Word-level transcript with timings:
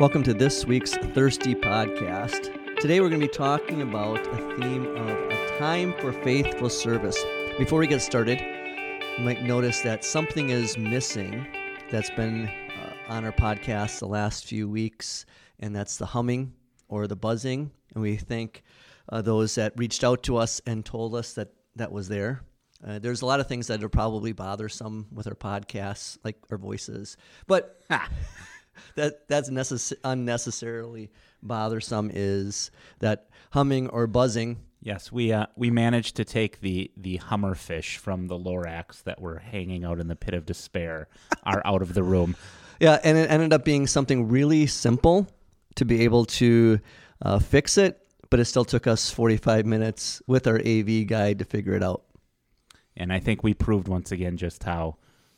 Welcome 0.00 0.22
to 0.22 0.32
this 0.32 0.64
week's 0.64 0.96
Thirsty 0.96 1.54
Podcast. 1.54 2.78
Today 2.80 3.00
we're 3.00 3.10
going 3.10 3.20
to 3.20 3.26
be 3.26 3.30
talking 3.34 3.82
about 3.82 4.26
a 4.28 4.56
theme 4.56 4.86
of 4.96 5.08
a 5.10 5.58
time 5.58 5.92
for 6.00 6.10
faithful 6.10 6.70
service. 6.70 7.22
Before 7.58 7.78
we 7.78 7.86
get 7.86 8.00
started, 8.00 8.40
you 8.40 9.22
might 9.22 9.42
notice 9.42 9.82
that 9.82 10.02
something 10.02 10.48
is 10.48 10.78
missing 10.78 11.46
that's 11.90 12.08
been 12.08 12.48
uh, 12.48 13.12
on 13.12 13.26
our 13.26 13.32
podcast 13.32 13.98
the 13.98 14.08
last 14.08 14.46
few 14.46 14.70
weeks, 14.70 15.26
and 15.58 15.76
that's 15.76 15.98
the 15.98 16.06
humming 16.06 16.54
or 16.88 17.06
the 17.06 17.14
buzzing. 17.14 17.70
And 17.92 18.00
we 18.00 18.16
thank 18.16 18.62
uh, 19.10 19.20
those 19.20 19.54
that 19.56 19.74
reached 19.76 20.02
out 20.02 20.22
to 20.22 20.38
us 20.38 20.62
and 20.66 20.82
told 20.82 21.14
us 21.14 21.34
that 21.34 21.52
that 21.76 21.92
was 21.92 22.08
there. 22.08 22.40
Uh, 22.82 23.00
there's 23.00 23.20
a 23.20 23.26
lot 23.26 23.38
of 23.38 23.48
things 23.48 23.66
that 23.66 23.84
are 23.84 23.90
probably 23.90 24.32
bothersome 24.32 25.08
with 25.12 25.26
our 25.26 25.34
podcasts, 25.34 26.16
like 26.24 26.38
our 26.50 26.56
voices, 26.56 27.18
but 27.46 27.82
that 28.96 29.28
that's 29.28 29.50
necess- 29.50 29.92
unnecessarily 30.04 31.10
bothersome. 31.42 32.10
Is 32.12 32.70
that 33.00 33.28
humming 33.50 33.88
or 33.88 34.06
buzzing? 34.06 34.58
Yes, 34.82 35.12
we 35.12 35.32
uh, 35.32 35.46
we 35.56 35.70
managed 35.70 36.16
to 36.16 36.24
take 36.24 36.60
the 36.60 36.90
the 36.96 37.16
hummer 37.16 37.54
fish 37.54 37.98
from 37.98 38.28
the 38.28 38.38
Lorax 38.38 39.02
that 39.04 39.20
were 39.20 39.38
hanging 39.38 39.84
out 39.84 40.00
in 40.00 40.08
the 40.08 40.16
pit 40.16 40.34
of 40.34 40.46
despair 40.46 41.08
are 41.42 41.62
out 41.64 41.82
of 41.82 41.94
the 41.94 42.02
room. 42.02 42.36
Yeah, 42.80 42.98
and 43.04 43.18
it 43.18 43.30
ended 43.30 43.52
up 43.52 43.62
being 43.62 43.86
something 43.86 44.28
really 44.28 44.66
simple 44.66 45.28
to 45.74 45.84
be 45.84 46.02
able 46.04 46.24
to 46.24 46.80
uh, 47.20 47.38
fix 47.38 47.76
it, 47.76 48.00
but 48.30 48.40
it 48.40 48.46
still 48.46 48.64
took 48.64 48.86
us 48.86 49.10
45 49.10 49.66
minutes 49.66 50.22
with 50.26 50.46
our 50.46 50.58
AV 50.58 51.06
guide 51.06 51.40
to 51.40 51.44
figure 51.44 51.74
it 51.74 51.82
out. 51.82 52.04
And 52.96 53.12
I 53.12 53.18
think 53.18 53.42
we 53.42 53.52
proved 53.52 53.86
once 53.86 54.12
again 54.12 54.38
just 54.38 54.64
how 54.64 54.96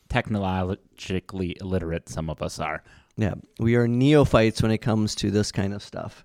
technologically 0.08 1.56
illiterate 1.60 2.08
some 2.08 2.30
of 2.30 2.42
us 2.42 2.60
are. 2.60 2.84
Yeah, 3.16 3.34
we 3.58 3.76
are 3.76 3.86
neophytes 3.86 4.62
when 4.62 4.70
it 4.70 4.78
comes 4.78 5.14
to 5.16 5.30
this 5.30 5.52
kind 5.52 5.74
of 5.74 5.82
stuff. 5.82 6.24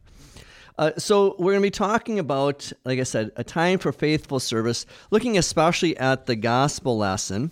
Uh, 0.78 0.92
so, 0.98 1.36
we're 1.40 1.54
going 1.54 1.64
to 1.64 1.68
be 1.68 1.72
talking 1.72 2.20
about, 2.20 2.72
like 2.86 3.00
I 3.00 3.04
said, 3.04 3.32
a 3.36 3.44
time 3.44 3.80
for 3.80 3.92
faithful 3.92 4.40
service, 4.40 4.86
looking 5.10 5.38
especially 5.38 5.98
at 5.98 6.28
the 6.28 6.36
gospel 6.36 6.98
lesson 6.98 7.52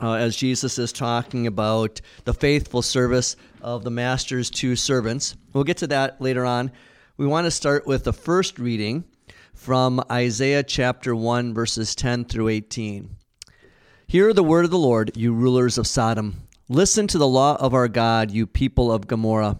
uh, 0.00 0.14
as 0.14 0.36
Jesus 0.36 0.78
is 0.78 0.92
talking 0.92 1.46
about 1.46 2.00
the 2.24 2.34
faithful 2.34 2.82
service 2.82 3.36
of 3.60 3.84
the 3.84 3.90
master's 3.90 4.50
two 4.50 4.76
servants. 4.76 5.36
We'll 5.52 5.64
get 5.64 5.76
to 5.78 5.86
that 5.88 6.20
later 6.20 6.44
on. 6.44 6.72
We 7.16 7.26
want 7.26 7.44
to 7.44 7.50
start 7.50 7.86
with 7.86 8.04
the 8.04 8.12
first 8.12 8.58
reading 8.58 9.04
from 9.54 10.02
Isaiah 10.10 10.62
chapter 10.62 11.14
1, 11.14 11.52
verses 11.52 11.94
10 11.94 12.24
through 12.24 12.48
18. 12.48 13.16
Hear 14.06 14.32
the 14.32 14.42
word 14.42 14.64
of 14.64 14.70
the 14.70 14.78
Lord, 14.78 15.16
you 15.16 15.32
rulers 15.32 15.76
of 15.76 15.86
Sodom. 15.86 16.48
Listen 16.72 17.08
to 17.08 17.18
the 17.18 17.26
law 17.26 17.56
of 17.56 17.74
our 17.74 17.88
God, 17.88 18.30
you 18.30 18.46
people 18.46 18.92
of 18.92 19.08
Gomorrah. 19.08 19.58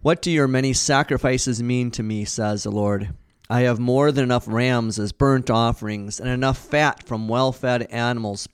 What 0.00 0.22
do 0.22 0.30
your 0.30 0.48
many 0.48 0.72
sacrifices 0.72 1.62
mean 1.62 1.90
to 1.90 2.02
me, 2.02 2.24
says 2.24 2.62
the 2.62 2.70
Lord? 2.70 3.10
I 3.50 3.60
have 3.60 3.78
more 3.78 4.10
than 4.10 4.24
enough 4.24 4.48
rams 4.48 4.98
as 4.98 5.12
burnt 5.12 5.50
offerings, 5.50 6.18
and 6.18 6.30
enough 6.30 6.56
fat 6.56 7.06
from 7.06 7.28
well 7.28 7.52
fed 7.52 7.82
animals. 7.90 8.48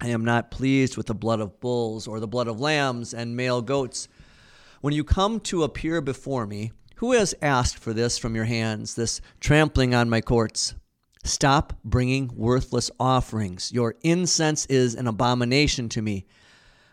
I 0.00 0.08
am 0.08 0.24
not 0.24 0.50
pleased 0.50 0.96
with 0.96 1.04
the 1.04 1.14
blood 1.14 1.40
of 1.40 1.60
bulls 1.60 2.08
or 2.08 2.18
the 2.18 2.26
blood 2.26 2.48
of 2.48 2.60
lambs 2.60 3.12
and 3.12 3.36
male 3.36 3.60
goats. 3.60 4.08
When 4.80 4.94
you 4.94 5.04
come 5.04 5.38
to 5.40 5.64
appear 5.64 6.00
before 6.00 6.46
me, 6.46 6.72
who 6.94 7.12
has 7.12 7.34
asked 7.42 7.78
for 7.78 7.92
this 7.92 8.16
from 8.16 8.34
your 8.34 8.46
hands, 8.46 8.94
this 8.94 9.20
trampling 9.38 9.94
on 9.94 10.08
my 10.08 10.22
courts? 10.22 10.74
Stop 11.24 11.74
bringing 11.84 12.30
worthless 12.34 12.90
offerings. 12.98 13.70
Your 13.70 13.96
incense 14.02 14.64
is 14.64 14.94
an 14.94 15.06
abomination 15.06 15.90
to 15.90 16.00
me. 16.00 16.24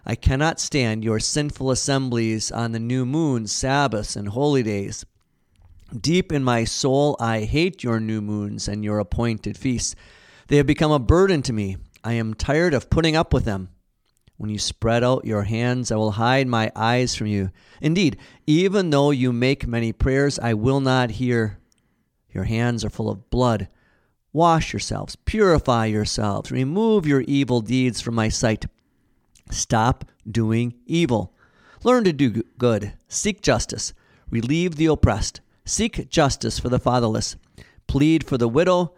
I 0.06 0.16
cannot 0.16 0.59
stand 0.59 1.04
your 1.04 1.20
sinful 1.20 1.72
assemblies 1.72 2.52
on 2.52 2.73
the 2.73 2.80
new 2.80 3.06
moon, 3.06 3.48
Sabbaths, 3.48 4.16
and 4.16 4.28
holy 4.28 4.62
days. 4.62 5.06
Deep 5.98 6.32
in 6.32 6.44
my 6.44 6.66
soul, 6.66 7.16
I 7.19 7.41
hate 7.41 7.84
your 7.84 8.00
new 8.00 8.22
moons 8.22 8.68
and 8.68 8.84
your 8.84 9.00
appointed 9.00 9.58
feasts. 9.58 9.96
They 10.47 10.58
have 10.58 10.68
become 10.68 10.92
a 10.92 11.00
burden 11.00 11.42
to 11.44 11.53
me. 11.53 11.78
I 12.03 12.13
am 12.13 12.34
tired 12.34 12.74
of 12.74 12.90
putting 12.90 13.16
up 13.16 13.34
with 13.34 13.46
them. 13.46 13.69
When 14.36 14.50
you 14.50 14.59
spread 14.59 15.03
out 15.06 15.24
your 15.24 15.44
hands, 15.44 15.92
I 15.92 15.96
will 15.96 16.12
hide 16.12 16.47
my 16.47 16.69
eyes 16.75 17.16
from 17.16 17.28
you. 17.28 17.52
Indeed, 17.80 18.18
even 18.46 18.90
though 18.90 19.12
you 19.12 19.31
make 19.31 19.68
many 19.68 19.94
prayers, 19.94 20.38
I 20.38 20.53
will 20.53 20.81
not 20.81 21.12
hear. 21.12 21.59
Your 22.34 22.44
hands 22.44 22.84
are 22.84 22.90
full 22.90 23.09
of 23.09 23.30
blood. 23.30 23.69
Wash 24.34 24.74
yourselves, 24.74 25.16
purify 25.16 25.86
yourselves, 25.86 26.52
remove 26.52 27.06
your 27.06 27.22
evil 27.22 27.62
deeds 27.62 28.02
from 28.02 28.16
my 28.16 28.28
sight. 28.28 28.66
Stop 29.50 30.06
doing 30.30 30.74
evil. 30.86 31.34
Learn 31.84 32.04
to 32.06 32.14
do 32.14 32.44
good. 32.58 32.94
Seek 33.08 33.42
justice. 33.42 33.94
Relieve 34.30 34.76
the 34.76 34.86
oppressed. 34.88 35.42
Seek 35.66 36.09
justice 36.09 36.59
for 36.59 36.70
the 36.70 36.80
fatherless. 36.80 37.36
Plead 37.88 38.26
for 38.26 38.38
the 38.38 38.48
widow. 38.48 38.94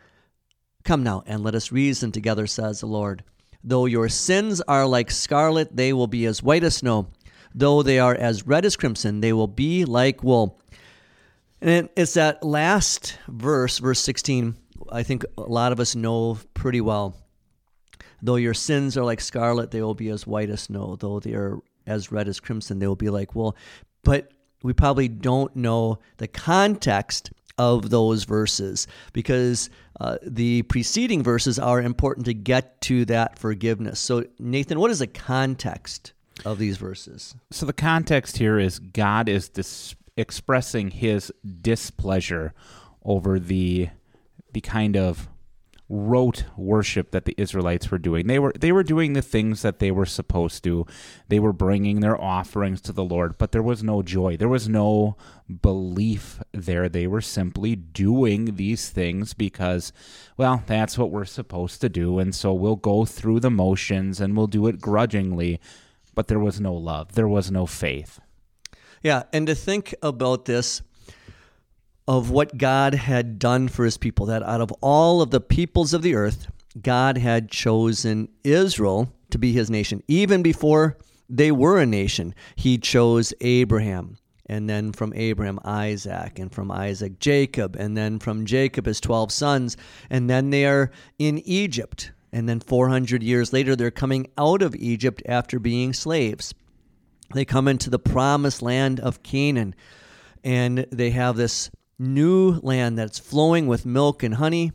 Come 0.84 1.04
now 1.04 1.24
and 1.26 1.44
let 1.44 1.56
us 1.56 1.72
reason 1.72 2.12
together, 2.12 2.48
says 2.48 2.80
the 2.80 2.86
Lord. 2.86 3.24
Though 3.64 3.88
your 3.88 4.10
sins 4.10 4.62
are 4.62 4.86
like 4.86 5.10
scarlet, 5.10 5.76
they 5.76 5.92
will 5.94 6.08
be 6.08 6.26
as 6.26 6.44
white 6.44 6.64
as 6.64 6.76
snow. 6.76 7.08
Though 7.56 7.82
they 7.82 8.00
are 8.00 8.14
as 8.14 8.46
red 8.46 8.66
as 8.66 8.76
crimson, 8.76 9.22
they 9.22 9.34
will 9.34 9.48
be 9.48 9.86
like 9.86 10.24
wool. 10.24 10.60
And 11.62 11.90
it's 11.96 12.14
that 12.14 12.44
last 12.44 13.18
verse, 13.28 13.80
verse 13.80 14.00
16, 14.02 14.56
I 14.92 15.02
think 15.02 15.26
a 15.38 15.42
lot 15.42 15.72
of 15.72 15.80
us 15.80 15.96
know 15.96 16.38
pretty 16.54 16.82
well. 16.82 17.16
Though 18.25 18.38
your 18.38 18.56
sins 18.56 18.97
are 18.97 19.03
like 19.03 19.22
scarlet, 19.22 19.69
they 19.69 19.81
will 19.81 19.94
be 19.94 20.09
as 20.09 20.25
white 20.25 20.50
as 20.50 20.62
snow. 20.62 20.96
Though 21.00 21.19
they 21.19 21.34
are 21.34 21.59
as 21.86 22.12
red 22.12 22.28
as 22.28 22.40
crimson, 22.40 22.80
they 22.80 22.88
will 22.88 22.96
be 22.96 23.12
like 23.12 23.36
wool. 23.36 23.56
But 24.03 24.31
we 24.63 24.74
probably 24.74 25.08
don't 25.08 25.56
know 25.56 26.00
the 26.18 26.28
context 26.28 27.31
of 27.58 27.90
those 27.91 28.24
verses 28.24 28.88
because 29.14 29.69
uh, 30.00 30.18
the 30.24 30.64
preceding 30.64 31.24
verses 31.24 31.59
are 31.59 31.80
important 31.81 32.25
to 32.25 32.34
get 32.34 32.81
to 32.81 33.06
that 33.06 33.38
forgiveness. 33.38 34.00
So, 34.00 34.25
Nathan, 34.40 34.80
what 34.80 34.91
is 34.91 35.00
the 35.00 35.08
context 35.08 36.14
of 36.44 36.58
these 36.58 36.78
verses? 36.78 37.35
So, 37.52 37.68
the 37.68 37.74
context 37.74 38.38
here 38.38 38.58
is 38.58 38.80
God 38.80 39.30
is 39.30 39.50
dis- 39.50 39.96
expressing 40.18 40.91
his 40.91 41.31
displeasure 41.62 42.53
over 43.03 43.40
the 43.40 43.90
the 44.52 44.62
kind 44.62 44.97
of 44.97 45.28
rote 45.88 46.46
worship 46.57 47.12
that 47.12 47.25
the 47.25 47.35
Israelites 47.38 47.91
were 47.91 48.00
doing. 48.00 48.25
They 48.25 48.40
were 48.40 48.53
they 48.59 48.72
were 48.72 48.84
doing 48.84 49.13
the 49.13 49.22
things 49.22 49.62
that 49.62 49.79
they 49.79 49.91
were 49.91 50.06
supposed 50.06 50.63
to. 50.63 50.85
They 51.28 51.40
were 51.40 51.53
bringing 51.53 52.00
their 52.00 52.19
offerings 52.19 52.81
to 52.81 52.91
the 52.91 53.03
Lord, 53.03 53.38
but 53.38 53.51
there 53.51 53.62
was 53.62 53.84
no 53.84 54.01
joy. 54.01 54.35
There 54.35 54.50
was 54.50 54.68
no 54.68 55.16
belief 55.62 56.41
there. 56.51 56.90
They 56.90 57.06
were 57.06 57.22
simply 57.22 57.75
doing 57.75 58.56
these 58.56 58.90
things 58.90 59.34
because 59.34 59.94
well, 60.38 60.63
that's 60.66 60.97
what 60.97 61.12
we're 61.12 61.25
supposed 61.25 61.81
to 61.81 61.90
do 61.90 62.17
and 62.19 62.34
so 62.34 62.53
we'll 62.53 62.75
go 62.75 63.06
through 63.06 63.40
the 63.40 63.52
motions 63.52 64.19
and 64.19 64.35
we'll 64.35 64.47
do 64.47 64.67
it 64.67 64.81
grudgingly, 64.81 65.59
but 66.16 66.28
there 66.28 66.40
was 66.40 66.59
no 66.59 66.73
love. 66.73 67.13
There 67.13 67.28
was 67.28 67.52
no 67.52 67.66
faith. 67.66 68.19
Yeah, 69.03 69.23
and 69.31 69.46
to 69.46 69.53
think 69.53 69.94
about 70.02 70.46
this 70.46 70.81
of 72.08 72.30
what 72.30 72.58
God 72.58 72.94
had 72.94 73.40
done 73.40 73.68
for 73.68 73.84
his 73.84 73.98
people, 73.98 74.28
that 74.28 74.44
out 74.44 74.62
of 74.62 74.72
all 74.82 75.22
of 75.22 75.32
the 75.32 75.42
peoples 75.42 75.94
of 75.94 76.02
the 76.02 76.16
earth, 76.16 76.48
God 76.82 77.18
had 77.18 77.50
chosen 77.50 78.30
Israel 78.44 79.12
to 79.32 79.38
be 79.38 79.54
his 79.54 79.70
nation. 79.70 80.04
Even 80.08 80.44
before 80.44 80.98
they 81.30 81.52
were 81.52 81.80
a 81.80 81.86
nation, 81.86 82.36
he 82.56 82.78
chose 82.78 83.34
Abraham. 83.42 84.18
And 84.48 84.70
then 84.70 84.92
from 84.92 85.12
Abraham, 85.16 85.60
Isaac, 85.66 86.38
and 86.38 86.52
from 86.52 86.70
Isaac, 86.70 87.20
Jacob, 87.20 87.76
and 87.76 87.98
then 87.98 88.20
from 88.20 88.46
Jacob, 88.46 88.86
his 88.86 89.02
12 89.02 89.32
sons. 89.32 89.76
And 90.12 90.30
then 90.30 90.52
they 90.52 90.68
are 90.68 90.92
in 91.18 91.40
Egypt. 91.40 92.12
And 92.32 92.48
then 92.48 92.60
400 92.60 93.24
years 93.24 93.52
later, 93.52 93.76
they're 93.76 93.90
coming 93.90 94.28
out 94.38 94.62
of 94.62 94.76
Egypt 94.76 95.24
after 95.26 95.58
being 95.58 95.94
slaves. 95.94 96.53
They 97.34 97.46
come 97.46 97.68
into 97.68 97.90
the 97.90 97.97
promised 97.97 98.62
land 98.62 99.00
of 99.00 99.24
Canaan. 99.24 99.74
And 100.44 100.85
they 100.91 101.09
have 101.09 101.38
this 101.38 101.72
new 101.97 102.59
land 102.62 102.97
that's 102.97 103.20
flowing 103.20 103.68
with 103.68 103.86
milk 103.86 104.24
and 104.24 104.36
honey. 104.36 104.72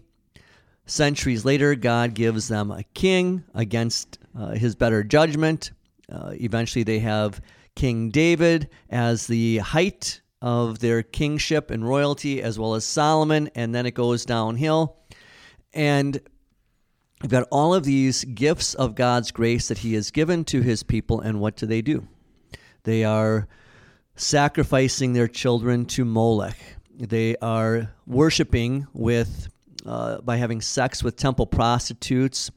Centuries 0.87 1.45
later, 1.45 1.75
God 1.75 2.15
gives 2.15 2.49
them 2.49 2.71
a 2.71 2.83
king 2.95 3.45
against 3.55 4.19
uh, 4.39 4.51
his 4.51 4.75
better 4.75 5.05
judgment. 5.05 5.73
Uh, 6.11 6.33
eventually, 6.35 6.83
they 6.83 6.99
have 6.99 7.41
King 7.77 8.11
David 8.11 8.69
as 8.89 9.27
the 9.27 9.59
height 9.59 10.21
of 10.43 10.79
their 10.79 11.03
kingship 11.03 11.71
and 11.71 11.87
royalty, 11.87 12.43
as 12.43 12.59
well 12.59 12.75
as 12.75 12.85
Solomon, 12.85 13.51
and 13.55 13.75
then 13.75 13.87
it 13.87 13.93
goes 13.93 14.25
downhill. 14.25 14.97
And 15.73 16.21
we've 17.23 17.31
got 17.31 17.47
all 17.51 17.75
of 17.75 17.85
these 17.85 18.25
gifts 18.25 18.75
of 18.75 18.95
God's 18.95 19.31
grace 19.31 19.69
that 19.69 19.79
He 19.79 19.95
has 19.95 20.11
given 20.11 20.45
to 20.47 20.63
His 20.63 20.83
people, 20.83 21.21
and 21.21 21.41
what 21.41 21.57
do 21.57 21.67
they 21.67 21.83
do? 21.83 22.09
They 22.85 23.05
are 23.05 23.47
sacrificing 24.17 25.13
their 25.13 25.29
children 25.29 25.85
to 25.87 26.05
Molech. 26.05 26.59
They 27.01 27.35
are 27.37 27.91
worshiping 28.07 28.87
with 28.93 29.49
uh, 29.87 30.21
by 30.21 30.37
having 30.37 30.61
sex 30.61 31.03
with 31.03 31.17
temple 31.17 31.47
prostitutes, 31.47 32.51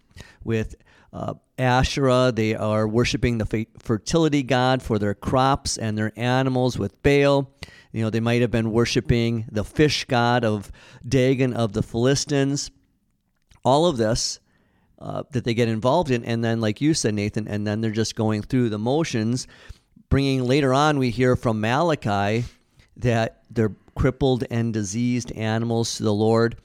with 0.44 0.76
uh, 1.14 1.36
Asherah. 1.58 2.34
They 2.36 2.54
are 2.54 2.86
worshiping 2.86 3.38
the 3.38 3.68
fertility 3.80 4.44
god 4.44 4.84
for 4.84 5.00
their 5.00 5.14
crops 5.14 5.78
and 5.78 5.98
their 5.98 6.12
animals 6.18 6.78
with 6.78 7.02
Baal. 7.04 7.50
You 7.94 8.04
know, 8.04 8.10
they 8.10 8.20
might 8.20 8.42
have 8.42 8.52
been 8.52 8.72
worshiping 8.72 9.46
the 9.50 9.64
fish 9.64 10.04
god 10.06 10.44
of 10.44 10.72
Dagon 11.08 11.54
of 11.54 11.72
the 11.72 11.84
Philistines. 11.84 12.70
All 13.64 13.86
of 13.86 13.96
this 13.96 14.42
uh, 15.00 15.24
that 15.32 15.46
they 15.46 15.54
get 15.54 15.70
involved 15.70 16.12
in, 16.12 16.26
and 16.26 16.44
then, 16.44 16.60
like 16.60 16.82
you 16.82 16.94
said, 16.94 17.14
Nathan, 17.14 17.48
and 17.48 17.66
then 17.66 17.80
they're 17.80 17.92
just 17.92 18.16
going 18.16 18.42
through 18.42 18.70
the 18.70 18.80
motions. 18.80 19.48
Bringing 20.10 20.44
later 20.44 20.74
on, 20.74 21.00
we 21.00 21.12
hear 21.12 21.38
from 21.38 21.62
Malachi 21.62 22.44
that 22.98 23.44
they're 23.50 23.72
crippled 23.96 24.44
and 24.50 24.74
diseased 24.74 25.32
animals 25.34 25.96
to 25.98 26.04
the 26.04 26.14
Lord. 26.14 26.58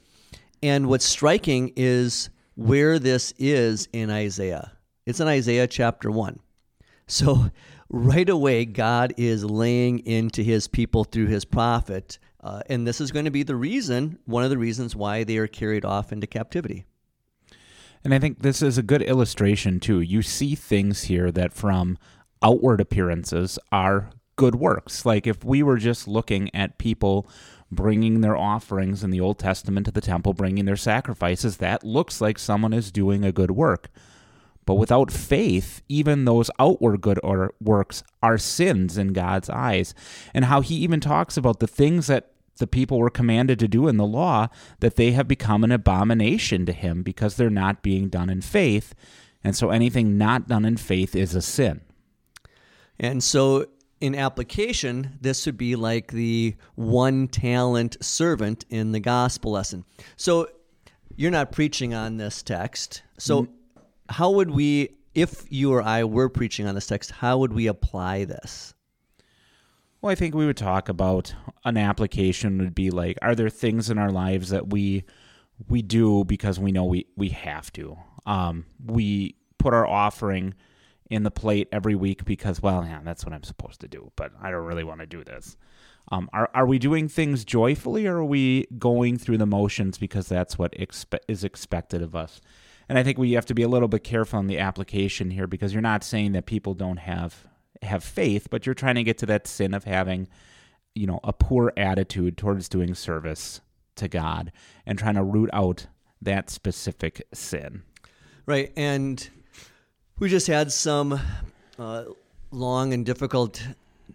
And 0.61 0.87
what's 0.87 1.05
striking 1.05 1.73
is 1.75 2.29
where 2.55 2.99
this 2.99 3.33
is 3.37 3.87
in 3.93 4.09
Isaiah. 4.09 4.73
It's 5.05 5.19
in 5.19 5.27
Isaiah 5.27 5.67
chapter 5.67 6.11
1. 6.11 6.39
So, 7.07 7.49
right 7.89 8.29
away, 8.29 8.65
God 8.65 9.15
is 9.17 9.43
laying 9.43 10.05
into 10.05 10.43
his 10.43 10.67
people 10.67 11.03
through 11.03 11.25
his 11.25 11.43
prophet. 11.43 12.19
Uh, 12.41 12.61
and 12.67 12.85
this 12.85 13.01
is 13.01 13.11
going 13.11 13.25
to 13.25 13.31
be 13.31 13.41
the 13.41 13.55
reason, 13.55 14.19
one 14.25 14.43
of 14.43 14.51
the 14.51 14.59
reasons 14.59 14.95
why 14.95 15.23
they 15.23 15.37
are 15.37 15.47
carried 15.47 15.83
off 15.83 16.11
into 16.11 16.27
captivity. 16.27 16.85
And 18.03 18.13
I 18.13 18.19
think 18.19 18.43
this 18.43 18.61
is 18.61 18.77
a 18.77 18.83
good 18.83 19.01
illustration, 19.01 19.79
too. 19.79 20.01
You 20.01 20.21
see 20.21 20.53
things 20.53 21.03
here 21.03 21.31
that, 21.31 21.51
from 21.51 21.97
outward 22.43 22.79
appearances, 22.79 23.57
are 23.71 24.11
good 24.39 24.55
works. 24.55 25.05
Like 25.05 25.27
if 25.27 25.43
we 25.43 25.61
were 25.61 25.77
just 25.77 26.07
looking 26.07 26.49
at 26.55 26.77
people 26.77 27.29
bringing 27.69 28.21
their 28.21 28.37
offerings 28.37 29.03
in 29.03 29.11
the 29.11 29.19
Old 29.19 29.37
Testament 29.37 29.85
to 29.85 29.91
the 29.91 29.99
temple, 29.99 30.33
bringing 30.33 30.63
their 30.63 30.77
sacrifices, 30.77 31.57
that 31.57 31.83
looks 31.83 32.21
like 32.21 32.39
someone 32.39 32.71
is 32.71 32.89
doing 32.89 33.25
a 33.25 33.33
good 33.33 33.51
work. 33.51 33.89
But 34.65 34.75
without 34.75 35.11
faith, 35.11 35.81
even 35.89 36.23
those 36.23 36.49
outward 36.57 37.01
good 37.01 37.19
works 37.59 38.01
are 38.23 38.37
sins 38.37 38.97
in 38.97 39.11
God's 39.11 39.49
eyes. 39.49 39.93
And 40.33 40.45
how 40.45 40.61
he 40.61 40.75
even 40.75 41.01
talks 41.01 41.35
about 41.35 41.59
the 41.59 41.67
things 41.67 42.07
that 42.07 42.31
the 42.59 42.67
people 42.67 42.97
were 42.97 43.09
commanded 43.09 43.59
to 43.59 43.67
do 43.67 43.89
in 43.89 43.97
the 43.97 44.07
law, 44.07 44.47
that 44.79 44.95
they 44.95 45.11
have 45.11 45.27
become 45.27 45.65
an 45.65 45.71
abomination 45.73 46.65
to 46.65 46.71
him 46.71 47.03
because 47.03 47.35
they're 47.35 47.49
not 47.49 47.83
being 47.83 48.07
done 48.07 48.29
in 48.29 48.39
faith. 48.39 48.95
And 49.43 49.53
so 49.53 49.69
anything 49.69 50.17
not 50.17 50.47
done 50.47 50.63
in 50.63 50.77
faith 50.77 51.13
is 51.13 51.35
a 51.35 51.41
sin. 51.41 51.81
And 52.97 53.21
so 53.21 53.65
in 54.01 54.15
application, 54.15 55.17
this 55.21 55.45
would 55.45 55.57
be 55.57 55.75
like 55.75 56.11
the 56.11 56.55
one 56.75 57.27
talent 57.27 57.97
servant 58.01 58.65
in 58.69 58.91
the 58.91 58.99
gospel 58.99 59.51
lesson. 59.51 59.83
So 60.15 60.47
you're 61.15 61.31
not 61.31 61.51
preaching 61.51 61.93
on 61.93 62.17
this 62.17 62.41
text. 62.41 63.03
So 63.17 63.43
mm-hmm. 63.43 63.81
how 64.09 64.31
would 64.31 64.51
we, 64.51 64.89
if 65.13 65.45
you 65.49 65.73
or 65.73 65.81
I 65.81 66.05
were 66.05 66.29
preaching 66.29 66.67
on 66.67 66.75
this 66.75 66.87
text, 66.87 67.11
how 67.11 67.37
would 67.39 67.51
we 67.51 67.67
apply 67.67 68.25
this? 68.25 68.73
Well, 70.01 70.11
I 70.11 70.15
think 70.15 70.33
we 70.33 70.45
would 70.45 70.55
talk 70.55 70.87
about 70.87 71.33
an 71.65 71.75
application 71.75 72.57
would 72.59 72.73
be 72.73 72.89
like, 72.89 73.17
are 73.21 73.35
there 73.35 73.49
things 73.49 73.89
in 73.89 73.97
our 73.97 74.11
lives 74.11 74.49
that 74.49 74.69
we 74.69 75.03
we 75.67 75.81
do 75.81 76.23
because 76.23 76.57
we 76.57 76.71
know 76.71 76.85
we 76.85 77.05
we 77.17 77.29
have 77.29 77.73
to? 77.73 77.97
Um, 78.25 78.65
we 78.85 79.35
put 79.57 79.73
our 79.73 79.85
offering 79.85 80.53
in 81.09 81.23
the 81.23 81.31
plate 81.31 81.67
every 81.71 81.95
week 81.95 82.23
because, 82.25 82.61
well, 82.61 82.85
yeah, 82.85 82.99
that's 83.03 83.25
what 83.25 83.33
I'm 83.33 83.43
supposed 83.43 83.81
to 83.81 83.87
do, 83.87 84.11
but 84.15 84.31
I 84.41 84.51
don't 84.51 84.65
really 84.65 84.83
want 84.83 84.99
to 85.01 85.07
do 85.07 85.23
this. 85.23 85.57
Um, 86.11 86.29
are 86.33 86.49
are 86.53 86.65
we 86.65 86.79
doing 86.79 87.07
things 87.07 87.45
joyfully, 87.45 88.07
or 88.07 88.17
are 88.17 88.25
we 88.25 88.67
going 88.77 89.17
through 89.17 89.37
the 89.37 89.45
motions 89.45 89.97
because 89.97 90.27
that's 90.27 90.57
what 90.57 90.71
expe- 90.73 91.19
is 91.27 91.43
expected 91.43 92.01
of 92.01 92.15
us? 92.15 92.41
And 92.87 92.97
I 92.97 93.03
think 93.03 93.17
we 93.17 93.33
have 93.33 93.45
to 93.47 93.53
be 93.53 93.61
a 93.61 93.67
little 93.67 93.87
bit 93.87 94.03
careful 94.03 94.39
on 94.39 94.47
the 94.47 94.57
application 94.57 95.29
here 95.29 95.45
because 95.45 95.73
you're 95.73 95.81
not 95.81 96.03
saying 96.03 96.31
that 96.31 96.47
people 96.47 96.73
don't 96.73 96.97
have 96.97 97.45
have 97.83 98.03
faith, 98.03 98.47
but 98.49 98.65
you're 98.65 98.75
trying 98.75 98.95
to 98.95 99.03
get 99.03 99.17
to 99.19 99.25
that 99.27 99.47
sin 99.47 99.73
of 99.73 99.83
having, 99.83 100.27
you 100.95 101.05
know, 101.05 101.19
a 101.23 101.31
poor 101.31 101.71
attitude 101.77 102.37
towards 102.37 102.67
doing 102.67 102.95
service 102.95 103.61
to 103.95 104.07
God 104.07 104.51
and 104.85 104.97
trying 104.97 105.15
to 105.15 105.23
root 105.23 105.49
out 105.53 105.87
that 106.21 106.49
specific 106.49 107.21
sin. 107.33 107.83
Right, 108.45 108.73
and 108.75 109.29
we 110.19 110.27
just 110.27 110.47
had 110.47 110.69
some 110.69 111.17
uh, 111.77 112.03
long 112.51 112.93
and 112.93 113.05
difficult 113.05 113.65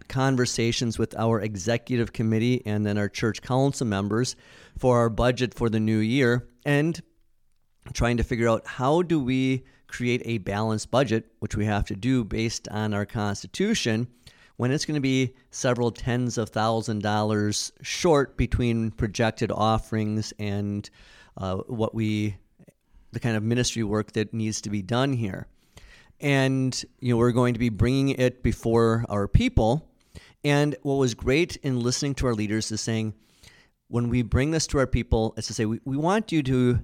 conversations 0.07 0.99
with 0.99 1.17
our 1.17 1.41
executive 1.41 2.13
committee 2.13 2.61
and 2.65 2.85
then 2.85 2.97
our 2.97 3.09
church 3.09 3.41
council 3.41 3.87
members 3.87 4.35
for 4.77 4.99
our 4.99 5.09
budget 5.09 5.53
for 5.53 5.67
the 5.67 5.79
new 5.79 5.97
year 5.97 6.47
and 6.63 7.01
trying 7.93 8.17
to 8.17 8.23
figure 8.23 8.47
out 8.47 8.65
how 8.67 9.01
do 9.01 9.19
we 9.19 9.63
create 9.87 10.21
a 10.25 10.37
balanced 10.39 10.91
budget 10.91 11.25
which 11.39 11.55
we 11.55 11.65
have 11.65 11.85
to 11.85 11.95
do 11.95 12.23
based 12.23 12.67
on 12.69 12.93
our 12.93 13.05
constitution 13.05 14.07
when 14.57 14.71
it's 14.71 14.85
going 14.85 14.95
to 14.95 15.01
be 15.01 15.33
several 15.49 15.89
tens 15.89 16.37
of 16.37 16.49
thousand 16.49 17.01
dollars 17.01 17.71
short 17.81 18.37
between 18.37 18.91
projected 18.91 19.51
offerings 19.51 20.33
and 20.37 20.89
uh, 21.37 21.55
what 21.67 21.95
we 21.95 22.35
the 23.11 23.19
kind 23.19 23.35
of 23.37 23.43
ministry 23.43 23.83
work 23.83 24.11
that 24.11 24.33
needs 24.33 24.61
to 24.61 24.69
be 24.69 24.81
done 24.83 25.13
here 25.13 25.47
and 26.19 26.83
you 26.99 27.13
know 27.13 27.17
we're 27.17 27.31
going 27.31 27.53
to 27.53 27.59
be 27.59 27.69
bringing 27.69 28.09
it 28.09 28.43
before 28.43 29.05
our 29.09 29.27
people. 29.27 29.89
And 30.43 30.75
what 30.83 30.95
was 30.95 31.15
great 31.15 31.55
in 31.57 31.79
listening 31.79 32.13
to 32.15 32.27
our 32.27 32.35
leaders 32.35 32.71
is 32.71 32.79
saying, 32.79 33.15
when 33.87 34.09
we 34.09 34.21
bring 34.21 34.51
this 34.51 34.67
to 34.67 34.77
our 34.77 34.87
people, 34.87 35.33
it's 35.37 35.47
to 35.47 35.53
say 35.53 35.65
we, 35.65 35.79
we 35.85 35.97
want 35.97 36.31
you 36.31 36.43
to 36.43 36.79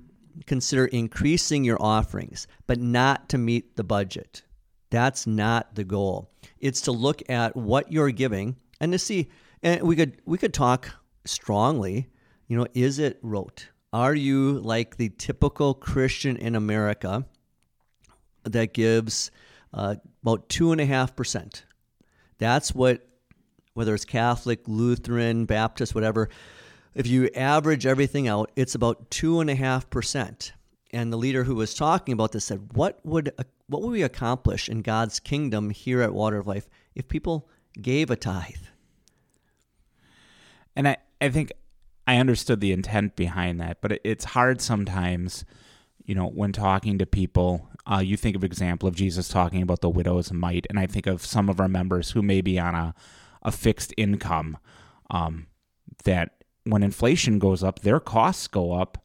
consider 0.46 0.86
increasing 0.86 1.64
your 1.64 1.82
offerings, 1.82 2.48
but 2.68 2.80
not 2.80 3.30
to 3.30 3.38
meet 3.38 3.76
the 3.76 3.84
budget. 3.84 4.44
That's 4.90 5.26
not 5.26 5.76
the 5.76 5.84
goal. 5.84 6.32
It's 6.60 6.82
to 6.82 6.92
look 6.92 7.22
at 7.30 7.56
what 7.56 7.92
you're 7.92 8.12
giving 8.12 8.56
and 8.80 8.92
to 8.92 9.00
see. 9.00 9.30
And 9.64 9.82
we 9.84 9.96
could 9.96 10.22
we 10.26 10.38
could 10.38 10.54
talk 10.54 10.90
strongly. 11.26 12.10
You 12.48 12.58
know, 12.58 12.68
is 12.74 13.00
it 13.00 13.20
rote? 13.22 13.70
Are 13.94 14.16
you 14.16 14.60
like 14.60 14.98
the 14.98 15.10
typical 15.10 15.74
Christian 15.74 16.38
in 16.38 16.56
America 16.56 17.26
that 18.44 18.74
gives 18.74 19.32
uh, 19.74 19.96
about 20.22 20.50
two 20.50 20.72
and 20.72 20.82
a 20.82 20.86
half 20.86 21.16
percent. 21.16 21.66
That's 22.38 22.74
what, 22.74 23.08
whether 23.74 23.94
it's 23.94 24.06
Catholic, 24.06 24.62
Lutheran, 24.68 25.46
Baptist, 25.46 25.94
whatever, 25.96 26.30
if 26.94 27.08
you 27.08 27.30
average 27.36 27.86
everything 27.86 28.28
out, 28.28 28.52
it's 28.56 28.76
about 28.76 29.10
two 29.10 29.40
and 29.40 29.50
a 29.50 29.56
half 29.56 29.90
percent. 29.90 30.54
And 30.94 31.12
the 31.12 31.18
leader 31.18 31.46
who 31.46 31.56
was 31.56 31.74
talking 31.74 32.14
about 32.14 32.34
this 32.34 32.46
said, 32.46 32.74
"What 32.74 33.00
would 33.06 33.32
what 33.68 33.82
would 33.82 33.92
we 33.92 34.04
accomplish 34.04 34.68
in 34.68 34.82
God's 34.82 35.22
kingdom 35.22 35.70
here 35.70 36.02
at 36.02 36.14
Water 36.14 36.38
of 36.38 36.48
Life 36.48 36.68
if 36.96 37.08
people 37.08 37.48
gave 37.82 38.12
a 38.12 38.18
tithe?" 38.18 38.66
And 40.76 40.88
I, 40.88 40.98
I 41.22 41.30
think 41.30 41.54
I 42.06 42.18
understood 42.18 42.60
the 42.60 42.74
intent 42.74 43.16
behind 43.16 43.62
that, 43.62 43.80
but 43.82 44.02
it's 44.04 44.26
hard 44.26 44.60
sometimes, 44.60 45.46
you 46.04 46.14
know, 46.14 46.28
when 46.28 46.52
talking 46.52 46.98
to 46.98 47.06
people 47.06 47.70
uh, 47.92 48.00
you 48.00 48.16
think 48.16 48.36
of 48.36 48.44
example 48.44 48.88
of 48.88 48.96
Jesus 48.96 49.28
talking 49.28 49.62
about 49.62 49.82
the 49.82 49.90
widow's 49.90 50.32
mite, 50.32 50.66
and 50.70 50.80
I 50.80 50.88
think 50.88 51.08
of 51.08 51.26
some 51.26 51.50
of 51.50 51.60
our 51.60 51.68
members 51.68 52.12
who 52.12 52.22
may 52.22 52.42
be 52.42 52.58
on 52.58 52.74
a, 52.74 52.94
a 53.42 53.52
fixed 53.52 53.94
income 53.98 54.58
um, 55.10 55.48
that 56.06 56.44
when 56.64 56.84
inflation 56.84 57.40
goes 57.40 57.64
up, 57.64 57.80
their 57.80 58.00
costs 58.00 58.48
go 58.48 58.74
up, 58.74 59.04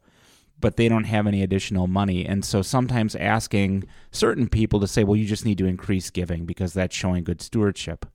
but 0.59 0.77
they 0.77 0.87
don't 0.87 1.03
have 1.03 1.27
any 1.27 1.43
additional 1.43 1.87
money. 1.87 2.25
And 2.25 2.45
so 2.45 2.61
sometimes 2.61 3.15
asking 3.15 3.85
certain 4.11 4.47
people 4.47 4.79
to 4.79 4.87
say, 4.87 5.03
well, 5.03 5.15
you 5.15 5.25
just 5.25 5.45
need 5.45 5.57
to 5.57 5.65
increase 5.65 6.09
giving 6.09 6.45
because 6.45 6.73
that's 6.73 6.95
showing 6.95 7.23
good 7.23 7.41
stewardship. 7.41 8.05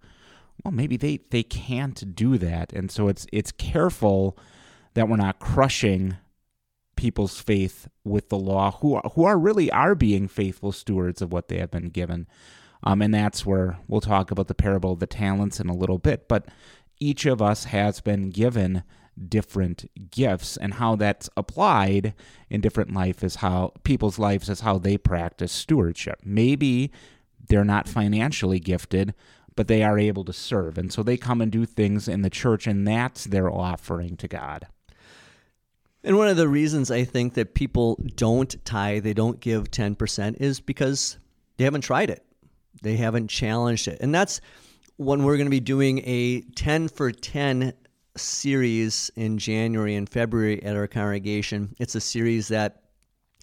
Well, 0.64 0.72
maybe 0.72 0.96
they, 0.96 1.20
they 1.30 1.42
can't 1.42 2.14
do 2.14 2.38
that. 2.38 2.72
And 2.72 2.90
so 2.90 3.08
it's 3.08 3.26
it's 3.32 3.52
careful 3.52 4.38
that 4.94 5.08
we're 5.08 5.16
not 5.16 5.38
crushing 5.38 6.16
people's 7.02 7.40
faith 7.40 7.88
with 8.04 8.28
the 8.28 8.38
law 8.38 8.70
who 8.80 8.94
are, 8.94 9.10
who 9.16 9.24
are 9.24 9.36
really 9.36 9.68
are 9.72 9.96
being 9.96 10.28
faithful 10.28 10.70
stewards 10.70 11.20
of 11.20 11.32
what 11.32 11.48
they 11.48 11.58
have 11.58 11.72
been 11.72 11.88
given. 11.88 12.28
Um, 12.84 13.02
and 13.02 13.12
that's 13.12 13.44
where 13.44 13.78
we'll 13.88 14.00
talk 14.00 14.30
about 14.30 14.46
the 14.46 14.54
parable 14.54 14.92
of 14.92 15.00
the 15.00 15.08
talents 15.08 15.58
in 15.58 15.68
a 15.68 15.74
little 15.74 15.98
bit. 15.98 16.28
But 16.28 16.46
each 17.00 17.26
of 17.26 17.42
us 17.42 17.64
has 17.64 18.00
been 18.00 18.30
given 18.30 18.84
different 19.28 19.90
gifts, 20.12 20.56
and 20.56 20.74
how 20.74 20.94
that's 20.94 21.28
applied 21.36 22.14
in 22.48 22.60
different 22.60 22.94
life 22.94 23.24
is 23.24 23.36
how 23.36 23.72
people's 23.82 24.20
lives 24.20 24.48
is 24.48 24.60
how 24.60 24.78
they 24.78 24.96
practice 24.96 25.50
stewardship. 25.50 26.20
Maybe 26.24 26.92
they're 27.48 27.64
not 27.64 27.88
financially 27.88 28.60
gifted, 28.60 29.12
but 29.56 29.66
they 29.66 29.82
are 29.82 29.98
able 29.98 30.24
to 30.26 30.32
serve, 30.32 30.78
and 30.78 30.92
so 30.92 31.02
they 31.02 31.16
come 31.16 31.40
and 31.40 31.50
do 31.50 31.66
things 31.66 32.06
in 32.06 32.22
the 32.22 32.30
church, 32.30 32.68
and 32.68 32.86
that's 32.86 33.24
their 33.24 33.50
offering 33.50 34.16
to 34.18 34.28
God. 34.28 34.68
And 36.04 36.16
one 36.16 36.28
of 36.28 36.36
the 36.36 36.48
reasons 36.48 36.90
I 36.90 37.04
think 37.04 37.34
that 37.34 37.54
people 37.54 38.00
don't 38.16 38.54
tithe, 38.64 39.04
they 39.04 39.14
don't 39.14 39.38
give 39.40 39.70
10%, 39.70 40.40
is 40.40 40.60
because 40.60 41.18
they 41.56 41.64
haven't 41.64 41.82
tried 41.82 42.10
it. 42.10 42.24
They 42.82 42.96
haven't 42.96 43.28
challenged 43.28 43.86
it. 43.86 43.98
And 44.00 44.12
that's 44.12 44.40
when 44.96 45.22
we're 45.22 45.36
going 45.36 45.46
to 45.46 45.50
be 45.50 45.60
doing 45.60 46.02
a 46.04 46.40
10 46.56 46.88
for 46.88 47.12
10 47.12 47.72
series 48.16 49.10
in 49.16 49.38
January 49.38 49.94
and 49.94 50.08
February 50.08 50.62
at 50.64 50.76
our 50.76 50.88
congregation. 50.88 51.74
It's 51.78 51.94
a 51.94 52.00
series 52.00 52.48
that 52.48 52.82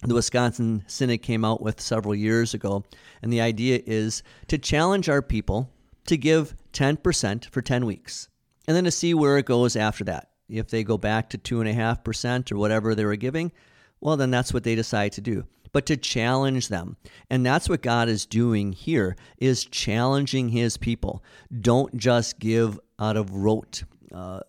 the 0.02 0.14
Wisconsin 0.14 0.84
Synod 0.86 1.22
came 1.22 1.44
out 1.44 1.62
with 1.62 1.80
several 1.80 2.14
years 2.14 2.54
ago. 2.54 2.84
And 3.22 3.32
the 3.32 3.40
idea 3.40 3.80
is 3.86 4.22
to 4.48 4.58
challenge 4.58 5.08
our 5.08 5.22
people 5.22 5.70
to 6.06 6.16
give 6.16 6.54
10% 6.72 7.50
for 7.50 7.62
10 7.62 7.86
weeks 7.86 8.28
and 8.66 8.76
then 8.76 8.84
to 8.84 8.90
see 8.90 9.14
where 9.14 9.38
it 9.38 9.46
goes 9.46 9.76
after 9.76 10.04
that. 10.04 10.29
If 10.50 10.68
they 10.68 10.84
go 10.84 10.98
back 10.98 11.30
to 11.30 11.38
2.5% 11.38 12.52
or 12.52 12.56
whatever 12.56 12.94
they 12.94 13.04
were 13.04 13.16
giving, 13.16 13.52
well, 14.00 14.16
then 14.16 14.30
that's 14.30 14.52
what 14.52 14.64
they 14.64 14.74
decide 14.74 15.12
to 15.12 15.20
do. 15.20 15.44
But 15.72 15.86
to 15.86 15.96
challenge 15.96 16.68
them. 16.68 16.96
And 17.28 17.46
that's 17.46 17.68
what 17.68 17.82
God 17.82 18.08
is 18.08 18.26
doing 18.26 18.72
here 18.72 19.16
is 19.38 19.64
challenging 19.64 20.48
his 20.48 20.76
people. 20.76 21.22
Don't 21.60 21.96
just 21.96 22.38
give 22.40 22.80
out 22.98 23.16
of 23.16 23.30
rote, 23.30 23.84
uh, 24.12 24.40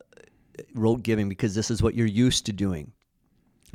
rote 0.74 1.04
giving 1.04 1.30
because 1.30 1.54
this 1.54 1.70
is 1.70 1.84
what 1.84 1.94
you're 1.94 2.08
used 2.08 2.48
to 2.48 2.54
doing. 2.54 2.92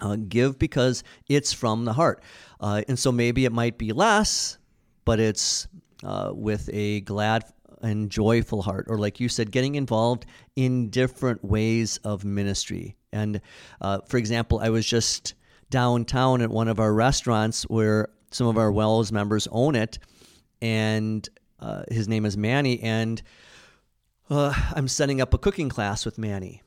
Uh, 0.00 0.16
give 0.28 0.58
because 0.58 1.04
it's 1.28 1.52
from 1.52 1.84
the 1.84 1.92
heart. 1.92 2.22
Uh, 2.60 2.82
and 2.88 2.98
so 2.98 3.12
maybe 3.12 3.44
it 3.44 3.52
might 3.52 3.78
be 3.78 3.92
less, 3.92 4.58
but 5.04 5.20
it's 5.20 5.68
uh, 6.04 6.30
with 6.34 6.68
a 6.72 7.00
glad 7.02 7.44
and 7.82 8.10
joyful 8.10 8.62
heart, 8.62 8.86
or 8.88 8.98
like 8.98 9.20
you 9.20 9.28
said, 9.28 9.50
getting 9.50 9.74
involved 9.74 10.26
in 10.54 10.90
different 10.90 11.44
ways 11.44 11.98
of 11.98 12.24
ministry. 12.24 12.96
And 13.12 13.40
uh, 13.80 14.00
for 14.06 14.16
example, 14.16 14.60
I 14.60 14.70
was 14.70 14.86
just 14.86 15.34
downtown 15.70 16.42
at 16.42 16.50
one 16.50 16.68
of 16.68 16.78
our 16.78 16.92
restaurants 16.92 17.64
where 17.64 18.08
some 18.30 18.46
of 18.46 18.58
our 18.58 18.72
WELS 18.72 19.12
members 19.12 19.48
own 19.50 19.74
it, 19.74 19.98
and 20.60 21.28
uh, 21.60 21.84
his 21.90 22.08
name 22.08 22.24
is 22.24 22.36
Manny, 22.36 22.80
and 22.82 23.22
uh, 24.28 24.52
I'm 24.74 24.88
setting 24.88 25.20
up 25.20 25.34
a 25.34 25.38
cooking 25.38 25.68
class 25.68 26.04
with 26.04 26.18
Manny. 26.18 26.62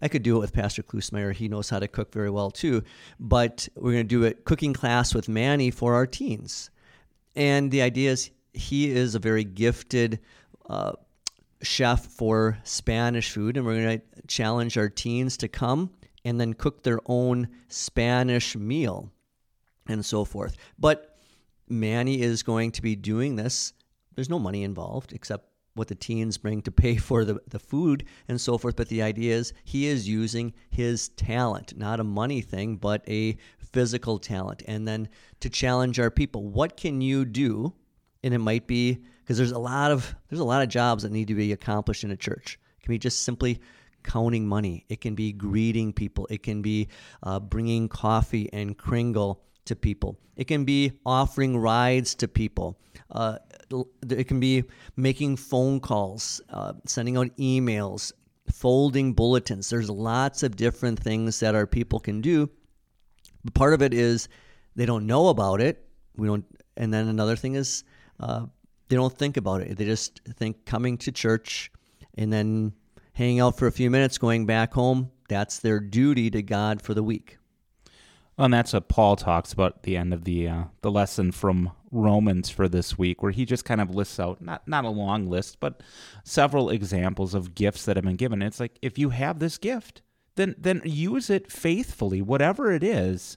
I 0.00 0.08
could 0.08 0.22
do 0.22 0.36
it 0.36 0.40
with 0.40 0.52
Pastor 0.52 0.82
Klusmeyer. 0.82 1.34
He 1.34 1.48
knows 1.48 1.70
how 1.70 1.78
to 1.78 1.88
cook 1.88 2.12
very 2.12 2.30
well 2.30 2.50
too. 2.50 2.82
But 3.18 3.68
we're 3.74 3.92
going 3.92 4.08
to 4.08 4.20
do 4.20 4.24
a 4.24 4.32
cooking 4.32 4.72
class 4.72 5.14
with 5.14 5.28
Manny 5.28 5.70
for 5.70 5.94
our 5.94 6.06
teens. 6.06 6.70
And 7.34 7.70
the 7.70 7.82
idea 7.82 8.12
is 8.12 8.30
he 8.52 8.90
is 8.90 9.14
a 9.14 9.18
very 9.18 9.44
gifted 9.44 10.20
uh, 10.70 10.92
chef 11.62 12.06
for 12.06 12.58
Spanish 12.62 13.32
food, 13.32 13.56
and 13.56 13.66
we're 13.66 13.82
going 13.82 13.98
to 13.98 14.26
challenge 14.28 14.78
our 14.78 14.88
teens 14.88 15.36
to 15.38 15.48
come 15.48 15.90
and 16.24 16.40
then 16.40 16.54
cook 16.54 16.82
their 16.82 17.00
own 17.06 17.48
Spanish 17.68 18.56
meal 18.56 19.10
and 19.88 20.04
so 20.06 20.24
forth. 20.24 20.56
But 20.78 21.18
Manny 21.68 22.22
is 22.22 22.44
going 22.44 22.70
to 22.72 22.82
be 22.82 22.94
doing 22.94 23.34
this. 23.34 23.72
There's 24.14 24.30
no 24.30 24.38
money 24.38 24.62
involved 24.62 25.12
except 25.12 25.46
what 25.74 25.88
the 25.88 25.94
teens 25.96 26.38
bring 26.38 26.62
to 26.62 26.70
pay 26.70 26.96
for 27.08 27.24
the, 27.24 27.40
the 27.48 27.58
food 27.58 28.04
and 28.28 28.40
so 28.40 28.56
forth. 28.56 28.76
But 28.76 28.88
the 28.88 29.02
idea 29.02 29.34
is 29.34 29.52
he 29.64 29.86
is 29.86 30.08
using 30.08 30.52
his 30.70 31.08
talent, 31.10 31.76
not 31.76 31.98
a 31.98 32.04
money 32.04 32.42
thing, 32.42 32.76
but 32.76 33.02
a 33.08 33.36
physical 33.58 34.18
talent. 34.18 34.62
And 34.68 34.86
then 34.86 35.08
to 35.40 35.50
challenge 35.50 35.98
our 35.98 36.10
people, 36.12 36.48
what 36.48 36.76
can 36.76 37.00
you 37.00 37.24
do? 37.24 37.74
And 38.22 38.34
it 38.34 38.38
might 38.38 38.68
be 38.68 39.02
because 39.30 39.38
there's 39.38 39.52
a 39.52 39.58
lot 39.60 39.92
of 39.92 40.12
there's 40.28 40.40
a 40.40 40.44
lot 40.44 40.60
of 40.60 40.68
jobs 40.68 41.04
that 41.04 41.12
need 41.12 41.28
to 41.28 41.36
be 41.36 41.52
accomplished 41.52 42.02
in 42.02 42.10
a 42.10 42.16
church. 42.16 42.58
It 42.80 42.82
can 42.82 42.92
be 42.92 42.98
just 42.98 43.22
simply 43.22 43.60
counting 44.02 44.44
money. 44.44 44.84
It 44.88 45.00
can 45.00 45.14
be 45.14 45.32
greeting 45.32 45.92
people. 45.92 46.26
It 46.30 46.42
can 46.42 46.62
be 46.62 46.88
uh, 47.22 47.38
bringing 47.38 47.88
coffee 47.88 48.50
and 48.52 48.76
kringle 48.76 49.40
to 49.66 49.76
people. 49.76 50.18
It 50.34 50.48
can 50.48 50.64
be 50.64 50.98
offering 51.06 51.56
rides 51.56 52.16
to 52.16 52.26
people. 52.26 52.80
Uh, 53.08 53.38
it 54.10 54.26
can 54.26 54.40
be 54.40 54.64
making 54.96 55.36
phone 55.36 55.78
calls, 55.78 56.40
uh, 56.50 56.72
sending 56.84 57.16
out 57.16 57.28
emails, 57.36 58.10
folding 58.52 59.12
bulletins. 59.12 59.70
There's 59.70 59.88
lots 59.88 60.42
of 60.42 60.56
different 60.56 60.98
things 60.98 61.38
that 61.38 61.54
our 61.54 61.68
people 61.68 62.00
can 62.00 62.20
do. 62.20 62.50
But 63.44 63.54
part 63.54 63.74
of 63.74 63.82
it 63.82 63.94
is 63.94 64.26
they 64.74 64.86
don't 64.86 65.06
know 65.06 65.28
about 65.28 65.60
it. 65.60 65.86
We 66.16 66.26
don't, 66.26 66.44
and 66.76 66.92
then 66.92 67.06
another 67.06 67.36
thing 67.36 67.54
is 67.54 67.84
uh, 68.18 68.46
they 68.90 68.96
don't 68.96 69.16
think 69.16 69.36
about 69.36 69.62
it. 69.62 69.78
They 69.78 69.84
just 69.84 70.20
think 70.36 70.66
coming 70.66 70.98
to 70.98 71.12
church 71.12 71.70
and 72.18 72.32
then 72.32 72.74
hanging 73.14 73.40
out 73.40 73.56
for 73.56 73.66
a 73.66 73.72
few 73.72 73.88
minutes, 73.88 74.18
going 74.18 74.46
back 74.46 74.74
home. 74.74 75.10
That's 75.28 75.60
their 75.60 75.78
duty 75.78 76.28
to 76.32 76.42
God 76.42 76.82
for 76.82 76.92
the 76.92 77.02
week. 77.02 77.38
And 78.36 78.52
that's 78.52 78.72
what 78.72 78.88
Paul 78.88 79.16
talks 79.16 79.52
about 79.52 79.76
at 79.76 79.82
the 79.84 79.96
end 79.96 80.12
of 80.12 80.24
the 80.24 80.48
uh, 80.48 80.64
the 80.80 80.90
lesson 80.90 81.30
from 81.30 81.70
Romans 81.92 82.50
for 82.50 82.68
this 82.68 82.98
week, 82.98 83.22
where 83.22 83.32
he 83.32 83.44
just 83.44 83.64
kind 83.64 83.80
of 83.80 83.94
lists 83.94 84.18
out 84.18 84.42
not 84.42 84.66
not 84.66 84.84
a 84.84 84.90
long 84.90 85.28
list, 85.28 85.60
but 85.60 85.82
several 86.24 86.70
examples 86.70 87.34
of 87.34 87.54
gifts 87.54 87.84
that 87.84 87.96
have 87.96 88.04
been 88.04 88.16
given. 88.16 88.42
It's 88.42 88.58
like 88.58 88.78
if 88.82 88.98
you 88.98 89.10
have 89.10 89.38
this 89.38 89.56
gift, 89.56 90.02
then 90.34 90.56
then 90.58 90.82
use 90.84 91.30
it 91.30 91.52
faithfully, 91.52 92.22
whatever 92.22 92.72
it 92.72 92.82
is. 92.82 93.36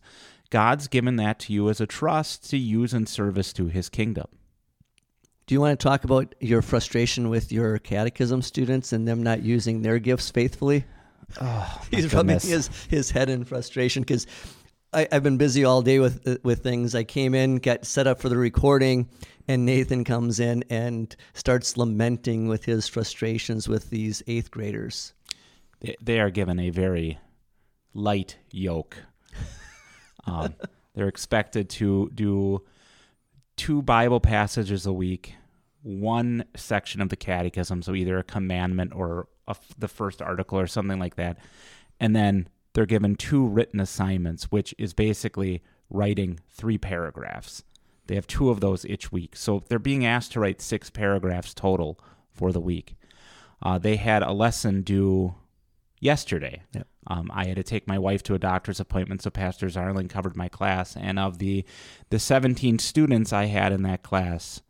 God's 0.49 0.87
given 0.87 1.17
that 1.17 1.37
to 1.39 1.53
you 1.53 1.69
as 1.69 1.81
a 1.81 1.87
trust 1.87 2.49
to 2.51 2.57
use 2.57 2.93
in 2.93 3.05
service 3.05 3.53
to 3.53 3.67
His 3.67 3.89
kingdom. 3.89 4.27
Do 5.45 5.55
you 5.55 5.61
want 5.61 5.77
to 5.77 5.83
talk 5.83 6.03
about 6.03 6.35
your 6.39 6.61
frustration 6.61 7.29
with 7.29 7.51
your 7.51 7.77
catechism 7.79 8.41
students 8.41 8.93
and 8.93 9.07
them 9.07 9.21
not 9.23 9.43
using 9.43 9.81
their 9.81 9.99
gifts 9.99 10.29
faithfully? 10.29 10.85
Oh, 11.41 11.81
He's 11.91 12.13
rubbing 12.13 12.39
his, 12.39 12.69
his 12.89 13.11
head 13.11 13.29
in 13.29 13.43
frustration 13.43 14.03
because 14.03 14.25
I, 14.93 15.07
have 15.11 15.23
been 15.23 15.37
busy 15.37 15.65
all 15.65 15.81
day 15.81 15.99
with 15.99 16.39
with 16.43 16.61
things. 16.61 16.95
I 16.95 17.03
came 17.03 17.33
in, 17.33 17.57
got 17.57 17.85
set 17.85 18.07
up 18.07 18.21
for 18.21 18.29
the 18.29 18.37
recording, 18.37 19.09
and 19.47 19.65
Nathan 19.65 20.03
comes 20.03 20.39
in 20.39 20.63
and 20.69 21.13
starts 21.33 21.77
lamenting 21.77 22.47
with 22.47 22.65
his 22.65 22.87
frustrations 22.87 23.67
with 23.67 23.89
these 23.89 24.21
eighth 24.27 24.51
graders. 24.51 25.13
They, 25.81 25.95
they 26.01 26.19
are 26.19 26.29
given 26.29 26.59
a 26.59 26.69
very 26.69 27.19
light 27.93 28.37
yoke. 28.51 28.97
Um, 30.25 30.55
they're 30.95 31.09
expected 31.09 31.69
to 31.71 32.09
do 32.15 32.63
two 33.63 33.81
Bible 33.81 34.19
passages 34.19 34.85
a 34.85 34.91
week, 34.91 35.35
one 35.83 36.43
section 36.53 36.99
of 36.99 37.07
the 37.07 37.15
catechism, 37.15 37.81
so 37.81 37.95
either 37.95 38.17
a 38.17 38.23
commandment 38.23 38.91
or 38.93 39.29
a, 39.47 39.55
the 39.77 39.87
first 39.87 40.21
article 40.21 40.59
or 40.59 40.67
something 40.67 40.99
like 40.99 41.15
that, 41.15 41.37
and 41.97 42.13
then 42.13 42.49
they're 42.73 42.85
given 42.85 43.15
two 43.15 43.47
written 43.47 43.79
assignments, 43.79 44.51
which 44.51 44.75
is 44.77 44.93
basically 44.93 45.63
writing 45.89 46.41
three 46.49 46.77
paragraphs. 46.77 47.63
They 48.07 48.15
have 48.15 48.27
two 48.27 48.49
of 48.49 48.59
those 48.59 48.85
each 48.85 49.13
week. 49.13 49.33
So 49.37 49.63
they're 49.69 49.79
being 49.79 50.05
asked 50.05 50.33
to 50.33 50.41
write 50.41 50.59
six 50.59 50.89
paragraphs 50.89 51.53
total 51.53 51.97
for 52.33 52.51
the 52.51 52.59
week. 52.59 52.97
Uh, 53.61 53.77
they 53.77 53.95
had 53.95 54.23
a 54.23 54.33
lesson 54.33 54.81
due 54.81 55.35
yesterday. 56.01 56.63
Yep. 56.73 56.87
Um, 57.07 57.29
I 57.33 57.45
had 57.45 57.57
to 57.57 57.63
take 57.63 57.87
my 57.87 57.99
wife 57.99 58.23
to 58.23 58.33
a 58.33 58.39
doctor's 58.39 58.79
appointment, 58.79 59.21
so 59.21 59.29
Pastor 59.29 59.67
Zarling 59.67 60.09
covered 60.09 60.35
my 60.35 60.47
class. 60.47 60.95
And 60.95 61.19
of 61.19 61.39
the 61.39 61.65
the 62.09 62.19
17 62.19 62.79
students 62.79 63.33
I 63.33 63.45
had 63.45 63.71
in 63.71 63.83
that 63.83 64.03
class, 64.03 64.61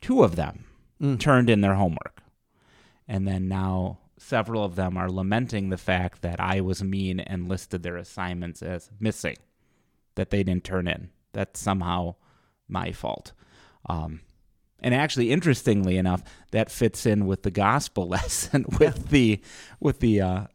two 0.00 0.22
of 0.22 0.36
them 0.36 0.64
mm. 1.00 1.18
turned 1.18 1.50
in 1.50 1.60
their 1.60 1.74
homework. 1.74 2.22
And 3.08 3.26
then 3.26 3.48
now 3.48 3.98
several 4.18 4.64
of 4.64 4.76
them 4.76 4.96
are 4.96 5.10
lamenting 5.10 5.68
the 5.68 5.76
fact 5.76 6.22
that 6.22 6.40
I 6.40 6.60
was 6.60 6.82
mean 6.82 7.20
and 7.20 7.48
listed 7.48 7.82
their 7.82 7.96
assignments 7.96 8.62
as 8.62 8.90
missing, 8.98 9.36
that 10.14 10.30
they 10.30 10.42
didn't 10.42 10.64
turn 10.64 10.88
in. 10.88 11.10
That's 11.32 11.60
somehow 11.60 12.14
my 12.68 12.92
fault. 12.92 13.32
Um, 13.86 14.20
and 14.80 14.94
actually, 14.94 15.32
interestingly 15.32 15.96
enough, 15.96 16.22
that 16.50 16.70
fits 16.70 17.06
in 17.06 17.26
with 17.26 17.42
the 17.42 17.50
gospel 17.50 18.08
lesson 18.08 18.64
with 18.78 19.08
the 19.08 19.40
with 19.80 20.00
the 20.00 20.20
uh, 20.20 20.46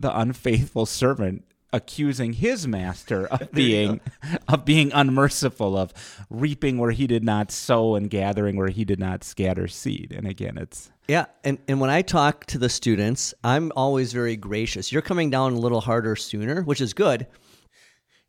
the 0.00 0.18
unfaithful 0.18 0.86
servant 0.86 1.44
accusing 1.74 2.34
his 2.34 2.68
master 2.68 3.26
of 3.26 3.50
being 3.52 4.00
of 4.46 4.64
being 4.64 4.92
unmerciful 4.94 5.76
of 5.76 5.92
reaping 6.30 6.78
where 6.78 6.92
he 6.92 7.08
did 7.08 7.24
not 7.24 7.50
sow 7.50 7.96
and 7.96 8.08
gathering 8.08 8.56
where 8.56 8.68
he 8.68 8.84
did 8.84 9.00
not 9.00 9.24
scatter 9.24 9.66
seed. 9.66 10.14
And 10.16 10.26
again 10.26 10.56
it's 10.56 10.92
yeah 11.08 11.26
and, 11.42 11.58
and 11.68 11.80
when 11.80 11.90
i 11.90 12.00
talk 12.00 12.46
to 12.46 12.58
the 12.58 12.68
students 12.68 13.34
i'm 13.42 13.72
always 13.74 14.12
very 14.12 14.36
gracious. 14.36 14.92
You're 14.92 15.02
coming 15.02 15.30
down 15.30 15.52
a 15.52 15.58
little 15.58 15.80
harder 15.80 16.14
sooner 16.14 16.62
which 16.62 16.80
is 16.80 16.94
good 16.94 17.26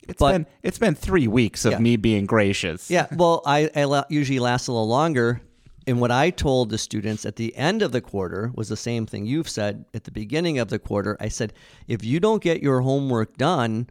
it's 0.08 0.20
but, 0.20 0.32
been 0.32 0.46
it's 0.64 0.80
been 0.80 0.96
three 0.96 1.28
weeks 1.28 1.66
of 1.66 1.74
yeah. 1.74 1.80
me 1.80 1.98
being 1.98 2.26
gracious. 2.26 2.90
Yeah 2.90 3.06
well 3.12 3.44
i, 3.46 3.70
I 3.76 4.04
usually 4.10 4.40
last 4.40 4.68
a 4.68 4.72
little 4.72 4.88
longer 4.88 5.40
and 5.88 6.02
what 6.02 6.12
I 6.12 6.32
told 6.32 6.70
the 6.70 6.78
students 6.78 7.26
at 7.26 7.36
the 7.36 7.56
end 7.56 7.82
of 7.82 7.92
the 7.92 8.02
quarter 8.02 8.52
was 8.56 8.70
the 8.70 8.78
same 8.78 9.06
thing 9.06 9.26
you've 9.26 9.50
said 9.50 9.86
at 9.94 10.04
the 10.04 10.12
beginning 10.12 10.58
of 10.58 10.70
the 10.70 10.80
quarter. 10.80 11.16
I 11.20 11.28
said, 11.28 11.54
if 11.88 12.04
you 12.04 12.20
don't 12.20 12.42
get 12.42 12.64
your 12.64 12.82
homework 12.82 13.38
done 13.38 13.90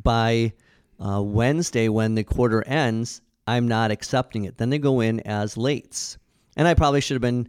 by 0.00 0.52
uh, 1.04 1.20
Wednesday 1.22 1.88
when 1.88 2.14
the 2.14 2.24
quarter 2.24 2.62
ends, 2.66 3.22
I'm 3.46 3.66
not 3.66 3.90
accepting 3.90 4.44
it. 4.44 4.56
Then 4.56 4.70
they 4.70 4.78
go 4.78 5.00
in 5.00 5.20
as 5.20 5.56
lates. 5.56 6.16
And 6.56 6.68
I 6.68 6.74
probably 6.74 7.00
should 7.00 7.16
have 7.16 7.22
been 7.22 7.48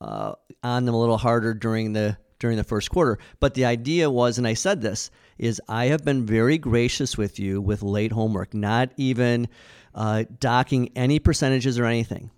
uh, 0.00 0.32
on 0.62 0.86
them 0.86 0.94
a 0.94 1.00
little 1.00 1.18
harder 1.18 1.54
during 1.54 1.92
the 1.92 2.16
during 2.38 2.56
the 2.56 2.64
first 2.64 2.88
quarter. 2.90 3.18
But 3.40 3.54
the 3.54 3.64
idea 3.64 4.08
was, 4.08 4.38
and 4.38 4.46
I 4.46 4.54
said 4.54 4.80
this, 4.80 5.10
is 5.38 5.60
I 5.68 5.86
have 5.86 6.04
been 6.04 6.24
very 6.24 6.56
gracious 6.56 7.18
with 7.18 7.40
you 7.40 7.60
with 7.60 7.82
late 7.82 8.12
homework, 8.12 8.54
not 8.54 8.90
even 8.96 9.48
uh, 9.92 10.22
docking 10.38 10.90
any 10.94 11.18
percentages 11.18 11.80
or 11.80 11.84
anything. 11.84 12.30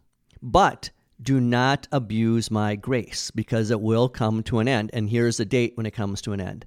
But 0.43 0.91
do 1.23 1.41
not 1.41 1.87
abuse 1.93 2.51
my 2.51 2.77
grace 2.77 3.31
because 3.31 3.71
it 3.71 3.81
will 3.81 4.09
come 4.09 4.43
to 4.45 4.59
an 4.59 4.69
end. 4.69 4.91
And 4.93 5.11
here's 5.11 5.37
the 5.37 5.45
date 5.45 5.77
when 5.77 5.87
it 5.87 5.91
comes 5.93 6.23
to 6.23 6.33
an 6.33 6.41
end. 6.41 6.65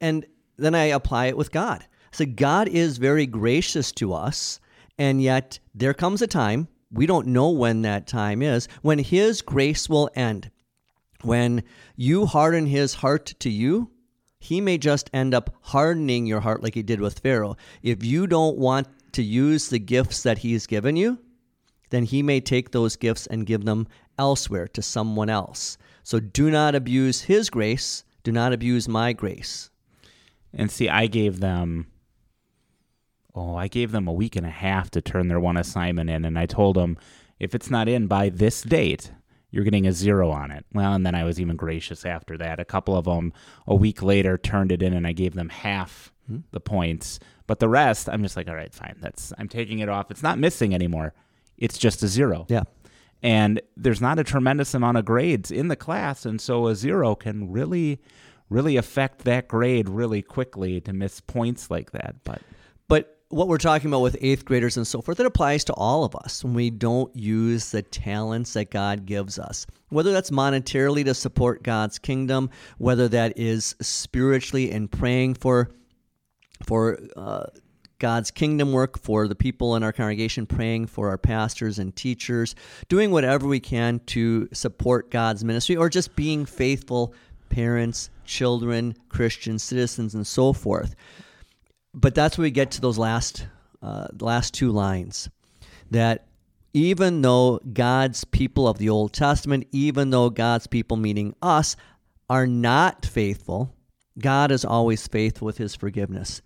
And 0.00 0.26
then 0.56 0.74
I 0.74 0.84
apply 0.84 1.26
it 1.26 1.36
with 1.36 1.50
God. 1.50 1.84
So 2.12 2.24
God 2.26 2.68
is 2.68 2.98
very 2.98 3.26
gracious 3.26 3.92
to 3.92 4.12
us, 4.12 4.60
and 4.98 5.22
yet 5.22 5.58
there 5.74 5.94
comes 5.94 6.22
a 6.22 6.26
time, 6.26 6.68
we 6.92 7.06
don't 7.06 7.28
know 7.28 7.50
when 7.50 7.82
that 7.82 8.06
time 8.06 8.42
is, 8.42 8.66
when 8.82 8.98
His 8.98 9.42
grace 9.42 9.88
will 9.88 10.10
end. 10.14 10.50
When 11.22 11.62
you 11.96 12.26
harden 12.26 12.66
His 12.66 12.94
heart 12.94 13.26
to 13.40 13.50
you, 13.50 13.90
He 14.40 14.60
may 14.60 14.76
just 14.76 15.08
end 15.12 15.34
up 15.34 15.54
hardening 15.60 16.26
your 16.26 16.40
heart 16.40 16.62
like 16.62 16.74
He 16.74 16.82
did 16.82 17.00
with 17.00 17.20
Pharaoh. 17.20 17.56
If 17.82 18.04
you 18.04 18.26
don't 18.26 18.58
want 18.58 18.88
to 19.12 19.22
use 19.22 19.68
the 19.68 19.78
gifts 19.78 20.24
that 20.24 20.38
He's 20.38 20.66
given 20.66 20.96
you, 20.96 21.18
then 21.90 22.04
He 22.04 22.22
may 22.22 22.40
take 22.40 22.70
those 22.70 22.96
gifts 22.96 23.26
and 23.26 23.46
give 23.46 23.64
them 23.64 23.86
elsewhere 24.18 24.68
to 24.68 24.82
someone 24.82 25.28
else. 25.28 25.78
So 26.02 26.20
do 26.20 26.50
not 26.50 26.74
abuse 26.74 27.22
His 27.22 27.50
grace. 27.50 28.04
Do 28.22 28.32
not 28.32 28.52
abuse 28.52 28.88
my 28.88 29.12
grace. 29.12 29.70
And 30.52 30.70
see, 30.70 30.88
I 30.88 31.06
gave 31.06 31.40
them, 31.40 31.86
oh, 33.34 33.54
I 33.54 33.68
gave 33.68 33.92
them 33.92 34.08
a 34.08 34.12
week 34.12 34.36
and 34.36 34.46
a 34.46 34.50
half 34.50 34.90
to 34.90 35.00
turn 35.00 35.28
their 35.28 35.40
one 35.40 35.56
assignment 35.56 36.10
in. 36.10 36.24
And 36.24 36.38
I 36.38 36.46
told 36.46 36.76
them, 36.76 36.98
if 37.38 37.54
it's 37.54 37.70
not 37.70 37.88
in 37.88 38.06
by 38.06 38.28
this 38.28 38.62
date, 38.62 39.12
you're 39.50 39.64
getting 39.64 39.86
a 39.86 39.92
zero 39.92 40.30
on 40.30 40.50
it. 40.50 40.64
Well, 40.72 40.92
and 40.92 41.04
then 41.04 41.14
I 41.14 41.24
was 41.24 41.40
even 41.40 41.56
gracious 41.56 42.04
after 42.04 42.36
that. 42.38 42.60
A 42.60 42.64
couple 42.64 42.96
of 42.96 43.04
them 43.04 43.32
a 43.66 43.74
week 43.74 44.02
later 44.02 44.38
turned 44.38 44.72
it 44.72 44.82
in 44.82 44.92
and 44.92 45.06
I 45.06 45.12
gave 45.12 45.34
them 45.34 45.48
half 45.48 46.12
hmm. 46.26 46.38
the 46.52 46.60
points. 46.60 47.18
But 47.46 47.58
the 47.58 47.68
rest, 47.68 48.08
I'm 48.08 48.22
just 48.22 48.36
like, 48.36 48.48
all 48.48 48.54
right, 48.54 48.72
fine. 48.72 48.96
That's 49.00 49.32
I'm 49.38 49.48
taking 49.48 49.80
it 49.80 49.88
off. 49.88 50.10
It's 50.10 50.22
not 50.22 50.38
missing 50.38 50.74
anymore. 50.74 51.14
It's 51.60 51.78
just 51.78 52.02
a 52.02 52.08
zero. 52.08 52.46
Yeah 52.48 52.64
and 53.22 53.60
there's 53.76 54.00
not 54.00 54.18
a 54.18 54.24
tremendous 54.24 54.72
amount 54.74 54.96
of 54.96 55.04
grades 55.04 55.50
in 55.50 55.68
the 55.68 55.76
class 55.76 56.24
and 56.24 56.40
so 56.40 56.68
a 56.68 56.74
zero 56.74 57.14
can 57.14 57.52
really 57.52 58.00
really 58.48 58.76
affect 58.76 59.24
that 59.24 59.46
grade 59.46 59.88
really 59.88 60.22
quickly 60.22 60.80
to 60.80 60.92
miss 60.92 61.20
points 61.20 61.70
like 61.70 61.92
that 61.92 62.16
but 62.24 62.40
but 62.88 63.20
what 63.30 63.46
we're 63.46 63.58
talking 63.58 63.88
about 63.88 64.00
with 64.00 64.16
eighth 64.20 64.44
graders 64.44 64.76
and 64.76 64.84
so 64.84 65.00
forth, 65.00 65.20
it 65.20 65.26
applies 65.26 65.62
to 65.64 65.72
all 65.74 66.02
of 66.02 66.16
us 66.16 66.42
when 66.42 66.52
we 66.52 66.68
don't 66.68 67.14
use 67.14 67.70
the 67.70 67.80
talents 67.80 68.54
that 68.54 68.72
God 68.72 69.06
gives 69.06 69.38
us. 69.38 69.66
Whether 69.88 70.10
that's 70.10 70.30
monetarily 70.30 71.04
to 71.04 71.14
support 71.14 71.62
God's 71.62 72.00
kingdom, 72.00 72.50
whether 72.78 73.06
that 73.06 73.38
is 73.38 73.76
spiritually 73.80 74.72
and 74.72 74.90
praying 74.90 75.34
for 75.34 75.70
for 76.66 76.98
uh, 77.16 77.46
God's 78.00 78.30
kingdom 78.30 78.72
work 78.72 78.98
for 78.98 79.28
the 79.28 79.36
people 79.36 79.76
in 79.76 79.84
our 79.84 79.92
congregation, 79.92 80.46
praying 80.46 80.86
for 80.86 81.08
our 81.08 81.18
pastors 81.18 81.78
and 81.78 81.94
teachers, 81.94 82.56
doing 82.88 83.12
whatever 83.12 83.46
we 83.46 83.60
can 83.60 84.00
to 84.06 84.48
support 84.52 85.10
God's 85.10 85.44
ministry, 85.44 85.76
or 85.76 85.88
just 85.88 86.16
being 86.16 86.44
faithful 86.44 87.14
parents, 87.50 88.10
children, 88.24 88.96
Christian 89.08 89.58
citizens, 89.58 90.14
and 90.14 90.26
so 90.26 90.52
forth. 90.52 90.96
But 91.92 92.14
that's 92.14 92.38
where 92.38 92.44
we 92.44 92.50
get 92.50 92.72
to 92.72 92.80
those 92.80 92.98
last 92.98 93.46
uh, 93.82 94.08
last 94.20 94.54
two 94.54 94.70
lines 94.70 95.28
that 95.90 96.26
even 96.72 97.22
though 97.22 97.60
God's 97.72 98.24
people 98.24 98.68
of 98.68 98.78
the 98.78 98.88
Old 98.88 99.12
Testament, 99.12 99.66
even 99.72 100.10
though 100.10 100.30
God's 100.30 100.66
people, 100.66 100.96
meaning 100.96 101.34
us, 101.42 101.76
are 102.28 102.46
not 102.46 103.04
faithful, 103.04 103.74
God 104.18 104.52
is 104.52 104.64
always 104.64 105.06
faithful 105.06 105.46
with 105.46 105.58
his 105.58 105.74
forgiveness 105.74 106.42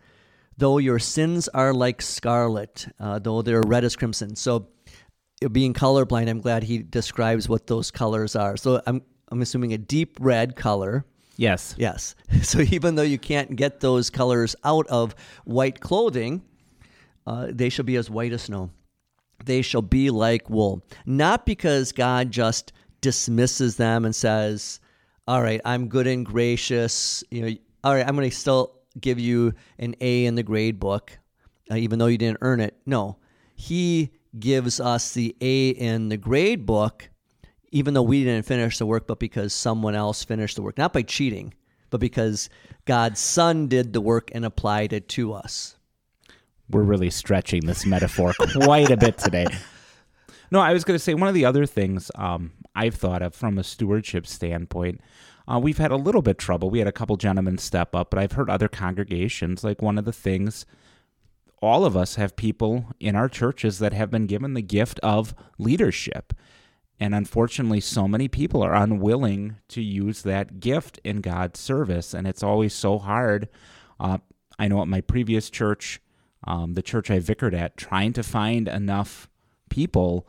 though 0.57 0.79
your 0.79 0.99
sins 0.99 1.49
are 1.49 1.73
like 1.73 2.03
scarlet, 2.03 2.87
uh, 3.01 3.19
though 3.19 3.43
they're 3.43 3.63
red 3.63 3.85
as 3.85 3.97
crimson. 3.97 4.37
So, 4.37 4.69
being 5.53 5.75
colorblind, 5.75 6.29
I'm 6.29 6.41
glad 6.41 6.63
he 6.63 6.79
describes 6.79 7.49
what 7.49 7.67
those 7.67 7.91
colors 7.91 8.35
are. 8.37 8.57
So, 8.57 8.81
I'm 8.87 9.03
I'm 9.31 9.43
assuming 9.43 9.73
a 9.73 9.79
deep 9.79 10.17
red 10.21 10.57
color. 10.57 11.05
Yes. 11.37 11.75
Yes. 11.79 12.15
So 12.43 12.61
even 12.61 12.95
though 12.95 13.03
you 13.03 13.19
can't 13.19 13.57
get 13.57 13.81
those 13.81 14.11
colors 14.11 14.55
out 14.65 14.87
of 14.87 15.15
white 15.45 15.81
clothing, 15.81 16.43
uh, 17.27 17.49
they 17.51 17.69
shall 17.69 17.85
be 17.85 17.97
as 17.97 18.11
white 18.11 18.33
as 18.33 18.43
snow. 18.43 18.71
They 19.45 19.63
shall 19.63 19.83
be 19.83 20.11
like 20.11 20.49
wool. 20.49 20.85
Not 21.07 21.47
because 21.47 21.93
God 21.93 22.31
just 22.31 22.73
dismisses 23.01 23.77
them 23.77 24.05
and 24.05 24.15
says, 24.15 24.81
"All 25.27 25.43
right, 25.43 25.61
I'm 25.65 25.89
good 25.89 26.07
and 26.07 26.25
gracious." 26.25 27.25
You 27.31 27.43
know, 27.43 27.57
all 27.83 27.95
right, 27.95 28.07
I'm 28.07 28.15
going 28.15 28.31
to 28.31 28.37
still 28.37 28.75
give 29.01 29.19
you 29.19 29.55
an 29.79 29.95
A 30.01 30.27
in 30.27 30.35
the 30.35 30.43
grade 30.43 30.79
book, 30.79 31.19
uh, 31.71 31.77
even 31.77 31.99
though 31.99 32.07
you 32.07 32.19
didn't 32.19 32.39
earn 32.41 32.61
it. 32.61 32.77
No, 32.87 33.17
he 33.55 34.11
gives 34.39 34.81
us 34.81 35.13
the 35.13 35.37
A 35.41 35.71
in 35.71 36.09
the 36.09 36.17
grade 36.17 36.67
book, 36.67 37.11
even 37.71 37.95
though 37.95 38.03
we 38.03 38.25
didn't 38.25 38.47
finish 38.47 38.79
the 38.79 38.87
work, 38.87 39.07
but 39.07 39.19
because 39.19 39.53
someone 39.53 39.95
else 39.95 40.25
finished 40.25 40.57
the 40.57 40.63
work, 40.63 40.79
not 40.79 40.93
by 40.93 41.03
cheating, 41.03 41.55
but 41.91 42.01
because 42.01 42.49
God's 42.85 43.21
Son 43.21 43.69
did 43.69 43.93
the 43.93 44.01
work 44.01 44.31
and 44.35 44.45
applied 44.45 44.93
it 44.93 45.09
to 45.11 45.33
us. 45.33 45.77
We're 46.71 46.83
really 46.83 47.11
stretching 47.11 47.67
this 47.67 47.85
metaphor 47.85 48.33
quite 48.53 48.91
a 48.91 48.97
bit 48.97 49.19
today. 49.19 49.47
No, 50.51 50.61
I 50.61 50.73
was 50.73 50.85
going 50.85 50.95
to 50.95 51.03
say 51.03 51.15
one 51.15 51.29
of 51.29 51.35
the 51.35 51.45
other 51.45 51.67
things 51.67 52.11
um, 52.15 52.53
I've 52.75 52.95
thought 52.95 53.23
of 53.23 53.35
from 53.35 53.59
a 53.59 53.65
stewardship 53.65 54.27
standpoint 54.27 55.01
uh, 55.47 55.59
we've 55.59 55.79
had 55.79 55.91
a 55.91 55.97
little 55.97 56.23
bit 56.23 56.39
trouble. 56.39 56.71
We 56.71 56.79
had 56.79 56.89
a 56.89 56.93
couple 56.93 57.17
gentlemen 57.17 57.59
step 57.59 57.95
up, 57.95 58.11
but 58.11 58.19
I've 58.19 58.33
heard 58.33 58.49
other 58.49 58.69
congregations 58.69 59.63
like 59.63 59.83
one 59.83 59.99
of 59.99 60.05
the 60.05 60.13
things. 60.13 60.65
All 61.61 61.85
of 61.85 61.97
us 61.97 62.17
have 62.17 62.37
people 62.37 62.87
in 63.01 63.17
our 63.17 63.29
churches 63.29 63.79
that 63.79 63.93
have 63.93 64.11
been 64.11 64.27
given 64.27 64.55
the 64.55 64.63
gift 64.63 65.01
of 65.01 65.35
leadership. 65.59 66.33
And 67.01 67.15
unfortunately, 67.15 67.81
so 67.81 68.07
many 68.07 68.29
people 68.29 68.63
are 68.63 68.75
unwilling 68.75 69.57
to 69.69 69.83
use 69.83 70.23
that 70.23 70.61
gift 70.61 71.01
in 71.05 71.21
God's 71.21 71.59
service. 71.59 72.15
And 72.15 72.27
it's 72.27 72.43
always 72.43 72.73
so 72.73 72.99
hard. 72.99 73.49
Uh, 73.99 74.19
I 74.59 74.69
know 74.69 74.81
at 74.81 74.89
my 74.89 75.01
previous 75.01 75.51
church, 75.51 76.01
um, 76.47 76.75
the 76.75 76.83
church 76.83 77.11
I 77.11 77.19
vicared 77.19 77.55
at, 77.55 77.77
trying 77.77 78.13
to 78.15 78.23
find 78.23 78.69
enough 78.69 79.29
people 79.71 80.29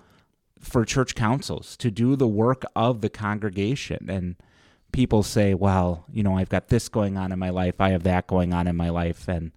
for 0.60 0.84
church 0.86 1.14
councils 1.14 1.78
to 1.78 1.92
do 1.92 2.16
the 2.16 2.28
work 2.28 2.64
of 2.76 3.02
the 3.02 3.10
congregation. 3.10 4.08
And 4.10 4.36
people 4.96 5.24
say, 5.24 5.54
well, 5.54 6.06
you 6.10 6.24
know, 6.24 6.38
I've 6.38 6.48
got 6.48 6.70
this 6.70 6.88
going 6.88 7.18
on 7.18 7.34
in 7.34 7.38
my 7.38 7.50
life, 7.50 7.82
I 7.82 7.90
have 7.90 8.04
that 8.04 8.28
going 8.28 8.54
on 8.54 8.66
in 8.66 8.78
my 8.78 8.90
life, 8.90 9.28
and 9.28 9.52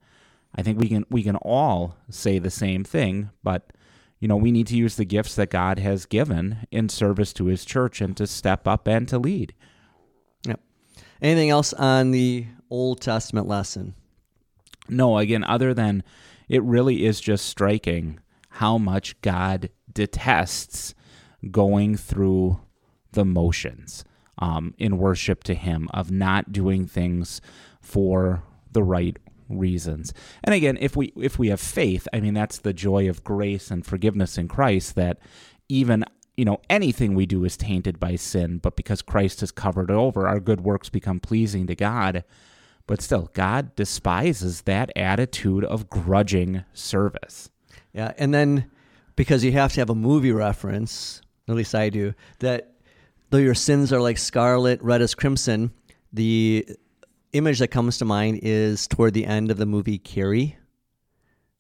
I 0.53 0.63
think 0.63 0.81
we 0.81 0.89
can 0.89 1.07
we 1.11 1.23
can 1.23 1.37
all 1.37 1.97
say 2.11 2.41
the 2.41 2.51
same 2.51 2.83
thing, 2.83 3.31
but 3.45 3.73
you 4.19 4.27
know, 4.27 4.37
we 4.37 4.51
need 4.51 4.67
to 4.67 4.77
use 4.77 4.97
the 4.97 5.05
gifts 5.05 5.37
that 5.37 5.49
God 5.49 5.79
has 5.79 6.07
given 6.07 6.67
in 6.73 6.89
service 6.89 7.33
to 7.35 7.45
his 7.47 7.65
church 7.65 8.01
and 8.01 8.17
to 8.17 8.27
step 8.27 8.67
up 8.67 8.89
and 8.89 9.07
to 9.09 9.17
lead. 9.17 9.55
Yep. 10.45 10.59
Anything 11.23 11.51
else 11.51 11.73
on 11.73 12.11
the 12.11 12.47
Old 12.69 13.01
Testament 13.01 13.47
lesson? 13.47 13.95
No, 14.89 15.19
again, 15.19 15.45
other 15.45 15.73
than 15.73 16.03
it 16.49 16.65
really 16.65 17.07
is 17.07 17.21
just 17.21 17.47
striking 17.47 18.19
how 18.49 18.77
much 18.77 19.21
God 19.21 19.71
detests 19.93 20.97
going 21.53 21.97
through 21.97 22.59
the 23.13 23.25
motions 23.25 24.05
um, 24.39 24.75
in 24.79 24.99
worship 24.99 25.45
to 25.45 25.55
Him, 25.55 25.89
of 25.93 26.11
not 26.11 26.53
doing 26.53 26.87
things 26.87 27.41
for 27.81 28.43
the 28.73 28.83
right 28.83 29.17
reasons. 29.49 30.13
And 30.45 30.55
again, 30.55 30.79
if 30.81 30.97
we 30.97 31.13
if 31.17 31.39
we 31.39 31.49
have 31.49 31.61
faith, 31.61 32.07
I 32.13 32.21
mean 32.21 32.35
that's 32.35 32.59
the 32.59 32.73
joy 32.73 33.09
of 33.09 33.25
grace 33.25 33.71
and 33.71 33.85
forgiveness 33.85 34.39
in 34.39 34.49
Christ 34.49 34.95
that 34.95 35.19
even 35.69 36.05
you 36.37 36.45
know 36.45 36.61
anything 36.71 37.15
we 37.15 37.27
do 37.27 37.45
is 37.45 37.57
tainted 37.57 37.99
by 37.99 38.17
sin, 38.17 38.59
but 38.59 38.77
because 38.77 39.03
Christ 39.03 39.41
has 39.41 39.51
covered 39.51 39.91
it 39.91 39.95
over, 39.95 40.29
our 40.29 40.41
good 40.41 40.61
works 40.61 40.89
become 40.89 41.21
pleasing 41.21 41.67
to 41.67 41.75
God. 41.75 42.25
But 42.87 43.03
still, 43.03 43.31
God 43.35 43.75
despises 43.77 44.63
that 44.63 44.91
attitude 44.97 45.63
of 45.65 45.91
grudging 45.91 46.65
service. 46.73 47.51
Yeah, 47.93 48.13
and 48.17 48.33
then 48.33 48.71
because 49.15 49.45
you 49.45 49.53
have 49.53 49.73
to 49.75 49.81
have 49.81 49.91
a 49.91 49.95
movie 49.95 50.33
reference, 50.33 51.21
at 51.49 51.55
least 51.55 51.75
I 51.75 51.91
do, 51.91 52.15
that 52.39 52.73
though 53.31 53.39
your 53.39 53.55
sins 53.55 53.93
are 53.93 54.01
like 54.01 54.19
scarlet, 54.19 54.83
red 54.83 55.03
as 55.03 55.15
crimson, 55.15 55.73
the 56.13 56.67
image 57.33 57.59
that 57.59 57.69
comes 57.69 57.99
to 57.99 58.05
mind 58.05 58.41
is 58.43 58.87
toward 58.87 59.15
the 59.15 59.27
end 59.27 59.51
of 59.51 59.57
the 59.57 59.67
movie 59.67 59.99
Carrie. 59.99 60.57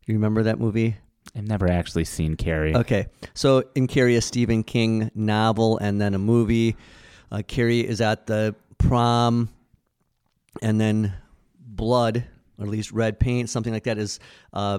Do 0.06 0.12
you 0.12 0.14
remember 0.14 0.44
that 0.44 0.58
movie? 0.58 0.96
I've 1.36 1.46
never 1.46 1.68
actually 1.68 2.04
seen 2.04 2.36
Carrie. 2.36 2.74
Okay. 2.74 3.06
So 3.34 3.64
in 3.74 3.86
Carrie, 3.86 4.16
a 4.16 4.20
Stephen 4.20 4.62
King 4.62 5.10
novel 5.14 5.78
and 5.78 6.00
then 6.00 6.14
a 6.14 6.18
movie. 6.18 6.76
Uh, 7.30 7.42
Carrie 7.46 7.86
is 7.86 8.00
at 8.00 8.26
the 8.26 8.54
prom, 8.78 9.50
and 10.62 10.80
then 10.80 11.12
blood, 11.58 12.24
or 12.58 12.64
at 12.64 12.70
least 12.70 12.92
red 12.92 13.20
paint, 13.20 13.50
something 13.50 13.72
like 13.72 13.84
that, 13.84 13.98
is 13.98 14.18
uh, 14.54 14.78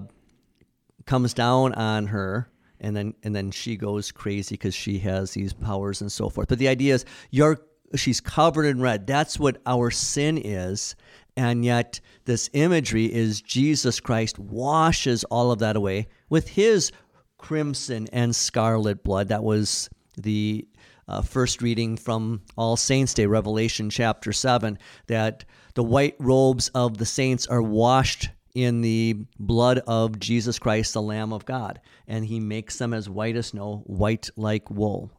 comes 1.05 1.35
down 1.35 1.73
on 1.73 2.07
her 2.07 2.49
and 2.79 2.95
then 2.95 3.13
and 3.23 3.35
then 3.35 3.51
she 3.51 3.75
goes 3.75 4.11
crazy 4.11 4.53
because 4.53 4.75
she 4.75 4.99
has 4.99 5.31
these 5.31 5.53
powers 5.53 6.01
and 6.01 6.11
so 6.11 6.29
forth. 6.29 6.47
But 6.47 6.59
the 6.59 6.67
idea 6.67 6.95
is 6.95 7.05
you're 7.31 7.59
she's 7.95 8.21
covered 8.21 8.65
in 8.65 8.81
red. 8.81 9.07
That's 9.07 9.39
what 9.39 9.61
our 9.65 9.91
sin 9.91 10.37
is. 10.37 10.95
And 11.35 11.63
yet, 11.63 12.01
this 12.25 12.49
imagery 12.53 13.05
is 13.05 13.41
Jesus 13.41 13.99
Christ 13.99 14.37
washes 14.37 15.23
all 15.25 15.51
of 15.51 15.59
that 15.59 15.75
away 15.75 16.07
with 16.29 16.49
his 16.49 16.91
crimson 17.37 18.07
and 18.11 18.35
scarlet 18.35 19.03
blood. 19.03 19.29
That 19.29 19.43
was 19.43 19.89
the 20.17 20.67
uh, 21.07 21.21
first 21.21 21.61
reading 21.61 21.97
from 21.97 22.41
All 22.57 22.75
Saints' 22.75 23.13
Day, 23.13 23.25
Revelation 23.25 23.89
chapter 23.89 24.33
7, 24.33 24.77
that 25.07 25.45
the 25.73 25.83
white 25.83 26.15
robes 26.19 26.69
of 26.69 26.97
the 26.97 27.05
saints 27.05 27.47
are 27.47 27.61
washed 27.61 28.29
in 28.63 28.81
the 28.81 29.17
blood 29.39 29.79
of 29.87 30.19
Jesus 30.19 30.59
Christ, 30.59 30.93
the 30.93 31.01
Lamb 31.01 31.33
of 31.33 31.45
God, 31.45 31.79
and 32.07 32.25
he 32.25 32.39
makes 32.39 32.77
them 32.77 32.93
as 32.93 33.09
white 33.09 33.35
as 33.35 33.47
snow, 33.47 33.83
white 33.85 34.29
like 34.35 34.69
wool. 34.69 35.11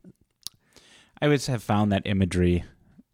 I 1.20 1.26
always 1.26 1.46
have 1.46 1.62
found 1.62 1.92
that 1.92 2.02
imagery, 2.06 2.64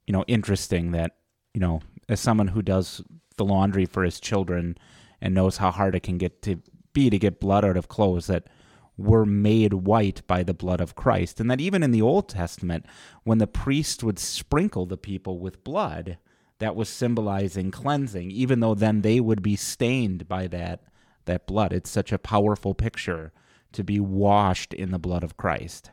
you 0.07 0.13
know, 0.13 0.25
interesting. 0.27 0.93
That 0.93 1.17
you 1.55 1.61
know, 1.61 1.81
as 2.09 2.21
someone 2.21 2.49
who 2.49 2.63
does 2.63 3.03
the 3.37 3.45
laundry 3.45 3.87
for 3.87 4.05
his 4.05 4.21
children 4.21 4.77
and 5.21 5.35
knows 5.35 5.59
how 5.59 5.71
hard 5.71 5.95
it 5.95 6.03
can 6.03 6.19
get 6.19 6.43
to 6.43 6.63
be 6.93 7.11
to 7.11 7.19
get 7.19 7.41
blood 7.41 7.65
out 7.65 7.77
of 7.77 7.89
clothes, 7.89 8.27
that 8.27 8.49
were 8.97 9.27
made 9.27 9.75
white 9.75 10.23
by 10.27 10.43
the 10.43 10.55
blood 10.55 10.81
of 10.81 10.95
Christ, 10.95 11.41
and 11.41 11.51
that 11.51 11.61
even 11.61 11.83
in 11.83 11.91
the 11.91 12.03
Old 12.03 12.29
Testament, 12.29 12.87
when 13.25 13.39
the 13.39 13.47
priest 13.47 14.03
would 14.03 14.19
sprinkle 14.19 14.87
the 14.87 14.97
people 14.97 15.39
with 15.39 15.65
blood, 15.65 16.19
that 16.59 16.77
was 16.77 16.89
symbolizing 16.89 17.71
cleansing, 17.71 18.31
even 18.31 18.61
though 18.61 18.75
then 18.75 19.03
they 19.03 19.21
would 19.21 19.43
be 19.43 19.57
stained 19.57 20.29
by 20.29 20.47
that 20.49 20.83
that 21.27 21.47
blood. 21.47 21.73
It's 21.73 21.91
such 21.91 22.13
a 22.13 22.19
powerful 22.19 22.75
picture 22.75 23.33
to 23.73 23.85
be 23.85 24.01
washed 24.01 24.73
in 24.73 24.91
the 24.91 24.99
blood 24.99 25.25
of 25.25 25.37
Christ. 25.37 25.91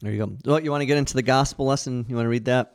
There 0.00 0.12
you 0.12 0.26
go. 0.26 0.36
Well, 0.44 0.60
you 0.60 0.70
want 0.70 0.82
to 0.82 0.86
get 0.86 0.98
into 0.98 1.14
the 1.14 1.22
gospel 1.22 1.66
lesson? 1.66 2.04
You 2.08 2.16
want 2.16 2.26
to 2.26 2.30
read 2.30 2.46
that? 2.46 2.74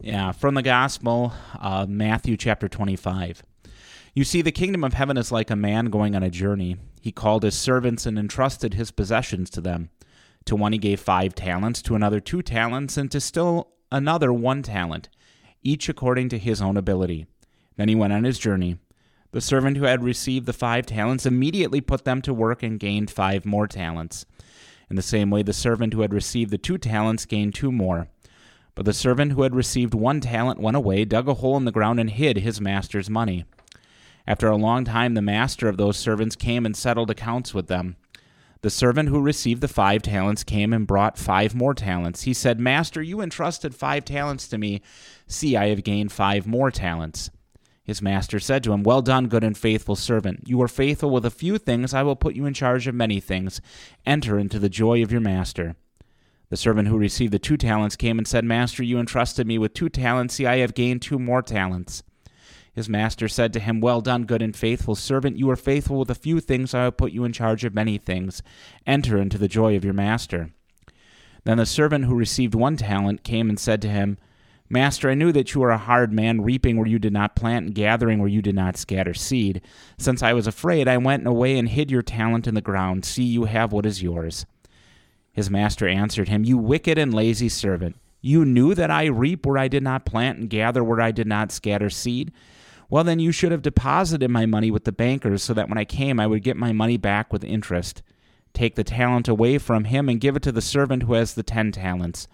Yeah, 0.00 0.32
from 0.32 0.54
the 0.54 0.62
gospel, 0.62 1.32
uh, 1.58 1.86
Matthew 1.88 2.36
chapter 2.36 2.68
25. 2.68 3.42
You 4.14 4.24
see, 4.24 4.42
the 4.42 4.52
kingdom 4.52 4.84
of 4.84 4.92
heaven 4.92 5.16
is 5.16 5.32
like 5.32 5.50
a 5.50 5.56
man 5.56 5.86
going 5.86 6.14
on 6.14 6.22
a 6.22 6.30
journey. 6.30 6.76
He 7.00 7.12
called 7.12 7.42
his 7.42 7.54
servants 7.54 8.04
and 8.04 8.18
entrusted 8.18 8.74
his 8.74 8.90
possessions 8.90 9.48
to 9.50 9.60
them. 9.60 9.90
To 10.46 10.56
one 10.56 10.72
he 10.72 10.78
gave 10.78 11.00
five 11.00 11.34
talents, 11.34 11.80
to 11.82 11.94
another 11.94 12.20
two 12.20 12.42
talents, 12.42 12.96
and 12.96 13.10
to 13.10 13.20
still 13.20 13.68
another 13.90 14.32
one 14.32 14.62
talent, 14.62 15.08
each 15.62 15.88
according 15.88 16.28
to 16.30 16.38
his 16.38 16.60
own 16.60 16.76
ability. 16.76 17.26
Then 17.76 17.88
he 17.88 17.94
went 17.94 18.12
on 18.12 18.24
his 18.24 18.38
journey. 18.38 18.78
The 19.32 19.40
servant 19.40 19.76
who 19.78 19.84
had 19.84 20.04
received 20.04 20.46
the 20.46 20.52
five 20.52 20.84
talents 20.86 21.24
immediately 21.24 21.80
put 21.80 22.04
them 22.04 22.20
to 22.22 22.34
work 22.34 22.62
and 22.62 22.78
gained 22.78 23.10
five 23.10 23.46
more 23.46 23.66
talents. 23.66 24.26
In 24.90 24.96
the 24.96 25.02
same 25.02 25.30
way, 25.30 25.42
the 25.42 25.54
servant 25.54 25.94
who 25.94 26.02
had 26.02 26.12
received 26.12 26.50
the 26.50 26.58
two 26.58 26.76
talents 26.76 27.24
gained 27.24 27.54
two 27.54 27.72
more. 27.72 28.08
But 28.74 28.84
the 28.84 28.92
servant 28.92 29.32
who 29.32 29.42
had 29.42 29.54
received 29.54 29.94
one 29.94 30.20
talent 30.20 30.60
went 30.60 30.76
away, 30.76 31.04
dug 31.04 31.28
a 31.28 31.34
hole 31.34 31.56
in 31.56 31.64
the 31.64 31.72
ground, 31.72 31.98
and 31.98 32.10
hid 32.10 32.38
his 32.38 32.60
master's 32.60 33.08
money. 33.08 33.44
After 34.26 34.48
a 34.48 34.56
long 34.56 34.84
time, 34.84 35.14
the 35.14 35.22
master 35.22 35.68
of 35.68 35.78
those 35.78 35.96
servants 35.96 36.36
came 36.36 36.64
and 36.64 36.76
settled 36.76 37.10
accounts 37.10 37.54
with 37.54 37.68
them. 37.68 37.96
The 38.62 38.70
servant 38.70 39.08
who 39.08 39.20
received 39.20 39.60
the 39.60 39.66
five 39.66 40.02
talents 40.02 40.44
came 40.44 40.72
and 40.72 40.86
brought 40.86 41.18
five 41.18 41.52
more 41.52 41.74
talents. 41.74 42.22
He 42.22 42.32
said, 42.32 42.60
Master, 42.60 43.02
you 43.02 43.20
entrusted 43.20 43.74
five 43.74 44.04
talents 44.04 44.46
to 44.48 44.56
me. 44.56 44.82
See, 45.26 45.56
I 45.56 45.68
have 45.68 45.82
gained 45.82 46.12
five 46.12 46.46
more 46.46 46.70
talents. 46.70 47.30
His 47.82 48.00
master 48.00 48.38
said 48.38 48.62
to 48.62 48.72
him, 48.72 48.84
Well 48.84 49.02
done, 49.02 49.26
good 49.26 49.42
and 49.42 49.58
faithful 49.58 49.96
servant. 49.96 50.44
You 50.46 50.58
were 50.58 50.68
faithful 50.68 51.10
with 51.10 51.26
a 51.26 51.30
few 51.30 51.58
things. 51.58 51.92
I 51.92 52.04
will 52.04 52.14
put 52.14 52.36
you 52.36 52.46
in 52.46 52.54
charge 52.54 52.86
of 52.86 52.94
many 52.94 53.18
things. 53.18 53.60
Enter 54.06 54.38
into 54.38 54.60
the 54.60 54.68
joy 54.68 55.02
of 55.02 55.10
your 55.10 55.20
master. 55.20 55.74
The 56.48 56.56
servant 56.56 56.86
who 56.86 56.96
received 56.96 57.32
the 57.32 57.40
two 57.40 57.56
talents 57.56 57.96
came 57.96 58.18
and 58.18 58.28
said, 58.28 58.44
Master, 58.44 58.84
you 58.84 59.00
entrusted 59.00 59.48
me 59.48 59.58
with 59.58 59.74
two 59.74 59.88
talents. 59.88 60.34
See, 60.34 60.46
I 60.46 60.58
have 60.58 60.74
gained 60.74 61.02
two 61.02 61.18
more 61.18 61.42
talents. 61.42 62.04
His 62.74 62.88
master 62.88 63.28
said 63.28 63.52
to 63.52 63.60
him, 63.60 63.80
Well 63.80 64.00
done, 64.00 64.24
good 64.24 64.40
and 64.40 64.56
faithful 64.56 64.94
servant. 64.94 65.36
You 65.36 65.50
are 65.50 65.56
faithful 65.56 65.98
with 65.98 66.10
a 66.10 66.14
few 66.14 66.40
things. 66.40 66.72
I 66.72 66.84
will 66.84 66.92
put 66.92 67.12
you 67.12 67.24
in 67.24 67.32
charge 67.32 67.64
of 67.64 67.74
many 67.74 67.98
things. 67.98 68.42
Enter 68.86 69.18
into 69.18 69.36
the 69.36 69.48
joy 69.48 69.76
of 69.76 69.84
your 69.84 69.94
master. 69.94 70.50
Then 71.44 71.58
the 71.58 71.66
servant 71.66 72.06
who 72.06 72.14
received 72.14 72.54
one 72.54 72.76
talent 72.76 73.24
came 73.24 73.48
and 73.50 73.58
said 73.58 73.82
to 73.82 73.88
him, 73.88 74.16
Master, 74.70 75.10
I 75.10 75.14
knew 75.14 75.32
that 75.32 75.52
you 75.52 75.62
are 75.64 75.70
a 75.70 75.76
hard 75.76 76.14
man, 76.14 76.40
reaping 76.40 76.78
where 76.78 76.86
you 76.86 76.98
did 76.98 77.12
not 77.12 77.36
plant 77.36 77.66
and 77.66 77.74
gathering 77.74 78.20
where 78.20 78.28
you 78.28 78.40
did 78.40 78.54
not 78.54 78.78
scatter 78.78 79.12
seed. 79.12 79.60
Since 79.98 80.22
I 80.22 80.32
was 80.32 80.46
afraid, 80.46 80.88
I 80.88 80.96
went 80.96 81.26
away 81.26 81.58
and 81.58 81.68
hid 81.68 81.90
your 81.90 82.00
talent 82.00 82.46
in 82.46 82.54
the 82.54 82.62
ground. 82.62 83.04
See, 83.04 83.22
you 83.22 83.44
have 83.44 83.72
what 83.72 83.84
is 83.84 84.02
yours. 84.02 84.46
His 85.30 85.50
master 85.50 85.86
answered 85.86 86.30
him, 86.30 86.44
You 86.44 86.56
wicked 86.56 86.96
and 86.96 87.12
lazy 87.12 87.50
servant. 87.50 87.96
You 88.22 88.46
knew 88.46 88.74
that 88.74 88.90
I 88.90 89.06
reap 89.06 89.44
where 89.44 89.58
I 89.58 89.68
did 89.68 89.82
not 89.82 90.06
plant 90.06 90.38
and 90.38 90.48
gather 90.48 90.82
where 90.82 91.02
I 91.02 91.10
did 91.10 91.26
not 91.26 91.52
scatter 91.52 91.90
seed. 91.90 92.32
Well, 92.92 93.04
then 93.04 93.20
you 93.20 93.32
should 93.32 93.52
have 93.52 93.62
deposited 93.62 94.30
my 94.30 94.44
money 94.44 94.70
with 94.70 94.84
the 94.84 94.92
bankers 94.92 95.42
so 95.42 95.54
that 95.54 95.70
when 95.70 95.78
I 95.78 95.84
came 95.86 96.20
I 96.20 96.26
would 96.26 96.42
get 96.42 96.58
my 96.58 96.72
money 96.72 96.98
back 96.98 97.32
with 97.32 97.42
interest. 97.42 98.02
Take 98.52 98.74
the 98.74 98.84
talent 98.84 99.28
away 99.28 99.56
from 99.56 99.84
him 99.84 100.10
and 100.10 100.20
give 100.20 100.36
it 100.36 100.42
to 100.42 100.52
the 100.52 100.60
servant 100.60 101.04
who 101.04 101.14
has 101.14 101.32
the 101.32 101.42
ten 101.42 101.72
talents. 101.72 102.28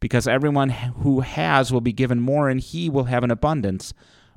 Because 0.00 0.28
everyone 0.28 0.68
who 0.68 1.20
has 1.20 1.72
will 1.72 1.80
be 1.80 1.94
given 1.94 2.20
more, 2.20 2.50
and 2.50 2.60
he 2.60 2.90
will 2.90 3.04
have 3.04 3.24
an 3.24 3.30
abundance. 3.30 3.94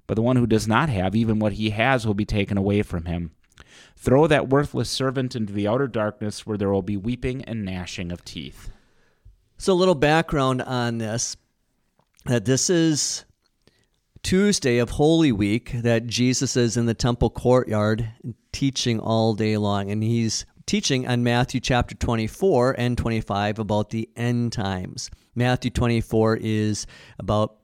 But 0.08 0.16
the 0.16 0.22
one 0.22 0.38
who 0.38 0.48
does 0.48 0.66
not 0.66 0.88
have, 0.88 1.14
even 1.14 1.40
what 1.40 1.52
he 1.52 1.72
has, 1.72 2.08
will 2.08 2.14
be 2.14 2.24
taken 2.24 2.58
away 2.58 2.82
from 2.82 3.04
him. 3.04 3.32
Throw 3.98 4.28
that 4.28 4.48
worthless 4.48 4.90
servant 4.90 5.36
into 5.36 5.52
the 5.52 5.68
outer 5.68 5.90
darkness, 5.90 6.48
where 6.48 6.58
there 6.58 6.72
will 6.72 6.84
be 6.84 6.96
weeping 6.96 7.44
and 7.44 7.66
gnashing 7.66 8.14
of 8.14 8.24
teeth. 8.24 8.70
So, 9.58 9.74
a 9.74 9.76
little 9.76 9.94
background 9.94 10.62
on 10.62 11.00
this 11.00 11.36
that 12.28 12.46
this 12.46 12.70
is 12.70 13.26
Tuesday 14.26 14.80
of 14.80 14.90
Holy 14.90 15.32
Week 15.32 15.72
that 15.84 16.08
Jesus 16.08 16.58
is 16.58 16.78
in 16.78 16.88
the 16.88 16.96
temple 16.96 17.30
courtyard 17.30 18.10
teaching 18.52 19.00
all 19.00 19.36
day 19.36 19.56
long. 19.56 19.92
And 19.92 20.02
he's 20.02 20.48
teaching 20.66 21.08
on 21.08 21.24
Matthew 21.24 21.60
chapter 21.60 21.94
24 21.94 22.74
and 22.80 22.98
25 22.98 23.60
about 23.60 23.92
the 23.92 24.10
end 24.16 24.52
times. 24.52 25.12
Matthew 25.36 25.70
24 25.70 26.40
is 26.42 26.88
about 27.20 27.58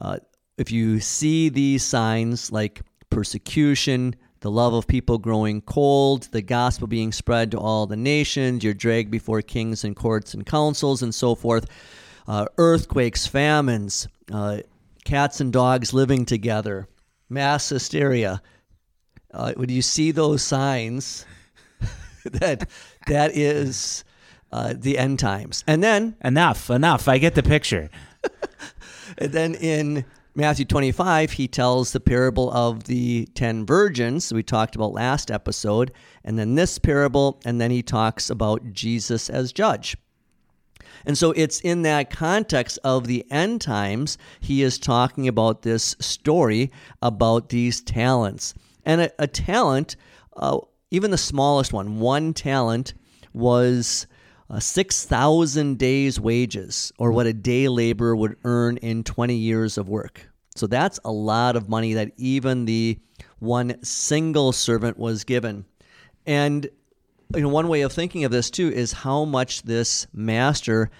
uh, 0.00 0.16
if 0.56 0.72
you 0.72 1.00
see 1.00 1.50
these 1.50 1.82
signs 1.82 2.50
like 2.50 2.80
persecution, 3.10 4.14
the 4.40 4.50
love 4.50 4.72
of 4.72 4.86
people 4.86 5.18
growing 5.18 5.60
cold, 5.60 6.30
the 6.32 6.40
gospel 6.40 6.86
being 6.86 7.12
spread 7.12 7.50
to 7.50 7.58
all 7.58 7.86
the 7.86 7.94
nations, 7.94 8.64
you're 8.64 8.72
dragged 8.72 9.10
before 9.10 9.42
kings 9.42 9.84
and 9.84 9.94
courts 9.94 10.32
and 10.32 10.46
councils 10.46 11.02
and 11.02 11.14
so 11.14 11.34
forth, 11.34 11.66
uh, 12.26 12.46
earthquakes, 12.56 13.26
famines, 13.26 14.08
uh, 14.32 14.60
cats 15.06 15.40
and 15.40 15.52
dogs 15.52 15.94
living 15.94 16.26
together, 16.26 16.88
mass 17.30 17.68
hysteria. 17.70 18.42
Uh, 19.32 19.52
when 19.56 19.70
you 19.70 19.80
see 19.80 20.10
those 20.10 20.42
signs, 20.42 21.24
that 22.24 22.68
that 23.06 23.36
is 23.36 24.04
uh, 24.52 24.74
the 24.76 24.98
end 24.98 25.18
times. 25.18 25.64
And 25.66 25.82
then 25.82 26.16
enough, 26.22 26.68
enough. 26.70 27.08
I 27.08 27.18
get 27.18 27.34
the 27.34 27.42
picture. 27.42 27.88
and 29.18 29.32
then 29.32 29.54
in 29.54 30.04
Matthew 30.34 30.64
25, 30.64 31.32
he 31.32 31.48
tells 31.48 31.92
the 31.92 32.00
parable 32.00 32.50
of 32.52 32.84
the 32.84 33.26
10 33.34 33.64
virgins 33.64 34.32
we 34.32 34.42
talked 34.42 34.74
about 34.74 34.92
last 34.92 35.30
episode, 35.30 35.92
and 36.24 36.38
then 36.38 36.56
this 36.56 36.78
parable, 36.78 37.40
and 37.44 37.60
then 37.60 37.70
he 37.70 37.82
talks 37.82 38.28
about 38.28 38.72
Jesus 38.72 39.30
as 39.30 39.52
judge. 39.52 39.96
And 41.06 41.16
so 41.16 41.30
it's 41.30 41.60
in 41.60 41.82
that 41.82 42.10
context 42.10 42.78
of 42.82 43.06
the 43.06 43.24
end 43.30 43.60
times, 43.60 44.18
he 44.40 44.62
is 44.62 44.78
talking 44.78 45.28
about 45.28 45.62
this 45.62 45.94
story 46.00 46.72
about 47.00 47.48
these 47.48 47.80
talents. 47.80 48.54
And 48.84 49.02
a, 49.02 49.10
a 49.20 49.26
talent, 49.28 49.96
uh, 50.36 50.58
even 50.90 51.12
the 51.12 51.18
smallest 51.18 51.72
one, 51.72 52.00
one 52.00 52.34
talent 52.34 52.94
was 53.32 54.08
uh, 54.50 54.58
6,000 54.58 55.78
days' 55.78 56.20
wages, 56.20 56.92
or 56.98 57.12
what 57.12 57.26
a 57.26 57.32
day 57.32 57.68
laborer 57.68 58.16
would 58.16 58.36
earn 58.44 58.76
in 58.78 59.04
20 59.04 59.34
years 59.34 59.78
of 59.78 59.88
work. 59.88 60.28
So 60.56 60.66
that's 60.66 60.98
a 61.04 61.12
lot 61.12 61.54
of 61.54 61.68
money 61.68 61.94
that 61.94 62.12
even 62.16 62.64
the 62.64 62.98
one 63.38 63.82
single 63.84 64.52
servant 64.52 64.98
was 64.98 65.24
given. 65.24 65.66
And 66.26 66.68
you 67.34 67.42
know, 67.42 67.48
one 67.48 67.68
way 67.68 67.82
of 67.82 67.92
thinking 67.92 68.24
of 68.24 68.30
this 68.30 68.50
too 68.50 68.70
is 68.72 68.92
how 68.92 69.24
much 69.24 69.62
this 69.62 70.06
master 70.12 70.90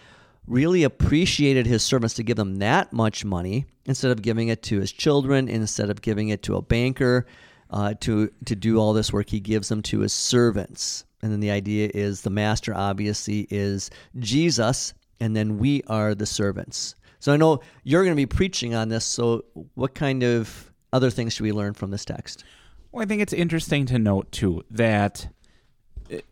really 0.46 0.84
appreciated 0.84 1.66
his 1.66 1.82
servants 1.82 2.14
to 2.14 2.22
give 2.22 2.36
them 2.36 2.56
that 2.56 2.92
much 2.92 3.24
money 3.24 3.66
instead 3.84 4.10
of 4.10 4.22
giving 4.22 4.48
it 4.48 4.62
to 4.64 4.80
his 4.80 4.92
children, 4.92 5.48
instead 5.48 5.90
of 5.90 6.02
giving 6.02 6.28
it 6.28 6.42
to 6.44 6.56
a 6.56 6.62
banker 6.62 7.26
uh, 7.70 7.94
to 8.00 8.30
to 8.44 8.54
do 8.54 8.78
all 8.78 8.92
this 8.92 9.12
work. 9.12 9.28
He 9.28 9.40
gives 9.40 9.68
them 9.68 9.82
to 9.82 10.00
his 10.00 10.12
servants, 10.12 11.04
and 11.22 11.32
then 11.32 11.40
the 11.40 11.50
idea 11.50 11.90
is 11.92 12.20
the 12.20 12.30
master 12.30 12.74
obviously 12.74 13.46
is 13.50 13.90
Jesus, 14.18 14.94
and 15.20 15.34
then 15.34 15.58
we 15.58 15.82
are 15.88 16.14
the 16.14 16.26
servants. 16.26 16.94
So 17.18 17.32
I 17.32 17.36
know 17.36 17.60
you're 17.82 18.04
going 18.04 18.14
to 18.14 18.16
be 18.16 18.26
preaching 18.26 18.74
on 18.74 18.88
this. 18.88 19.04
So 19.04 19.44
what 19.74 19.94
kind 19.94 20.22
of 20.22 20.72
other 20.92 21.10
things 21.10 21.32
should 21.32 21.42
we 21.42 21.52
learn 21.52 21.72
from 21.74 21.90
this 21.90 22.04
text? 22.04 22.44
Well, 22.92 23.02
I 23.02 23.06
think 23.06 23.20
it's 23.20 23.32
interesting 23.32 23.84
to 23.86 23.98
note 23.98 24.30
too 24.30 24.62
that 24.70 25.28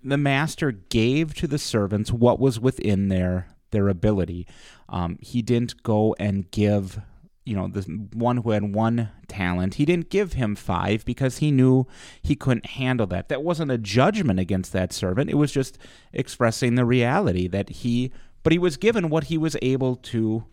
the 0.02 0.18
master 0.18 0.72
gave 0.72 1.34
to 1.34 1.46
the 1.46 1.58
servants 1.58 2.12
what 2.12 2.38
was 2.38 2.60
within 2.60 3.08
their 3.08 3.48
their 3.70 3.88
ability. 3.88 4.46
Um, 4.88 5.18
he 5.20 5.42
didn't 5.42 5.82
go 5.82 6.14
and 6.18 6.50
give, 6.50 7.00
you 7.44 7.56
know, 7.56 7.66
the 7.66 7.82
one 8.12 8.38
who 8.38 8.50
had 8.50 8.74
one 8.74 9.10
talent. 9.26 9.74
He 9.74 9.84
didn't 9.84 10.10
give 10.10 10.34
him 10.34 10.54
five 10.54 11.04
because 11.04 11.38
he 11.38 11.50
knew 11.50 11.86
he 12.22 12.36
couldn't 12.36 12.66
handle 12.66 13.06
that. 13.08 13.28
That 13.28 13.42
wasn't 13.42 13.72
a 13.72 13.78
judgment 13.78 14.38
against 14.38 14.72
that 14.72 14.92
servant. 14.92 15.28
It 15.28 15.36
was 15.36 15.50
just 15.50 15.76
expressing 16.12 16.76
the 16.76 16.84
reality 16.84 17.48
that 17.48 17.68
he, 17.68 18.12
but 18.42 18.52
he 18.52 18.58
was 18.58 18.76
given 18.76 19.10
what 19.10 19.24
he 19.24 19.36
was 19.36 19.56
able 19.60 19.96
to 19.96 20.44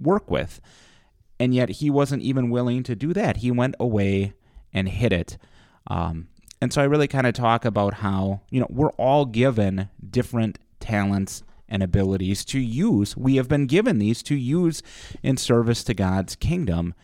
work 0.00 0.30
with, 0.30 0.60
and 1.38 1.54
yet 1.54 1.68
he 1.68 1.88
wasn't 1.88 2.22
even 2.22 2.50
willing 2.50 2.82
to 2.82 2.96
do 2.96 3.12
that. 3.12 3.38
He 3.38 3.50
went 3.50 3.76
away 3.78 4.32
and 4.72 4.88
hid 4.88 5.12
it. 5.12 5.38
Um, 5.86 6.28
And 6.60 6.72
so 6.72 6.82
I 6.82 6.84
really 6.84 7.08
kind 7.08 7.26
of 7.26 7.34
talk 7.34 7.64
about 7.64 7.94
how, 7.94 8.42
you 8.50 8.60
know, 8.60 8.66
we're 8.68 8.92
all 8.92 9.24
given 9.24 9.88
different 10.10 10.58
talents 10.78 11.42
and 11.68 11.82
abilities 11.82 12.44
to 12.46 12.58
use. 12.58 13.16
We 13.16 13.36
have 13.36 13.48
been 13.48 13.66
given 13.66 13.98
these 13.98 14.22
to 14.24 14.34
use 14.34 14.82
in 15.22 15.36
service 15.36 15.84
to 15.84 15.94
God's 15.94 16.36
kingdom. 16.36 16.94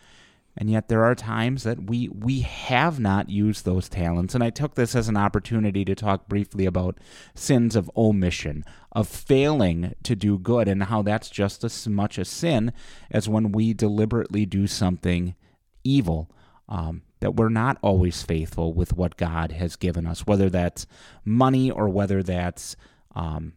And 0.59 0.69
yet 0.71 0.89
there 0.89 1.03
are 1.03 1.13
times 1.15 1.63
that 1.63 1.83
we 1.87 2.09
we 2.09 2.41
have 2.41 2.99
not 2.99 3.29
used 3.29 3.63
those 3.63 3.87
talents. 3.87 4.33
And 4.33 4.43
I 4.43 4.49
took 4.49 4.73
this 4.73 4.95
as 4.95 5.07
an 5.07 5.15
opportunity 5.15 5.85
to 5.85 5.93
talk 5.93 6.27
briefly 6.27 6.65
about 6.65 6.97
sins 7.35 7.75
of 7.75 7.91
omission, 7.95 8.65
of 8.91 9.07
failing 9.07 9.93
to 10.01 10.15
do 10.15 10.39
good 10.39 10.67
and 10.67 10.83
how 10.83 11.03
that's 11.03 11.29
just 11.29 11.63
as 11.63 11.87
much 11.87 12.17
a 12.17 12.25
sin 12.25 12.73
as 13.11 13.29
when 13.29 13.51
we 13.51 13.73
deliberately 13.73 14.47
do 14.47 14.65
something 14.65 15.35
evil. 15.83 16.31
Um, 16.67 17.03
that 17.19 17.35
we're 17.35 17.49
not 17.49 17.77
always 17.81 18.23
faithful 18.23 18.73
with 18.73 18.93
what 18.93 19.17
God 19.17 19.51
has 19.53 19.75
given 19.75 20.05
us, 20.05 20.27
whether 20.27 20.49
that's 20.49 20.85
money 21.25 21.71
or 21.71 21.89
whether 21.89 22.21
that's 22.21 22.75
um, 23.15 23.53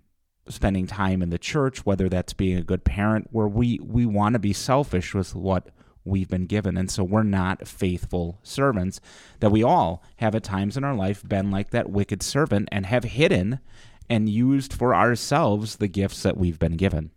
spending 0.48 0.86
time 0.86 1.22
in 1.22 1.30
the 1.30 1.38
church, 1.38 1.84
whether 1.84 2.08
that's 2.08 2.32
being 2.32 2.56
a 2.56 2.62
good 2.62 2.84
parent, 2.84 3.28
where 3.30 3.48
we, 3.48 3.78
we 3.82 4.06
want 4.06 4.32
to 4.34 4.38
be 4.38 4.52
selfish 4.52 5.14
with 5.14 5.34
what 5.34 5.68
we've 6.04 6.28
been 6.28 6.46
given. 6.46 6.76
And 6.76 6.90
so 6.90 7.04
we're 7.04 7.22
not 7.22 7.68
faithful 7.68 8.38
servants, 8.42 9.00
that 9.40 9.50
we 9.50 9.62
all 9.62 10.02
have 10.16 10.34
at 10.34 10.42
times 10.42 10.76
in 10.76 10.84
our 10.84 10.94
life 10.94 11.26
been 11.26 11.50
like 11.50 11.70
that 11.70 11.90
wicked 11.90 12.22
servant 12.22 12.68
and 12.72 12.86
have 12.86 13.04
hidden 13.04 13.60
and 14.08 14.28
used 14.28 14.72
for 14.72 14.94
ourselves 14.94 15.76
the 15.76 15.88
gifts 15.88 16.22
that 16.22 16.36
we've 16.36 16.58
been 16.58 16.76
given. 16.76 17.10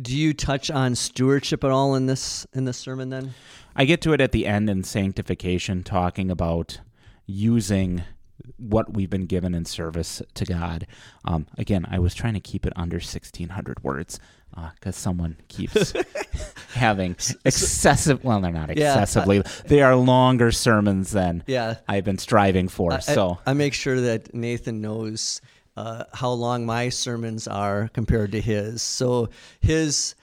Do 0.00 0.16
you 0.16 0.34
touch 0.34 0.70
on 0.70 0.94
stewardship 0.94 1.64
at 1.64 1.70
all 1.70 1.94
in 1.94 2.06
this 2.06 2.46
in 2.52 2.64
this 2.64 2.78
sermon 2.78 3.10
then? 3.10 3.34
I 3.74 3.84
get 3.84 4.00
to 4.02 4.12
it 4.12 4.20
at 4.20 4.32
the 4.32 4.46
end 4.46 4.68
in 4.68 4.84
sanctification, 4.84 5.82
talking 5.82 6.30
about 6.30 6.80
using 7.26 8.02
what 8.56 8.92
we've 8.94 9.10
been 9.10 9.26
given 9.26 9.54
in 9.54 9.64
service 9.64 10.22
to 10.34 10.44
God. 10.44 10.86
Um, 11.24 11.46
again, 11.56 11.86
I 11.88 11.98
was 11.98 12.14
trying 12.14 12.34
to 12.34 12.40
keep 12.40 12.66
it 12.66 12.72
under 12.76 12.96
1,600 12.96 13.82
words 13.82 14.18
because 14.50 14.96
uh, 14.96 14.98
someone 14.98 15.36
keeps 15.48 15.92
having 16.74 17.12
excessive. 17.44 18.24
Well, 18.24 18.40
they're 18.40 18.50
not 18.50 18.70
excessively. 18.70 19.36
Yeah, 19.38 19.42
they 19.66 19.82
are 19.82 19.94
longer 19.94 20.50
sermons 20.50 21.10
than 21.12 21.44
yeah. 21.46 21.76
I've 21.86 22.04
been 22.04 22.18
striving 22.18 22.68
for. 22.68 22.94
I, 22.94 22.98
so 23.00 23.38
I, 23.46 23.50
I, 23.50 23.54
make 23.54 23.74
sure 23.74 24.00
that 24.00 24.34
Nathan 24.34 24.80
knows 24.80 25.40
uh, 25.78 26.02
how 26.12 26.30
long 26.30 26.66
my 26.66 26.88
sermons 26.88 27.46
are 27.46 27.88
compared 27.92 28.32
to 28.32 28.40
his. 28.40 28.82
So 28.82 29.28
his 29.60 30.16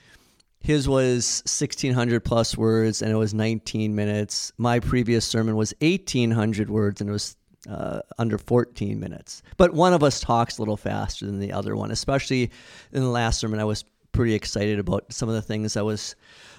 his 0.60 0.90
was 0.90 1.44
1600 1.46 2.26
plus 2.26 2.58
words 2.58 3.02
and 3.02 3.10
it 3.10 3.16
was 3.16 3.34
19 3.34 3.96
minutes. 3.96 4.52
My 4.58 4.80
previous 4.80 5.24
sermon 5.24 5.56
was 5.56 5.74
1800 5.80 6.70
words 6.70 7.00
and 7.00 7.10
it 7.10 7.14
was 7.14 7.38
uh, 7.70 8.02
under 8.18 8.38
14 8.38 9.00
minutes. 9.00 9.44
But 9.56 9.74
one 9.74 9.94
of 9.94 10.04
us 10.04 10.20
talks 10.20 10.58
a 10.58 10.62
little 10.62 10.76
faster 10.76 11.26
than 11.26 11.40
the 11.40 11.54
other 11.54 11.76
one, 11.76 11.92
especially 11.92 12.52
in 12.92 13.04
the 13.04 13.10
last 13.10 13.40
sermon. 13.40 13.60
I 13.60 13.64
was 13.64 13.86
pretty 14.12 14.34
excited 14.34 14.80
about 14.80 15.14
some 15.14 15.30
of 15.30 15.36
the 15.36 15.42
things 15.42 15.78
I 15.78 15.84
was 15.84 16.18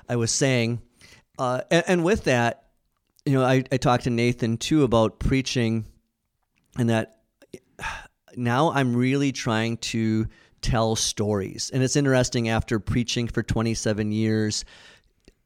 I 0.09 0.17
was 0.17 0.31
saying. 0.31 0.81
Uh, 1.39 1.61
and, 1.71 1.85
and, 1.87 2.05
with 2.05 2.25
that, 2.25 2.69
you 3.27 3.35
know, 3.35 3.45
I, 3.45 3.63
I 3.71 3.77
talked 3.77 4.05
to 4.05 4.11
Nathan 4.11 4.57
too 4.57 4.85
about 4.85 5.19
preaching 5.19 5.85
and 6.79 6.89
that 6.89 7.17
now 8.37 8.73
I'm 8.73 8.95
really 8.95 9.33
trying 9.33 9.79
to 9.79 10.27
tell 10.63 10.97
stories. 10.97 11.71
And 11.73 11.83
it's 11.83 11.97
interesting 11.97 12.49
after 12.49 12.79
preaching 12.79 13.29
for 13.29 13.43
27 13.43 14.13
years, 14.13 14.65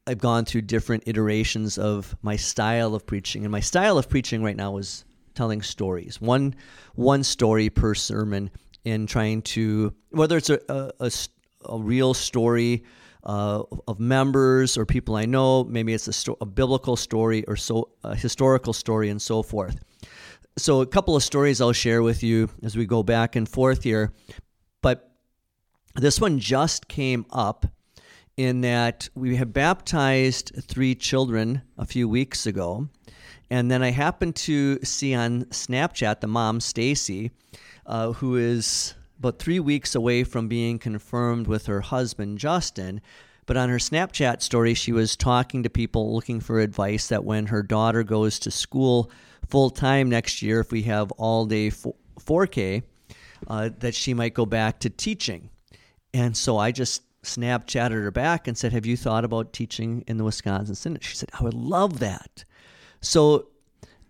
I've 0.06 0.18
gone 0.18 0.44
through 0.44 0.62
different 0.62 1.04
iterations 1.06 1.78
of 1.78 2.16
my 2.22 2.36
style 2.36 2.94
of 2.94 3.06
preaching. 3.06 3.44
And 3.44 3.52
my 3.52 3.60
style 3.60 3.98
of 3.98 4.08
preaching 4.08 4.42
right 4.42 4.56
now 4.56 4.76
is 4.78 5.04
telling 5.34 5.62
stories. 5.62 6.20
One 6.20 6.54
one 6.94 7.22
story 7.22 7.70
per 7.70 7.94
sermon 7.94 8.50
in 8.84 9.06
trying 9.06 9.42
to 9.42 9.94
whether 10.10 10.36
it's 10.36 10.50
a 10.50 10.60
a, 10.68 10.92
a, 11.00 11.10
a 11.66 11.78
real 11.78 12.14
story 12.14 12.84
uh, 13.24 13.62
of 13.86 14.00
members 14.00 14.78
or 14.78 14.86
people 14.86 15.16
I 15.16 15.26
know, 15.26 15.64
maybe 15.64 15.92
it's 15.92 16.08
a, 16.08 16.12
sto- 16.12 16.38
a 16.40 16.46
biblical 16.46 16.96
story 16.96 17.44
or 17.46 17.56
so 17.56 17.90
a 18.02 18.14
historical 18.14 18.72
story 18.72 19.10
and 19.10 19.20
so 19.20 19.42
forth. 19.42 19.78
So 20.60 20.82
a 20.82 20.86
couple 20.86 21.16
of 21.16 21.22
stories 21.22 21.62
I'll 21.62 21.72
share 21.72 22.02
with 22.02 22.22
you 22.22 22.50
as 22.62 22.76
we 22.76 22.84
go 22.84 23.02
back 23.02 23.34
and 23.34 23.48
forth 23.48 23.82
here. 23.82 24.12
But 24.82 25.10
this 25.94 26.20
one 26.20 26.38
just 26.38 26.86
came 26.86 27.24
up 27.30 27.64
in 28.36 28.60
that 28.60 29.08
we 29.14 29.36
had 29.36 29.54
baptized 29.54 30.52
three 30.62 30.94
children 30.94 31.62
a 31.78 31.86
few 31.86 32.06
weeks 32.10 32.44
ago. 32.44 32.88
And 33.48 33.70
then 33.70 33.82
I 33.82 33.90
happened 33.90 34.36
to 34.36 34.78
see 34.84 35.14
on 35.14 35.46
Snapchat 35.46 36.20
the 36.20 36.26
mom, 36.26 36.60
Stacy, 36.60 37.30
uh, 37.86 38.12
who 38.12 38.36
is 38.36 38.94
about 39.18 39.38
three 39.38 39.60
weeks 39.60 39.94
away 39.94 40.24
from 40.24 40.46
being 40.46 40.78
confirmed 40.78 41.46
with 41.46 41.66
her 41.66 41.80
husband, 41.80 42.38
Justin. 42.38 43.00
But 43.46 43.56
on 43.56 43.70
her 43.70 43.78
Snapchat 43.78 44.42
story, 44.42 44.74
she 44.74 44.92
was 44.92 45.16
talking 45.16 45.62
to 45.62 45.70
people 45.70 46.14
looking 46.14 46.38
for 46.38 46.60
advice 46.60 47.08
that 47.08 47.24
when 47.24 47.46
her 47.46 47.62
daughter 47.62 48.02
goes 48.02 48.38
to 48.40 48.50
school 48.50 49.10
full 49.50 49.70
time 49.70 50.08
next 50.08 50.42
year, 50.42 50.60
if 50.60 50.72
we 50.72 50.82
have 50.82 51.10
all 51.12 51.46
day 51.46 51.70
4K, 51.70 52.82
uh, 53.48 53.70
that 53.78 53.94
she 53.94 54.14
might 54.14 54.34
go 54.34 54.46
back 54.46 54.80
to 54.80 54.90
teaching. 54.90 55.50
And 56.14 56.36
so 56.36 56.58
I 56.58 56.72
just 56.72 57.02
Snapchatted 57.22 57.90
her 57.90 58.10
back 58.10 58.48
and 58.48 58.56
said, 58.56 58.72
Have 58.72 58.86
you 58.86 58.96
thought 58.96 59.24
about 59.24 59.52
teaching 59.52 60.04
in 60.06 60.16
the 60.16 60.24
Wisconsin 60.24 60.74
Synod? 60.74 61.04
She 61.04 61.16
said, 61.16 61.28
I 61.38 61.44
would 61.44 61.54
love 61.54 61.98
that. 61.98 62.44
So 63.02 63.48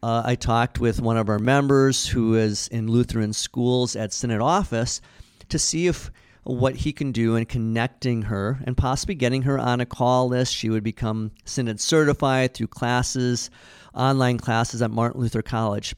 uh, 0.02 0.22
I 0.24 0.36
talked 0.36 0.78
with 0.78 1.00
one 1.00 1.16
of 1.16 1.28
our 1.28 1.38
members 1.38 2.06
who 2.06 2.36
is 2.36 2.68
in 2.68 2.86
Lutheran 2.86 3.32
schools 3.32 3.96
at 3.96 4.12
Synod 4.12 4.40
office 4.40 5.00
to 5.48 5.58
see 5.58 5.88
if 5.88 6.10
what 6.44 6.76
he 6.76 6.92
can 6.92 7.12
do 7.12 7.36
in 7.36 7.44
connecting 7.46 8.22
her 8.22 8.60
and 8.64 8.76
possibly 8.76 9.14
getting 9.14 9.42
her 9.42 9.58
on 9.58 9.80
a 9.80 9.86
call 9.86 10.28
list. 10.28 10.54
She 10.54 10.70
would 10.70 10.84
become 10.84 11.32
Synod 11.44 11.80
certified 11.80 12.54
through 12.54 12.68
classes, 12.68 13.50
online 13.94 14.38
classes 14.38 14.82
at 14.82 14.90
Martin 14.90 15.20
Luther 15.20 15.42
College. 15.42 15.94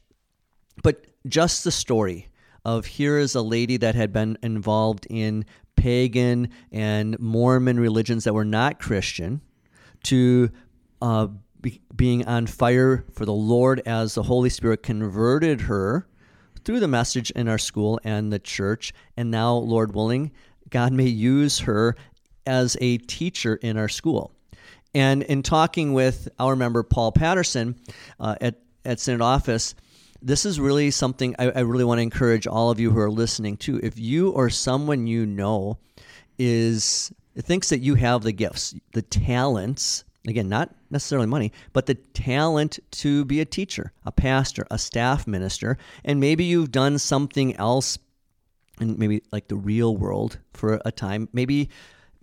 But 0.81 1.05
just 1.27 1.63
the 1.63 1.71
story 1.71 2.29
of 2.65 2.85
here 2.85 3.17
is 3.17 3.35
a 3.35 3.41
lady 3.41 3.77
that 3.77 3.95
had 3.95 4.13
been 4.13 4.37
involved 4.41 5.05
in 5.09 5.45
pagan 5.75 6.49
and 6.71 7.19
Mormon 7.19 7.79
religions 7.79 8.23
that 8.23 8.33
were 8.33 8.45
not 8.45 8.79
Christian 8.79 9.41
to 10.03 10.49
uh, 11.01 11.27
be, 11.61 11.81
being 11.95 12.25
on 12.25 12.47
fire 12.47 13.05
for 13.11 13.25
the 13.25 13.33
Lord 13.33 13.81
as 13.85 14.15
the 14.15 14.23
Holy 14.23 14.49
Spirit 14.49 14.83
converted 14.83 15.61
her 15.61 16.07
through 16.63 16.79
the 16.79 16.87
message 16.87 17.31
in 17.31 17.47
our 17.47 17.57
school 17.57 17.99
and 18.03 18.31
the 18.31 18.39
church. 18.39 18.93
And 19.17 19.31
now, 19.31 19.55
Lord 19.55 19.93
willing, 19.93 20.31
God 20.69 20.93
may 20.93 21.07
use 21.07 21.59
her 21.59 21.95
as 22.45 22.77
a 22.79 22.97
teacher 22.99 23.55
in 23.55 23.77
our 23.77 23.89
school. 23.89 24.31
And 24.93 25.23
in 25.23 25.43
talking 25.43 25.93
with 25.93 26.29
our 26.39 26.55
member 26.55 26.83
Paul 26.83 27.11
Patterson 27.11 27.75
uh, 28.19 28.35
at, 28.39 28.59
at 28.85 28.99
Synod 28.99 29.21
office, 29.21 29.75
this 30.21 30.45
is 30.45 30.59
really 30.59 30.91
something 30.91 31.35
I, 31.37 31.49
I 31.49 31.59
really 31.61 31.83
want 31.83 31.97
to 31.97 32.03
encourage 32.03 32.47
all 32.47 32.69
of 32.71 32.79
you 32.79 32.91
who 32.91 32.99
are 32.99 33.11
listening 33.11 33.57
to. 33.57 33.79
If 33.83 33.99
you 33.99 34.29
or 34.31 34.49
someone 34.49 35.07
you 35.07 35.25
know 35.25 35.77
is 36.37 37.11
thinks 37.37 37.69
that 37.69 37.79
you 37.79 37.95
have 37.95 38.23
the 38.23 38.31
gifts, 38.31 38.75
the 38.93 39.01
talents, 39.01 40.03
again, 40.27 40.47
not 40.47 40.73
necessarily 40.89 41.27
money, 41.27 41.51
but 41.73 41.87
the 41.87 41.95
talent 41.95 42.79
to 42.91 43.25
be 43.25 43.41
a 43.41 43.45
teacher, 43.45 43.91
a 44.05 44.11
pastor, 44.11 44.65
a 44.71 44.77
staff 44.77 45.27
minister, 45.27 45.77
and 46.05 46.19
maybe 46.19 46.43
you've 46.43 46.71
done 46.71 46.97
something 46.99 47.55
else 47.55 47.97
in 48.79 48.97
maybe 48.97 49.23
like 49.31 49.47
the 49.47 49.55
real 49.55 49.97
world 49.97 50.39
for 50.53 50.79
a 50.85 50.91
time, 50.91 51.27
maybe 51.33 51.69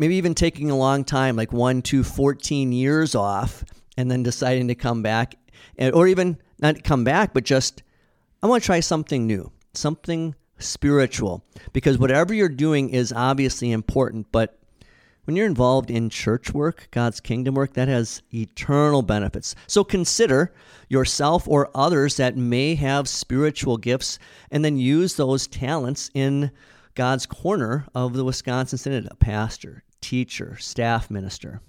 maybe 0.01 0.17
even 0.17 0.35
taking 0.35 0.71
a 0.71 0.77
long 0.77 1.05
time, 1.05 1.37
like 1.37 1.53
one 1.53 1.83
to 1.83 2.03
14 2.03 2.73
years 2.73 3.15
off, 3.15 3.63
and 3.99 4.11
then 4.11 4.23
deciding 4.23 4.67
to 4.67 4.75
come 4.75 5.03
back, 5.03 5.35
or 5.93 6.09
even 6.09 6.39
not 6.59 6.83
come 6.83 7.05
back, 7.05 7.35
but 7.35 7.45
just 7.45 7.83
I 8.43 8.47
want 8.47 8.63
to 8.63 8.67
try 8.67 8.81
something 8.81 9.27
new, 9.27 9.53
something 9.75 10.35
spiritual, 10.59 11.45
because 11.75 11.99
whatever 11.99 12.33
you're 12.33 12.49
doing 12.49 12.89
is 12.89 13.13
obviously 13.13 13.73
important, 13.73 14.27
but 14.33 14.59
when 15.25 15.37
you're 15.37 15.47
involved 15.47 15.91
in 15.91 16.09
church 16.09 16.55
work, 16.55 16.89
God's 16.91 17.21
kingdom 17.21 17.55
work, 17.55 17.75
that 17.75 17.89
has 17.89 18.23
eternal 18.33 19.03
benefits. 19.03 19.55
So 19.67 19.85
consider 19.85 20.55
yourself 20.89 21.47
or 21.47 21.71
others 21.75 22.17
that 22.17 22.39
may 22.39 22.75
have 22.77 23.07
spiritual 23.07 23.77
gifts 23.77 24.19
and 24.51 24.65
then 24.65 24.79
use 24.79 25.15
those 25.17 25.47
talents 25.47 26.11
in 26.15 26.51
God's 26.95 27.27
corner 27.27 27.87
of 27.95 28.15
the 28.15 28.25
Wisconsin 28.25 28.79
Synod 28.79 29.09
a 29.11 29.15
pastor, 29.15 29.85
teacher, 30.01 30.57
staff 30.59 31.11
minister. 31.11 31.61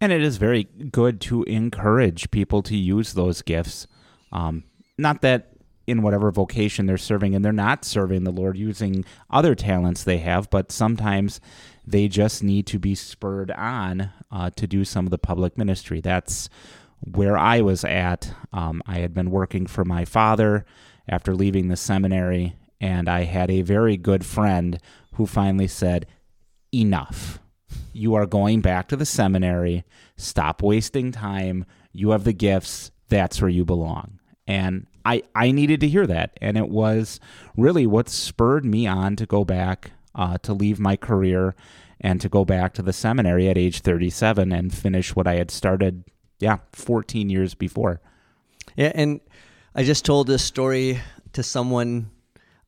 And 0.00 0.12
it 0.12 0.22
is 0.22 0.36
very 0.36 0.64
good 0.64 1.20
to 1.22 1.44
encourage 1.44 2.30
people 2.30 2.62
to 2.62 2.76
use 2.76 3.12
those 3.12 3.42
gifts. 3.42 3.86
Um, 4.32 4.64
not 4.98 5.22
that 5.22 5.52
in 5.86 6.02
whatever 6.02 6.30
vocation 6.30 6.86
they're 6.86 6.96
serving 6.96 7.34
and 7.34 7.44
they're 7.44 7.52
not 7.52 7.84
serving 7.84 8.24
the 8.24 8.30
Lord 8.30 8.56
using 8.56 9.04
other 9.30 9.54
talents 9.54 10.04
they 10.04 10.18
have, 10.18 10.48
but 10.50 10.72
sometimes 10.72 11.40
they 11.86 12.08
just 12.08 12.42
need 12.42 12.66
to 12.68 12.78
be 12.78 12.94
spurred 12.94 13.50
on 13.52 14.10
uh, 14.30 14.50
to 14.50 14.66
do 14.66 14.84
some 14.84 15.06
of 15.06 15.10
the 15.10 15.18
public 15.18 15.58
ministry. 15.58 16.00
That's 16.00 16.48
where 17.00 17.36
I 17.36 17.60
was 17.60 17.84
at. 17.84 18.32
Um, 18.52 18.82
I 18.86 18.98
had 18.98 19.12
been 19.12 19.30
working 19.30 19.66
for 19.66 19.84
my 19.84 20.04
father 20.04 20.64
after 21.08 21.34
leaving 21.34 21.68
the 21.68 21.76
seminary, 21.76 22.54
and 22.80 23.08
I 23.08 23.24
had 23.24 23.50
a 23.50 23.62
very 23.62 23.96
good 23.96 24.24
friend 24.24 24.78
who 25.14 25.26
finally 25.26 25.68
said, 25.68 26.06
Enough. 26.74 27.38
You 27.92 28.14
are 28.14 28.26
going 28.26 28.60
back 28.60 28.88
to 28.88 28.96
the 28.96 29.06
seminary. 29.06 29.84
Stop 30.16 30.62
wasting 30.62 31.12
time. 31.12 31.64
You 31.92 32.10
have 32.10 32.24
the 32.24 32.32
gifts. 32.32 32.90
That's 33.08 33.40
where 33.40 33.50
you 33.50 33.64
belong. 33.64 34.18
And 34.46 34.86
I, 35.04 35.22
I 35.34 35.50
needed 35.50 35.80
to 35.80 35.88
hear 35.88 36.06
that. 36.06 36.38
And 36.40 36.56
it 36.56 36.68
was 36.68 37.20
really 37.56 37.86
what 37.86 38.08
spurred 38.08 38.64
me 38.64 38.86
on 38.86 39.16
to 39.16 39.26
go 39.26 39.44
back, 39.44 39.92
uh, 40.14 40.38
to 40.38 40.52
leave 40.52 40.78
my 40.78 40.96
career 40.96 41.54
and 42.00 42.20
to 42.20 42.28
go 42.28 42.44
back 42.44 42.74
to 42.74 42.82
the 42.82 42.92
seminary 42.92 43.48
at 43.48 43.58
age 43.58 43.80
37 43.80 44.52
and 44.52 44.74
finish 44.74 45.14
what 45.14 45.26
I 45.26 45.36
had 45.36 45.50
started, 45.50 46.04
yeah, 46.40 46.58
14 46.72 47.30
years 47.30 47.54
before. 47.54 48.00
Yeah. 48.76 48.92
And 48.94 49.20
I 49.74 49.84
just 49.84 50.04
told 50.04 50.26
this 50.26 50.42
story 50.42 51.00
to 51.32 51.42
someone 51.42 52.10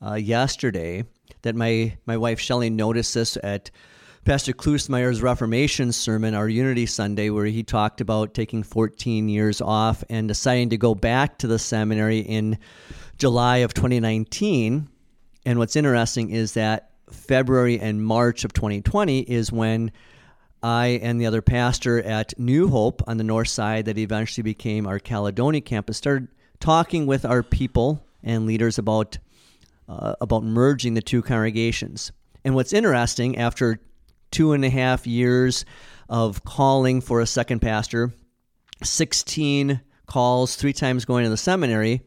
uh, 0.04 0.14
yesterday 0.14 1.04
that 1.42 1.54
my, 1.54 1.96
my 2.06 2.16
wife 2.16 2.40
Shelley 2.40 2.70
noticed 2.70 3.14
this 3.14 3.36
at 3.42 3.70
Pastor 4.24 4.54
Klusmeyer's 4.54 5.20
Reformation 5.20 5.92
sermon, 5.92 6.34
our 6.34 6.48
Unity 6.48 6.86
Sunday, 6.86 7.28
where 7.28 7.44
he 7.44 7.62
talked 7.62 8.00
about 8.00 8.32
taking 8.32 8.62
14 8.62 9.28
years 9.28 9.60
off 9.60 10.02
and 10.08 10.26
deciding 10.26 10.70
to 10.70 10.78
go 10.78 10.94
back 10.94 11.36
to 11.38 11.46
the 11.46 11.58
seminary 11.58 12.20
in 12.20 12.56
July 13.18 13.58
of 13.58 13.74
2019. 13.74 14.88
And 15.44 15.58
what's 15.58 15.76
interesting 15.76 16.30
is 16.30 16.54
that 16.54 16.92
February 17.10 17.78
and 17.78 18.02
March 18.02 18.46
of 18.46 18.54
2020 18.54 19.20
is 19.20 19.52
when 19.52 19.92
I 20.62 20.98
and 21.02 21.20
the 21.20 21.26
other 21.26 21.42
pastor 21.42 22.02
at 22.02 22.32
New 22.38 22.68
Hope 22.68 23.02
on 23.06 23.18
the 23.18 23.24
north 23.24 23.48
side, 23.48 23.84
that 23.84 23.98
eventually 23.98 24.42
became 24.42 24.86
our 24.86 24.98
Caledonia 24.98 25.60
campus, 25.60 25.98
started 25.98 26.28
talking 26.60 27.04
with 27.04 27.26
our 27.26 27.42
people 27.42 28.02
and 28.22 28.46
leaders 28.46 28.78
about 28.78 29.18
uh, 29.86 30.14
about 30.22 30.44
merging 30.44 30.94
the 30.94 31.02
two 31.02 31.20
congregations. 31.20 32.10
And 32.42 32.54
what's 32.54 32.72
interesting, 32.72 33.36
after 33.36 33.80
two 34.34 34.52
and 34.52 34.64
a 34.64 34.70
half 34.70 35.06
years 35.06 35.64
of 36.08 36.44
calling 36.44 37.00
for 37.00 37.20
a 37.20 37.26
second 37.26 37.60
pastor, 37.60 38.12
16 38.82 39.80
calls, 40.06 40.56
three 40.56 40.72
times 40.72 41.04
going 41.04 41.22
to 41.22 41.30
the 41.30 41.36
seminary, 41.36 42.02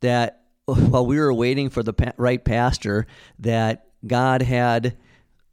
that 0.00 0.42
while 0.64 1.06
we 1.06 1.18
were 1.18 1.32
waiting 1.32 1.70
for 1.70 1.84
the 1.84 1.94
right 2.16 2.44
pastor, 2.44 3.06
that 3.38 3.86
God 4.04 4.42
had 4.42 4.96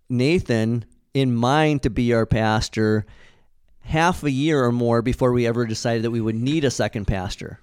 Nathan 0.09 0.83
in 1.13 1.35
mind 1.35 1.83
to 1.83 1.91
be 1.91 2.13
our 2.13 2.25
pastor 2.25 3.05
half 3.81 4.23
a 4.23 4.31
year 4.31 4.63
or 4.63 4.71
more 4.71 5.03
before 5.03 5.31
we 5.31 5.45
ever 5.45 5.65
decided 5.65 6.03
that 6.03 6.11
we 6.11 6.21
would 6.21 6.35
need 6.35 6.63
a 6.63 6.71
second 6.71 7.05
pastor 7.05 7.59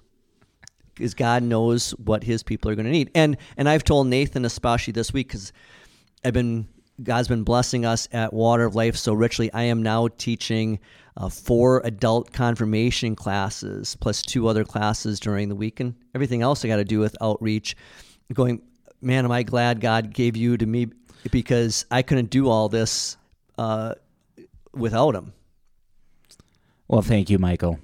because 0.93 1.13
God 1.13 1.43
knows 1.43 1.91
what 1.91 2.23
His 2.23 2.43
people 2.43 2.71
are 2.71 2.75
going 2.75 2.85
to 2.85 2.91
need. 2.91 3.11
And 3.13 3.37
and 3.57 3.67
I've 3.67 3.83
told 3.83 4.07
Nathan 4.07 4.45
especially 4.45 4.93
this 4.93 5.11
week 5.11 5.27
because 5.27 5.51
I've 6.23 6.33
been 6.33 6.67
God's 7.03 7.27
been 7.27 7.43
blessing 7.43 7.85
us 7.85 8.07
at 8.11 8.33
Water 8.33 8.65
of 8.65 8.75
Life 8.75 8.95
so 8.95 9.13
richly. 9.13 9.51
I 9.53 9.63
am 9.63 9.83
now 9.83 10.07
teaching 10.17 10.79
uh, 11.15 11.29
four 11.29 11.81
adult 11.83 12.31
confirmation 12.33 13.15
classes 13.15 13.95
plus 13.99 14.21
two 14.21 14.47
other 14.47 14.63
classes 14.63 15.19
during 15.19 15.49
the 15.49 15.55
week, 15.55 15.79
and 15.79 15.95
everything 16.15 16.41
else 16.41 16.65
I 16.65 16.67
got 16.67 16.77
to 16.77 16.85
do 16.85 16.99
with 16.99 17.15
outreach. 17.21 17.75
Going, 18.33 18.61
man, 19.01 19.25
am 19.25 19.31
I 19.31 19.43
glad 19.43 19.79
God 19.79 20.13
gave 20.13 20.35
you 20.35 20.57
to 20.57 20.65
me 20.65 20.87
because 21.31 21.85
I 21.91 22.01
couldn't 22.01 22.29
do 22.29 22.49
all 22.49 22.69
this 22.69 23.17
uh, 23.57 23.95
without 24.73 25.15
Him. 25.15 25.33
Well, 26.87 27.01
thank 27.01 27.29
you, 27.29 27.37
Michael. 27.37 27.79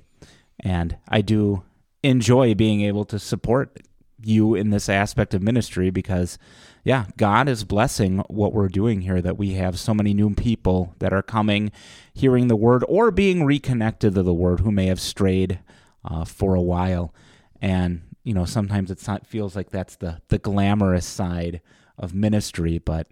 And 0.60 0.98
I 1.08 1.22
do 1.22 1.64
enjoy 2.04 2.56
being 2.56 2.82
able 2.82 3.06
to 3.06 3.20
support 3.20 3.78
you 4.22 4.56
in 4.56 4.70
this 4.70 4.88
aspect 4.88 5.34
of 5.34 5.42
ministry 5.42 5.90
because 5.90 6.38
yeah, 6.84 7.06
God 7.16 7.48
is 7.48 7.64
blessing 7.64 8.20
what 8.28 8.54
we're 8.54 8.68
doing 8.68 9.02
here 9.02 9.22
that 9.22 9.38
we 9.38 9.54
have 9.54 9.80
so 9.80 9.94
many 9.94 10.14
new 10.14 10.34
people 10.36 10.96
that 11.00 11.14
are 11.14 11.24
coming, 11.24 11.72
hearing 12.14 12.50
the 12.50 12.58
word, 12.58 12.84
or 12.90 13.10
being 13.10 13.46
reconnected 13.46 14.16
to 14.16 14.24
the 14.24 14.34
word 14.34 14.60
who 14.60 14.72
may 14.72 14.88
have 14.88 15.00
strayed 15.00 15.60
uh, 16.04 16.26
for 16.26 16.56
a 16.56 16.62
while. 16.62 17.14
And, 17.62 18.02
you 18.26 18.34
know, 18.34 18.44
sometimes 18.44 18.92
it 18.92 19.00
feels 19.26 19.56
like 19.56 19.70
that's 19.70 19.96
the, 19.96 20.22
the 20.28 20.38
glamorous 20.38 21.06
side 21.06 21.62
of 21.98 22.14
ministry, 22.14 22.80
but 22.80 23.08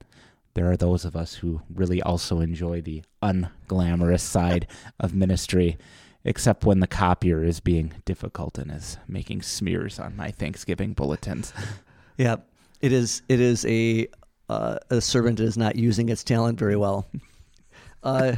there 0.53 0.69
are 0.69 0.77
those 0.77 1.05
of 1.05 1.15
us 1.15 1.35
who 1.35 1.61
really 1.73 2.01
also 2.01 2.41
enjoy 2.41 2.81
the 2.81 3.03
unglamorous 3.23 4.19
side 4.19 4.67
of 4.99 5.15
ministry, 5.15 5.77
except 6.25 6.65
when 6.65 6.81
the 6.81 6.87
copier 6.87 7.41
is 7.41 7.61
being 7.61 7.93
difficult 8.03 8.57
and 8.57 8.69
is 8.69 8.97
making 9.07 9.43
smears 9.43 9.97
on 9.97 10.17
my 10.17 10.29
Thanksgiving 10.29 10.91
bulletins. 10.91 11.53
Yeah, 12.17 12.35
it 12.81 12.91
is. 12.91 13.21
It 13.27 13.39
is 13.39 13.65
a 13.65 14.07
uh, 14.49 14.77
a 14.89 15.01
servant 15.01 15.37
that 15.37 15.45
is 15.45 15.57
not 15.57 15.75
using 15.75 16.09
its 16.09 16.23
talent 16.23 16.59
very 16.59 16.75
well. 16.75 17.07
Uh, 18.03 18.35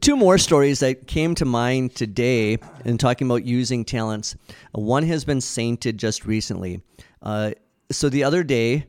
two 0.00 0.16
more 0.16 0.38
stories 0.38 0.80
that 0.80 1.06
came 1.06 1.34
to 1.34 1.44
mind 1.44 1.94
today 1.94 2.56
in 2.86 2.96
talking 2.96 3.26
about 3.26 3.44
using 3.44 3.84
talents. 3.84 4.34
One 4.72 5.02
has 5.02 5.26
been 5.26 5.42
sainted 5.42 5.98
just 5.98 6.24
recently. 6.24 6.80
Uh, 7.20 7.50
so 7.92 8.08
the 8.08 8.24
other 8.24 8.42
day, 8.42 8.86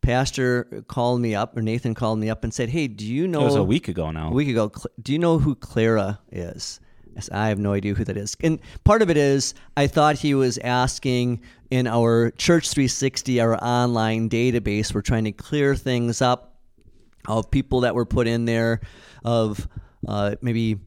Pastor 0.00 0.82
called 0.88 1.20
me 1.20 1.36
up, 1.36 1.56
or 1.56 1.62
Nathan 1.62 1.94
called 1.94 2.18
me 2.18 2.28
up 2.28 2.42
and 2.42 2.52
said, 2.52 2.70
"Hey, 2.70 2.88
do 2.88 3.06
you 3.06 3.28
know?" 3.28 3.42
It 3.42 3.44
was 3.44 3.54
a 3.54 3.62
week 3.62 3.86
ago 3.86 4.10
now. 4.10 4.30
A 4.30 4.32
week 4.32 4.48
ago. 4.48 4.72
Do 5.00 5.12
you 5.12 5.18
know 5.20 5.38
who 5.38 5.54
Clara 5.54 6.18
is? 6.32 6.80
I 7.32 7.48
have 7.48 7.58
no 7.58 7.72
idea 7.72 7.94
who 7.94 8.04
that 8.04 8.16
is. 8.16 8.36
And 8.42 8.60
part 8.84 9.02
of 9.02 9.10
it 9.10 9.16
is 9.16 9.54
I 9.76 9.86
thought 9.86 10.18
he 10.18 10.34
was 10.34 10.58
asking 10.58 11.40
in 11.70 11.86
our 11.86 12.30
Church 12.32 12.68
360, 12.70 13.40
our 13.40 13.56
online 13.62 14.28
database, 14.28 14.94
we're 14.94 15.02
trying 15.02 15.24
to 15.24 15.32
clear 15.32 15.74
things 15.74 16.20
up 16.20 16.52
of 17.26 17.50
people 17.50 17.80
that 17.80 17.94
were 17.94 18.04
put 18.04 18.26
in 18.26 18.44
there, 18.44 18.80
of 19.24 19.68
uh, 20.06 20.34
maybe 20.40 20.78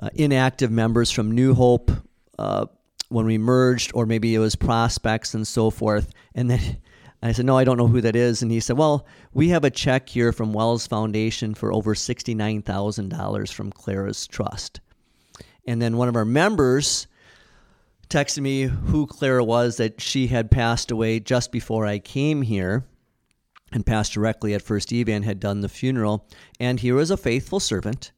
uh, 0.00 0.10
inactive 0.14 0.70
members 0.70 1.10
from 1.10 1.32
New 1.32 1.54
Hope 1.54 1.90
uh, 2.38 2.66
when 3.08 3.26
we 3.26 3.38
merged, 3.38 3.92
or 3.94 4.06
maybe 4.06 4.34
it 4.34 4.38
was 4.38 4.56
prospects 4.56 5.34
and 5.34 5.46
so 5.46 5.70
forth. 5.70 6.12
And 6.34 6.50
then 6.50 6.78
I 7.22 7.32
said, 7.32 7.46
No, 7.46 7.56
I 7.56 7.64
don't 7.64 7.76
know 7.76 7.88
who 7.88 8.00
that 8.00 8.14
is. 8.14 8.42
And 8.42 8.50
he 8.50 8.60
said, 8.60 8.76
Well, 8.76 9.06
we 9.32 9.48
have 9.48 9.64
a 9.64 9.70
check 9.70 10.08
here 10.08 10.32
from 10.32 10.52
WELS 10.52 10.86
Foundation 10.86 11.54
for 11.54 11.72
over 11.72 11.94
$69,000 11.94 13.52
from 13.52 13.72
Clara's 13.72 14.26
Trust. 14.26 14.80
And 15.68 15.82
then 15.82 15.98
one 15.98 16.08
of 16.08 16.16
our 16.16 16.24
members 16.24 17.06
texted 18.08 18.40
me 18.40 18.62
who 18.62 19.06
Clara 19.06 19.44
was, 19.44 19.76
that 19.76 20.00
she 20.00 20.28
had 20.28 20.50
passed 20.50 20.90
away 20.90 21.20
just 21.20 21.52
before 21.52 21.84
I 21.84 21.98
came 21.98 22.40
here 22.40 22.86
and 23.70 23.84
passed 23.84 24.14
directly 24.14 24.54
at 24.54 24.62
First 24.62 24.94
Evan, 24.94 25.24
had 25.24 25.38
done 25.38 25.60
the 25.60 25.68
funeral. 25.68 26.26
And 26.58 26.80
here 26.80 26.94
was 26.94 27.10
a 27.10 27.18
faithful 27.18 27.60
servant. 27.60 28.12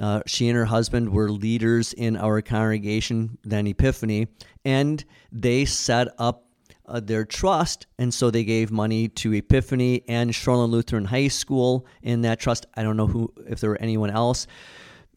Uh, 0.00 0.22
she 0.26 0.48
and 0.48 0.56
her 0.56 0.64
husband 0.64 1.12
were 1.12 1.30
leaders 1.30 1.92
in 1.92 2.16
our 2.16 2.40
congregation, 2.40 3.36
then 3.44 3.66
Epiphany, 3.66 4.28
and 4.64 5.04
they 5.30 5.66
set 5.66 6.08
up 6.18 6.46
uh, 6.86 7.00
their 7.00 7.26
trust. 7.26 7.86
And 7.98 8.12
so 8.14 8.30
they 8.30 8.44
gave 8.44 8.70
money 8.70 9.08
to 9.08 9.34
Epiphany 9.34 10.02
and 10.08 10.30
Shoreland 10.30 10.70
Lutheran 10.70 11.04
High 11.04 11.28
School 11.28 11.86
in 12.00 12.22
that 12.22 12.40
trust. 12.40 12.64
I 12.74 12.82
don't 12.82 12.96
know 12.96 13.06
who, 13.06 13.34
if 13.46 13.60
there 13.60 13.68
were 13.68 13.82
anyone 13.82 14.08
else. 14.08 14.46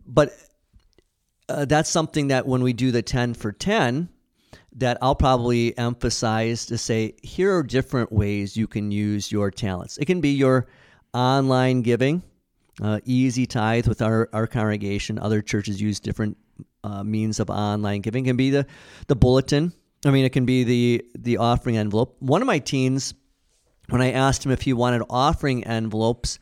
But 0.05 0.33
uh, 1.49 1.65
that's 1.65 1.89
something 1.89 2.27
that 2.27 2.45
when 2.45 2.63
we 2.63 2.73
do 2.73 2.91
the 2.91 3.01
10 3.01 3.33
for 3.33 3.51
10, 3.51 4.09
that 4.75 4.97
I'll 5.01 5.15
probably 5.15 5.77
emphasize 5.77 6.65
to 6.67 6.77
say 6.77 7.15
here 7.23 7.57
are 7.57 7.63
different 7.63 8.11
ways 8.11 8.55
you 8.55 8.67
can 8.67 8.91
use 8.91 9.31
your 9.31 9.51
talents. 9.51 9.97
It 9.97 10.05
can 10.05 10.21
be 10.21 10.29
your 10.29 10.67
online 11.13 11.81
giving, 11.81 12.21
uh, 12.81 12.99
easy 13.03 13.45
tithe 13.45 13.87
with 13.87 14.01
our, 14.01 14.29
our 14.31 14.47
congregation. 14.47 15.17
Other 15.17 15.41
churches 15.41 15.81
use 15.81 15.99
different 15.99 16.37
uh, 16.83 17.03
means 17.03 17.39
of 17.39 17.49
online 17.49 18.01
giving. 18.01 18.25
It 18.25 18.29
can 18.29 18.37
be 18.37 18.51
the, 18.51 18.65
the 19.07 19.15
bulletin. 19.15 19.73
I 20.05 20.11
mean, 20.11 20.23
it 20.23 20.29
can 20.29 20.45
be 20.45 20.63
the, 20.63 21.05
the 21.17 21.37
offering 21.37 21.77
envelope. 21.77 22.15
One 22.19 22.41
of 22.41 22.45
my 22.45 22.59
teens, 22.59 23.13
when 23.89 24.01
I 24.01 24.11
asked 24.11 24.45
him 24.45 24.51
if 24.51 24.61
he 24.61 24.71
wanted 24.71 25.03
offering 25.09 25.65
envelopes, 25.65 26.39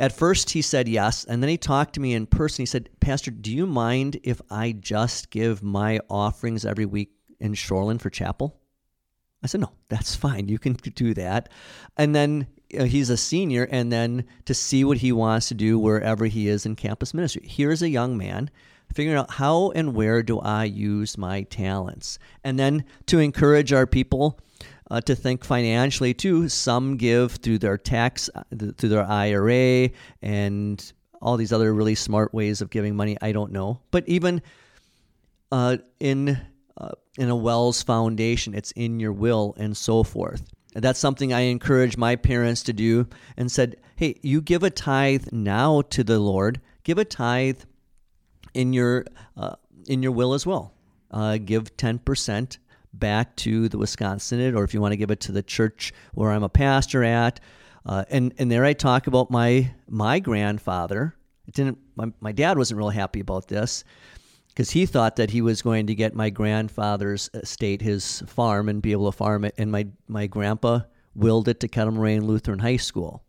at 0.00 0.12
first, 0.12 0.50
he 0.50 0.62
said 0.62 0.88
yes, 0.88 1.24
and 1.26 1.42
then 1.42 1.50
he 1.50 1.58
talked 1.58 1.92
to 1.94 2.00
me 2.00 2.14
in 2.14 2.26
person. 2.26 2.62
He 2.62 2.66
said, 2.66 2.88
Pastor, 3.00 3.30
do 3.30 3.54
you 3.54 3.66
mind 3.66 4.18
if 4.22 4.40
I 4.50 4.72
just 4.72 5.28
give 5.28 5.62
my 5.62 6.00
offerings 6.08 6.64
every 6.64 6.86
week 6.86 7.10
in 7.38 7.52
Shoreland 7.52 8.00
for 8.00 8.08
chapel? 8.08 8.58
I 9.42 9.46
said, 9.46 9.60
No, 9.60 9.72
that's 9.90 10.14
fine. 10.16 10.48
You 10.48 10.58
can 10.58 10.72
do 10.72 11.12
that. 11.14 11.50
And 11.98 12.14
then 12.14 12.46
uh, 12.78 12.84
he's 12.84 13.10
a 13.10 13.16
senior, 13.18 13.68
and 13.70 13.92
then 13.92 14.24
to 14.46 14.54
see 14.54 14.84
what 14.84 14.96
he 14.96 15.12
wants 15.12 15.48
to 15.48 15.54
do 15.54 15.78
wherever 15.78 16.24
he 16.24 16.48
is 16.48 16.64
in 16.64 16.76
campus 16.76 17.12
ministry. 17.12 17.42
Here's 17.44 17.82
a 17.82 17.90
young 17.90 18.16
man 18.16 18.50
figuring 18.94 19.18
out 19.18 19.32
how 19.32 19.70
and 19.72 19.94
where 19.94 20.22
do 20.22 20.40
I 20.40 20.64
use 20.64 21.18
my 21.18 21.42
talents. 21.42 22.18
And 22.42 22.58
then 22.58 22.84
to 23.06 23.18
encourage 23.18 23.72
our 23.72 23.86
people 23.86 24.40
uh, 24.90 25.00
to 25.02 25.14
think 25.14 25.44
financially 25.44 26.14
too. 26.14 26.48
Some 26.48 26.96
give 26.96 27.32
through 27.32 27.58
their 27.58 27.78
tax, 27.78 28.28
through 28.56 28.88
their 28.88 29.04
IRA, 29.04 29.90
and 30.22 30.92
all 31.22 31.36
these 31.36 31.52
other 31.52 31.72
really 31.72 31.94
smart 31.94 32.32
ways 32.34 32.60
of 32.60 32.70
giving 32.70 32.96
money. 32.96 33.16
I 33.20 33.32
don't 33.32 33.52
know, 33.52 33.80
but 33.90 34.08
even 34.08 34.42
uh, 35.52 35.78
in 35.98 36.40
uh, 36.76 36.90
in 37.18 37.28
a 37.28 37.36
WELS 37.36 37.82
foundation. 37.82 38.54
It's 38.54 38.72
in 38.72 39.00
your 39.00 39.12
will 39.12 39.54
and 39.58 39.76
so 39.76 40.02
forth. 40.02 40.42
That's 40.72 40.98
something 40.98 41.32
I 41.32 41.40
encourage 41.40 41.96
my 41.96 42.16
parents 42.16 42.62
to 42.64 42.72
do 42.72 43.08
and 43.36 43.50
said, 43.50 43.76
hey, 43.96 44.18
you 44.22 44.40
give 44.40 44.62
a 44.62 44.70
tithe 44.70 45.26
now 45.32 45.82
to 45.82 46.04
the 46.04 46.18
Lord. 46.18 46.60
Give 46.84 46.98
a 46.98 47.04
tithe 47.04 47.60
in 48.54 48.72
your 48.72 49.04
uh, 49.36 49.56
in 49.86 50.02
your 50.02 50.12
will 50.12 50.32
as 50.32 50.46
well. 50.46 50.72
Uh, 51.10 51.38
give 51.38 51.76
ten 51.76 51.98
percent 51.98 52.58
back 52.92 53.36
to 53.36 53.68
the 53.68 53.78
Wisconsin 53.78 54.54
or 54.54 54.64
if 54.64 54.74
you 54.74 54.80
want 54.80 54.92
to 54.92 54.96
give 54.96 55.10
it 55.10 55.20
to 55.20 55.32
the 55.32 55.42
church 55.42 55.92
where 56.14 56.30
I'm 56.30 56.42
a 56.42 56.48
pastor 56.48 57.04
at. 57.04 57.40
Uh, 57.86 58.04
and 58.10 58.34
and 58.38 58.50
there 58.50 58.64
I 58.64 58.72
talk 58.72 59.06
about 59.06 59.30
my 59.30 59.72
my 59.88 60.18
grandfather. 60.18 61.14
It 61.46 61.54
didn't. 61.54 61.78
My, 61.96 62.12
my 62.20 62.32
dad 62.32 62.58
wasn't 62.58 62.78
real 62.78 62.90
happy 62.90 63.20
about 63.20 63.48
this 63.48 63.84
because 64.48 64.70
he 64.70 64.84
thought 64.84 65.16
that 65.16 65.30
he 65.30 65.40
was 65.40 65.62
going 65.62 65.86
to 65.86 65.94
get 65.94 66.14
my 66.14 66.28
grandfather's 66.28 67.30
estate, 67.34 67.80
his 67.80 68.22
farm, 68.26 68.68
and 68.68 68.82
be 68.82 68.92
able 68.92 69.10
to 69.10 69.16
farm 69.16 69.44
it. 69.44 69.54
And 69.56 69.72
my 69.72 69.86
my 70.08 70.26
grandpa 70.26 70.80
willed 71.14 71.48
it 71.48 71.60
to 71.60 71.68
Kettle 71.68 71.94
Moraine 71.94 72.26
Lutheran 72.26 72.58
High 72.58 72.76
School, 72.76 73.24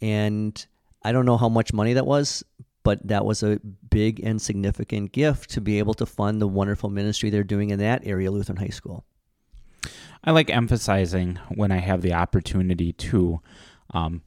and 0.00 0.64
I 1.02 1.12
don't 1.12 1.26
know 1.26 1.36
how 1.36 1.48
much 1.48 1.72
money 1.72 1.94
that 1.94 2.06
was, 2.06 2.44
but 2.82 3.06
that 3.06 3.24
was 3.24 3.42
a 3.42 3.60
big 3.90 4.20
and 4.20 4.40
significant 4.40 5.12
gift 5.12 5.50
to 5.50 5.60
be 5.60 5.78
able 5.78 5.94
to 5.94 6.06
fund 6.06 6.40
the 6.40 6.48
wonderful 6.48 6.90
ministry 6.90 7.30
they're 7.30 7.44
doing 7.44 7.70
in 7.70 7.78
that 7.78 8.06
area, 8.06 8.30
Lutheran 8.30 8.58
High 8.58 8.68
School. 8.68 9.04
I 10.24 10.30
like 10.30 10.50
emphasizing 10.50 11.38
when 11.48 11.72
I 11.72 11.78
have 11.78 12.02
the 12.02 12.14
opportunity 12.14 12.92
to. 12.92 13.40
Um, 13.92 14.22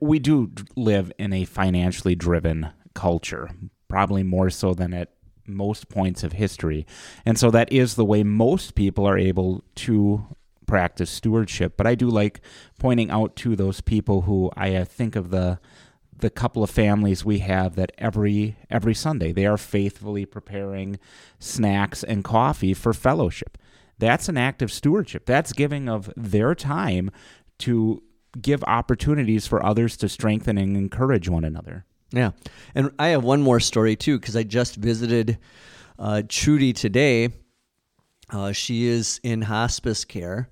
we 0.00 0.18
do 0.18 0.52
live 0.76 1.12
in 1.18 1.32
a 1.32 1.44
financially 1.44 2.14
driven 2.14 2.70
culture, 2.94 3.50
probably 3.88 4.22
more 4.22 4.48
so 4.48 4.72
than 4.72 4.94
at 4.94 5.10
most 5.46 5.90
points 5.90 6.24
of 6.24 6.32
history. 6.32 6.86
And 7.26 7.38
so 7.38 7.50
that 7.50 7.70
is 7.70 7.94
the 7.94 8.04
way 8.04 8.22
most 8.22 8.74
people 8.74 9.06
are 9.06 9.18
able 9.18 9.62
to 9.76 10.24
practice 10.66 11.10
stewardship. 11.10 11.76
But 11.76 11.86
I 11.86 11.94
do 11.94 12.08
like 12.08 12.40
pointing 12.78 13.10
out 13.10 13.36
to 13.36 13.54
those 13.54 13.82
people 13.82 14.22
who 14.22 14.50
I 14.56 14.82
think 14.84 15.16
of 15.16 15.30
the 15.30 15.58
the 16.24 16.30
couple 16.30 16.62
of 16.62 16.70
families 16.70 17.22
we 17.22 17.40
have 17.40 17.76
that 17.76 17.92
every 17.98 18.56
every 18.70 18.94
Sunday 18.94 19.30
they 19.30 19.44
are 19.44 19.58
faithfully 19.58 20.24
preparing 20.24 20.98
snacks 21.38 22.02
and 22.02 22.24
coffee 22.24 22.72
for 22.72 22.94
fellowship. 22.94 23.58
That's 23.98 24.30
an 24.30 24.38
act 24.38 24.62
of 24.62 24.72
stewardship. 24.72 25.26
That's 25.26 25.52
giving 25.52 25.86
of 25.86 26.10
their 26.16 26.54
time 26.54 27.10
to 27.58 28.02
give 28.40 28.64
opportunities 28.64 29.46
for 29.46 29.62
others 29.62 29.98
to 29.98 30.08
strengthen 30.08 30.56
and 30.56 30.78
encourage 30.78 31.28
one 31.28 31.44
another. 31.44 31.84
Yeah. 32.10 32.30
And 32.74 32.90
I 32.98 33.08
have 33.08 33.22
one 33.22 33.42
more 33.42 33.60
story 33.60 33.94
too 33.94 34.18
because 34.18 34.34
I 34.34 34.44
just 34.44 34.76
visited 34.76 35.36
uh, 35.98 36.22
Trudy 36.26 36.72
today. 36.72 37.28
Uh, 38.30 38.52
she 38.52 38.86
is 38.86 39.20
in 39.22 39.42
hospice 39.42 40.06
care 40.06 40.48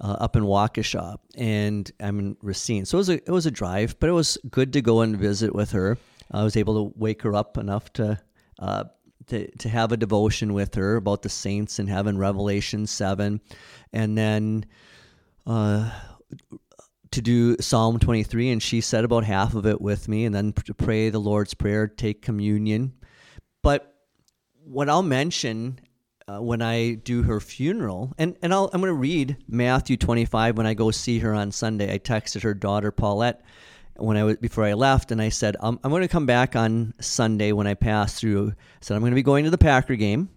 uh, 0.00 0.16
up 0.20 0.36
in 0.36 0.44
Waukesha, 0.44 1.16
and 1.36 1.90
I'm 2.00 2.18
in 2.18 2.36
Racine. 2.42 2.84
So 2.84 2.98
it 2.98 3.00
was 3.00 3.08
a 3.08 3.14
it 3.14 3.30
was 3.30 3.46
a 3.46 3.50
drive, 3.50 3.98
but 3.98 4.08
it 4.08 4.12
was 4.12 4.38
good 4.50 4.72
to 4.74 4.82
go 4.82 5.00
and 5.00 5.16
visit 5.16 5.54
with 5.54 5.72
her. 5.72 5.98
I 6.30 6.44
was 6.44 6.56
able 6.56 6.90
to 6.90 6.92
wake 6.96 7.22
her 7.22 7.34
up 7.34 7.58
enough 7.58 7.92
to 7.94 8.20
uh, 8.58 8.84
to 9.26 9.50
to 9.58 9.68
have 9.68 9.92
a 9.92 9.96
devotion 9.96 10.54
with 10.54 10.74
her 10.74 10.96
about 10.96 11.22
the 11.22 11.28
saints 11.28 11.78
and 11.78 11.88
heaven, 11.88 12.18
Revelation 12.18 12.86
seven, 12.86 13.40
and 13.92 14.16
then. 14.16 14.66
Uh, 15.46 15.90
to 17.10 17.22
do 17.22 17.56
Psalm 17.58 17.98
23, 17.98 18.50
and 18.50 18.62
she 18.62 18.82
said 18.82 19.02
about 19.02 19.24
half 19.24 19.54
of 19.54 19.64
it 19.64 19.80
with 19.80 20.08
me, 20.08 20.26
and 20.26 20.34
then 20.34 20.52
to 20.52 20.74
pray 20.74 21.08
the 21.08 21.18
Lord's 21.18 21.54
Prayer, 21.54 21.86
take 21.86 22.20
communion. 22.20 22.92
But 23.62 23.94
what 24.62 24.90
I'll 24.90 25.02
mention 25.02 25.80
uh, 26.28 26.42
when 26.42 26.60
I 26.60 26.94
do 26.94 27.22
her 27.22 27.40
funeral, 27.40 28.12
and, 28.18 28.36
and 28.42 28.52
I'll, 28.52 28.70
I'm 28.72 28.80
going 28.80 28.90
to 28.90 28.94
read 28.94 29.36
Matthew 29.48 29.96
25 29.96 30.58
when 30.58 30.66
I 30.66 30.74
go 30.74 30.90
see 30.90 31.20
her 31.20 31.34
on 31.34 31.50
Sunday. 31.50 31.92
I 31.92 31.98
texted 31.98 32.42
her 32.42 32.54
daughter 32.54 32.90
Paulette 32.90 33.42
when 33.96 34.16
I 34.16 34.24
was 34.24 34.36
before 34.36 34.64
I 34.64 34.74
left, 34.74 35.10
and 35.10 35.22
I 35.22 35.30
said 35.30 35.56
I'm, 35.60 35.80
I'm 35.82 35.90
going 35.90 36.02
to 36.02 36.08
come 36.08 36.26
back 36.26 36.54
on 36.54 36.94
Sunday 37.00 37.52
when 37.52 37.66
I 37.66 37.74
pass 37.74 38.20
through. 38.20 38.50
I 38.50 38.54
said 38.80 38.94
I'm 38.94 39.00
going 39.00 39.12
to 39.12 39.16
be 39.16 39.22
going 39.22 39.44
to 39.44 39.50
the 39.50 39.58
Packer 39.58 39.96
game, 39.96 40.28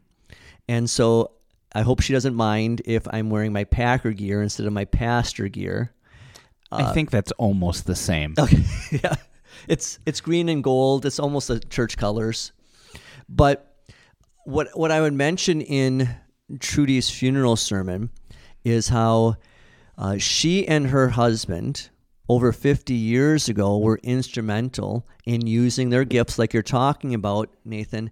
and 0.67 0.89
so 0.89 1.31
I 1.73 1.81
hope 1.81 2.01
she 2.01 2.13
doesn't 2.13 2.35
mind 2.35 2.81
if 2.85 3.05
I'm 3.11 3.29
wearing 3.29 3.51
my 3.51 3.65
Packer 3.65 4.11
gear 4.11 4.41
instead 4.41 4.65
of 4.65 4.73
my 4.73 4.85
pastor 4.85 5.47
gear. 5.49 5.91
Uh, 6.71 6.85
I 6.87 6.93
think 6.93 7.11
that's 7.11 7.33
almost 7.33 7.85
the 7.85 7.95
same. 7.95 8.35
Okay, 8.39 8.63
yeah, 8.91 9.15
it's 9.67 9.99
it's 10.05 10.21
green 10.21 10.47
and 10.47 10.63
gold. 10.63 11.05
It's 11.05 11.19
almost 11.19 11.49
the 11.49 11.59
church 11.59 11.97
colors, 11.97 12.53
but 13.27 13.70
what 14.45 14.69
what 14.77 14.91
I 14.91 15.01
would 15.01 15.13
mention 15.13 15.61
in 15.61 16.09
Trudy's 16.59 17.09
funeral 17.09 17.55
sermon 17.55 18.09
is 18.63 18.89
how 18.89 19.37
uh, 19.97 20.17
she 20.17 20.67
and 20.67 20.87
her 20.87 21.09
husband 21.09 21.89
over 22.29 22.51
50 22.51 22.93
years 22.93 23.49
ago 23.49 23.77
were 23.77 23.99
instrumental 24.03 25.07
in 25.25 25.45
using 25.45 25.89
their 25.89 26.05
gifts 26.05 26.39
like 26.39 26.53
you're 26.53 26.63
talking 26.63 27.13
about 27.13 27.49
Nathan 27.65 28.09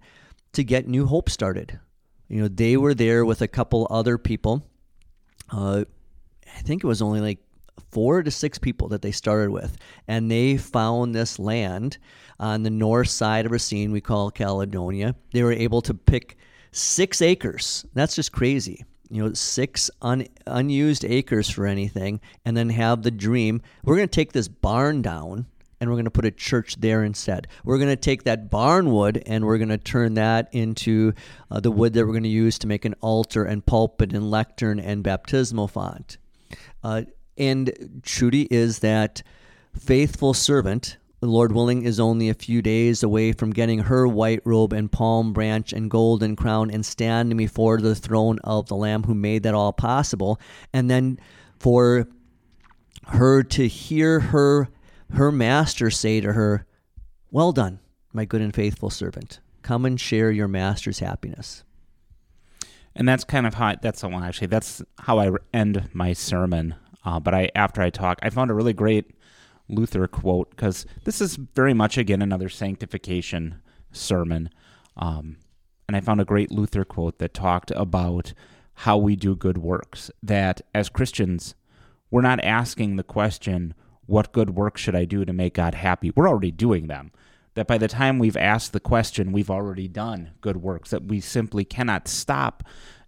to 0.52 0.64
get 0.64 0.88
New 0.88 1.06
Hope 1.06 1.30
started. 1.30 1.78
You 2.28 2.42
know, 2.42 2.48
they 2.48 2.76
were 2.76 2.94
there 2.94 3.24
with 3.24 3.40
a 3.42 3.48
couple 3.48 3.86
other 3.90 4.18
people. 4.18 4.62
Uh, 5.50 5.84
I 6.56 6.60
think 6.60 6.84
it 6.84 6.86
was 6.86 7.02
only 7.02 7.20
like 7.20 7.38
four 7.90 8.22
to 8.22 8.30
six 8.30 8.58
people 8.58 8.88
that 8.88 9.02
they 9.02 9.12
started 9.12 9.50
with, 9.50 9.76
and 10.08 10.30
they 10.30 10.56
found 10.56 11.14
this 11.14 11.38
land 11.38 11.98
on 12.38 12.62
the 12.62 12.70
north 12.70 13.08
side 13.08 13.46
of 13.46 13.52
Racine 13.52 13.92
we 13.92 14.00
call 14.00 14.30
Caledonia. 14.30 15.14
They 15.32 15.42
were 15.42 15.52
able 15.52 15.82
to 15.82 15.94
pick 15.94 16.36
six 16.72 17.20
acres. 17.20 17.84
That's 17.94 18.14
just 18.14 18.32
crazy. 18.32 18.84
You 19.10 19.24
know, 19.24 19.32
six 19.32 19.90
un, 20.02 20.26
unused 20.46 21.04
acres 21.04 21.50
for 21.50 21.66
anything, 21.66 22.20
and 22.44 22.56
then 22.56 22.70
have 22.70 23.02
the 23.02 23.10
dream. 23.10 23.60
We're 23.84 23.96
going 23.96 24.08
to 24.08 24.14
take 24.14 24.32
this 24.32 24.48
barn 24.48 25.02
down 25.02 25.46
and 25.80 25.88
we're 25.88 25.96
going 25.96 26.04
to 26.04 26.10
put 26.10 26.26
a 26.26 26.30
church 26.30 26.76
there 26.76 27.02
instead. 27.02 27.48
We're 27.64 27.78
going 27.78 27.88
to 27.88 27.96
take 27.96 28.24
that 28.24 28.50
barn 28.50 28.92
wood 28.92 29.22
and 29.26 29.44
we're 29.44 29.58
going 29.58 29.70
to 29.70 29.78
turn 29.78 30.14
that 30.14 30.48
into 30.52 31.14
uh, 31.50 31.60
the 31.60 31.70
wood 31.70 31.94
that 31.94 32.04
we're 32.04 32.12
going 32.12 32.22
to 32.24 32.28
use 32.28 32.58
to 32.60 32.66
make 32.66 32.84
an 32.84 32.94
altar 33.00 33.44
and 33.44 33.64
pulpit 33.64 34.12
and 34.12 34.30
lectern 34.30 34.78
and 34.78 35.02
baptismal 35.02 35.68
font. 35.68 36.18
Uh, 36.84 37.02
and 37.40 38.02
Trudy 38.04 38.46
is 38.50 38.80
that 38.80 39.22
faithful 39.74 40.34
servant. 40.34 40.98
Lord 41.22 41.52
willing 41.52 41.82
is 41.82 41.98
only 41.98 42.28
a 42.28 42.34
few 42.34 42.62
days 42.62 43.02
away 43.02 43.32
from 43.32 43.50
getting 43.50 43.80
her 43.80 44.06
white 44.06 44.40
robe 44.44 44.72
and 44.72 44.90
palm 44.90 45.32
branch 45.32 45.72
and 45.72 45.90
golden 45.90 46.36
crown 46.36 46.70
and 46.70 46.84
standing 46.84 47.36
before 47.36 47.78
the 47.78 47.94
throne 47.94 48.38
of 48.44 48.68
the 48.68 48.76
Lamb 48.76 49.02
who 49.02 49.14
made 49.14 49.42
that 49.42 49.54
all 49.54 49.72
possible. 49.72 50.40
And 50.72 50.90
then 50.90 51.18
for 51.58 52.08
her 53.08 53.42
to 53.42 53.66
hear 53.66 54.20
her 54.20 54.68
her 55.12 55.32
master 55.32 55.90
say 55.90 56.20
to 56.20 56.32
her, 56.32 56.66
Well 57.30 57.52
done, 57.52 57.80
my 58.12 58.24
good 58.24 58.40
and 58.40 58.54
faithful 58.54 58.90
servant. 58.90 59.40
Come 59.62 59.84
and 59.84 60.00
share 60.00 60.30
your 60.30 60.48
master's 60.48 61.00
happiness. 61.00 61.64
And 62.94 63.08
that's 63.08 63.24
kind 63.24 63.46
of 63.46 63.54
how 63.54 63.76
that's 63.80 64.00
the 64.00 64.08
one 64.08 64.24
actually. 64.24 64.48
That's 64.48 64.82
how 65.00 65.18
I 65.18 65.30
end 65.52 65.88
my 65.92 66.12
sermon 66.12 66.74
uh, 67.04 67.20
but 67.20 67.34
I 67.34 67.50
after 67.54 67.82
I 67.82 67.90
talk, 67.90 68.18
I 68.22 68.30
found 68.30 68.50
a 68.50 68.54
really 68.54 68.72
great 68.72 69.10
Luther 69.68 70.06
quote 70.06 70.50
because 70.50 70.86
this 71.04 71.20
is 71.20 71.36
very 71.36 71.74
much 71.74 71.96
again 71.96 72.22
another 72.22 72.48
sanctification 72.48 73.62
sermon. 73.92 74.50
Um, 74.96 75.36
and 75.88 75.96
I 75.96 76.00
found 76.00 76.20
a 76.20 76.24
great 76.24 76.50
Luther 76.50 76.84
quote 76.84 77.18
that 77.18 77.34
talked 77.34 77.72
about 77.74 78.32
how 78.74 78.96
we 78.96 79.16
do 79.16 79.34
good 79.34 79.58
works. 79.58 80.10
That 80.22 80.60
as 80.74 80.88
Christians, 80.88 81.54
we're 82.10 82.20
not 82.20 82.42
asking 82.44 82.96
the 82.96 83.02
question, 83.02 83.74
what 84.06 84.32
good 84.32 84.50
work 84.50 84.76
should 84.76 84.96
I 84.96 85.04
do 85.04 85.24
to 85.24 85.32
make 85.32 85.54
God 85.54 85.74
happy? 85.74 86.10
We're 86.14 86.28
already 86.28 86.50
doing 86.50 86.86
them. 86.86 87.12
That 87.54 87.66
by 87.66 87.78
the 87.78 87.88
time 87.88 88.18
we've 88.18 88.36
asked 88.36 88.72
the 88.72 88.80
question, 88.80 89.32
we've 89.32 89.50
already 89.50 89.88
done 89.88 90.30
good 90.40 90.58
works, 90.58 90.90
that 90.90 91.04
we 91.04 91.20
simply 91.20 91.64
cannot 91.64 92.08
stop 92.08 92.62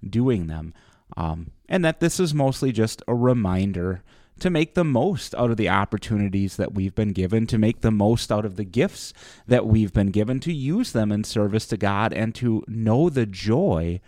doing 0.08 0.48
them. 0.48 0.74
Um, 1.16 1.52
and 1.68 1.84
that 1.84 2.00
this 2.00 2.18
is 2.18 2.34
mostly 2.34 2.72
just 2.72 3.02
a 3.06 3.14
reminder 3.14 4.02
to 4.40 4.50
make 4.50 4.74
the 4.74 4.84
most 4.84 5.34
out 5.34 5.50
of 5.50 5.56
the 5.56 5.68
opportunities 5.68 6.56
that 6.56 6.74
we've 6.74 6.94
been 6.94 7.12
given, 7.12 7.46
to 7.46 7.58
make 7.58 7.80
the 7.80 7.90
most 7.90 8.32
out 8.32 8.44
of 8.44 8.56
the 8.56 8.64
gifts 8.64 9.12
that 9.46 9.66
we've 9.66 9.92
been 9.92 10.10
given, 10.10 10.40
to 10.40 10.52
use 10.52 10.92
them 10.92 11.12
in 11.12 11.22
service 11.22 11.66
to 11.66 11.76
God, 11.76 12.12
and 12.12 12.34
to 12.36 12.64
know 12.66 13.08
the 13.08 13.26
joy 13.26 14.00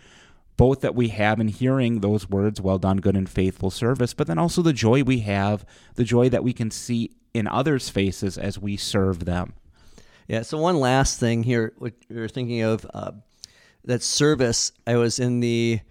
both 0.57 0.81
that 0.81 0.95
we 0.95 1.09
have 1.09 1.39
in 1.39 1.49
hearing 1.49 1.99
those 1.99 2.29
words, 2.29 2.61
well 2.61 2.77
done, 2.77 2.97
good 2.97 3.15
and 3.15 3.29
faithful 3.29 3.69
service, 3.69 4.13
but 4.13 4.27
then 4.27 4.37
also 4.37 4.61
the 4.61 4.73
joy 4.73 5.03
we 5.03 5.19
have, 5.19 5.65
the 5.95 6.03
joy 6.03 6.29
that 6.29 6.43
we 6.43 6.53
can 6.53 6.71
see 6.71 7.11
in 7.33 7.47
others' 7.47 7.89
faces 7.89 8.37
as 8.37 8.57
we 8.57 8.77
serve 8.77 9.25
them. 9.25 9.53
Yeah, 10.27 10.41
so 10.41 10.57
one 10.57 10.79
last 10.79 11.19
thing 11.19 11.43
here, 11.43 11.73
what 11.77 11.93
you're 12.09 12.29
thinking 12.29 12.61
of, 12.61 12.85
uh, 12.93 13.11
that 13.83 14.01
service, 14.01 14.71
I 14.87 14.95
was 14.95 15.19
in 15.19 15.41
the 15.41 15.81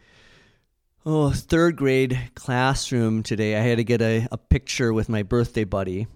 oh 1.06 1.30
third 1.30 1.76
grade 1.76 2.18
classroom 2.34 3.22
today. 3.22 3.56
I 3.56 3.60
had 3.60 3.78
to 3.78 3.84
get 3.84 4.00
a, 4.00 4.26
a 4.32 4.38
picture 4.38 4.92
with 4.92 5.08
my 5.08 5.22
birthday 5.22 5.64
buddy, 5.64 6.06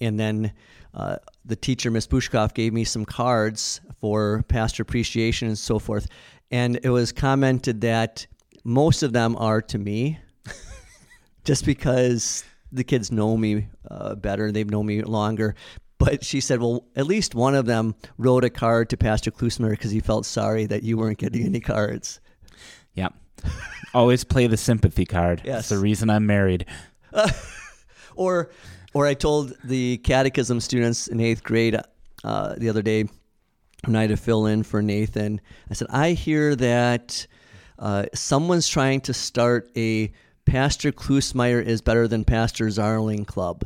and 0.00 0.18
then 0.18 0.52
uh, 0.94 1.16
the 1.44 1.56
teacher, 1.56 1.90
Miss 1.90 2.06
Bushkoff, 2.06 2.54
gave 2.54 2.72
me 2.72 2.84
some 2.84 3.04
cards 3.04 3.80
for 4.00 4.44
pastor 4.48 4.82
appreciation 4.82 5.48
and 5.48 5.58
so 5.58 5.78
forth. 5.78 6.08
And 6.50 6.80
it 6.82 6.90
was 6.90 7.12
commented 7.12 7.82
that 7.82 8.26
most 8.64 9.02
of 9.02 9.12
them 9.12 9.36
are 9.36 9.60
to 9.62 9.78
me, 9.78 10.18
just 11.44 11.64
because 11.66 12.44
the 12.72 12.84
kids 12.84 13.12
know 13.12 13.36
me 13.36 13.68
uh, 13.90 14.14
better, 14.14 14.50
they've 14.50 14.68
known 14.68 14.86
me 14.86 15.02
longer. 15.02 15.54
But 15.98 16.24
she 16.24 16.40
said, 16.40 16.60
well, 16.60 16.86
at 16.94 17.06
least 17.06 17.34
one 17.34 17.54
of 17.54 17.66
them 17.66 17.94
wrote 18.18 18.44
a 18.44 18.50
card 18.50 18.88
to 18.90 18.96
Pastor 18.96 19.30
Klusmeyer 19.30 19.70
because 19.70 19.90
he 19.90 20.00
felt 20.00 20.26
sorry 20.26 20.64
that 20.66 20.84
you 20.84 20.96
weren't 20.96 21.18
getting 21.18 21.44
any 21.44 21.60
cards. 21.60 22.20
Yeah. 22.94 23.08
Always 23.94 24.24
play 24.24 24.46
the 24.46 24.56
sympathy 24.56 25.04
card. 25.04 25.42
Yes. 25.44 25.54
That's 25.54 25.68
the 25.70 25.78
reason 25.78 26.10
I'm 26.10 26.26
married. 26.26 26.66
or, 28.16 28.50
or 28.92 29.06
I 29.06 29.14
told 29.14 29.54
the 29.64 29.98
catechism 29.98 30.60
students 30.60 31.08
in 31.08 31.20
eighth 31.20 31.42
grade 31.42 31.78
uh, 32.24 32.54
the 32.56 32.68
other 32.68 32.82
day 32.82 33.04
when 33.84 33.96
I 33.96 34.02
had 34.02 34.10
to 34.10 34.16
fill 34.16 34.46
in 34.46 34.62
for 34.62 34.82
Nathan. 34.82 35.40
I 35.70 35.74
said, 35.74 35.88
I 35.90 36.12
hear 36.12 36.54
that 36.56 37.26
uh, 37.78 38.06
someone's 38.14 38.68
trying 38.68 39.00
to 39.02 39.14
start 39.14 39.70
a 39.76 40.12
Pastor 40.44 40.92
Klusmeyer 40.92 41.62
is 41.62 41.82
better 41.82 42.08
than 42.08 42.24
Pastor 42.24 42.66
Zarling 42.66 43.26
club. 43.26 43.64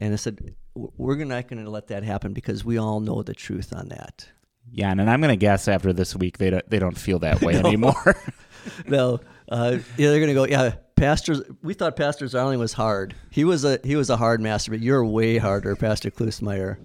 And 0.00 0.12
I 0.12 0.16
said, 0.16 0.54
we're 0.74 1.24
not 1.24 1.48
going 1.48 1.64
to 1.64 1.70
let 1.70 1.88
that 1.88 2.02
happen 2.02 2.32
because 2.32 2.64
we 2.64 2.78
all 2.78 3.00
know 3.00 3.22
the 3.22 3.34
truth 3.34 3.72
on 3.74 3.88
that. 3.88 4.28
Yeah, 4.72 4.90
and 4.90 5.00
I'm 5.00 5.20
going 5.20 5.32
to 5.32 5.36
guess 5.36 5.68
after 5.68 5.92
this 5.92 6.14
week 6.14 6.38
they 6.38 6.50
don't, 6.50 6.68
they 6.68 6.78
don't 6.78 6.96
feel 6.98 7.18
that 7.20 7.40
way 7.42 7.54
anymore. 7.54 7.94
no, 8.86 9.20
uh, 9.48 9.78
yeah, 9.96 10.10
they're 10.10 10.20
going 10.20 10.28
to 10.28 10.34
go. 10.34 10.44
Yeah, 10.44 10.74
pastors. 10.96 11.42
We 11.62 11.74
thought 11.74 11.96
Pastor 11.96 12.26
Zarling 12.26 12.58
was 12.58 12.72
hard. 12.72 13.14
He 13.30 13.44
was 13.44 13.64
a 13.64 13.78
he 13.82 13.96
was 13.96 14.10
a 14.10 14.16
hard 14.16 14.40
master, 14.40 14.70
but 14.70 14.80
you're 14.80 15.04
way 15.04 15.38
harder, 15.38 15.76
Pastor 15.76 16.10
Klusmeyer. 16.10 16.78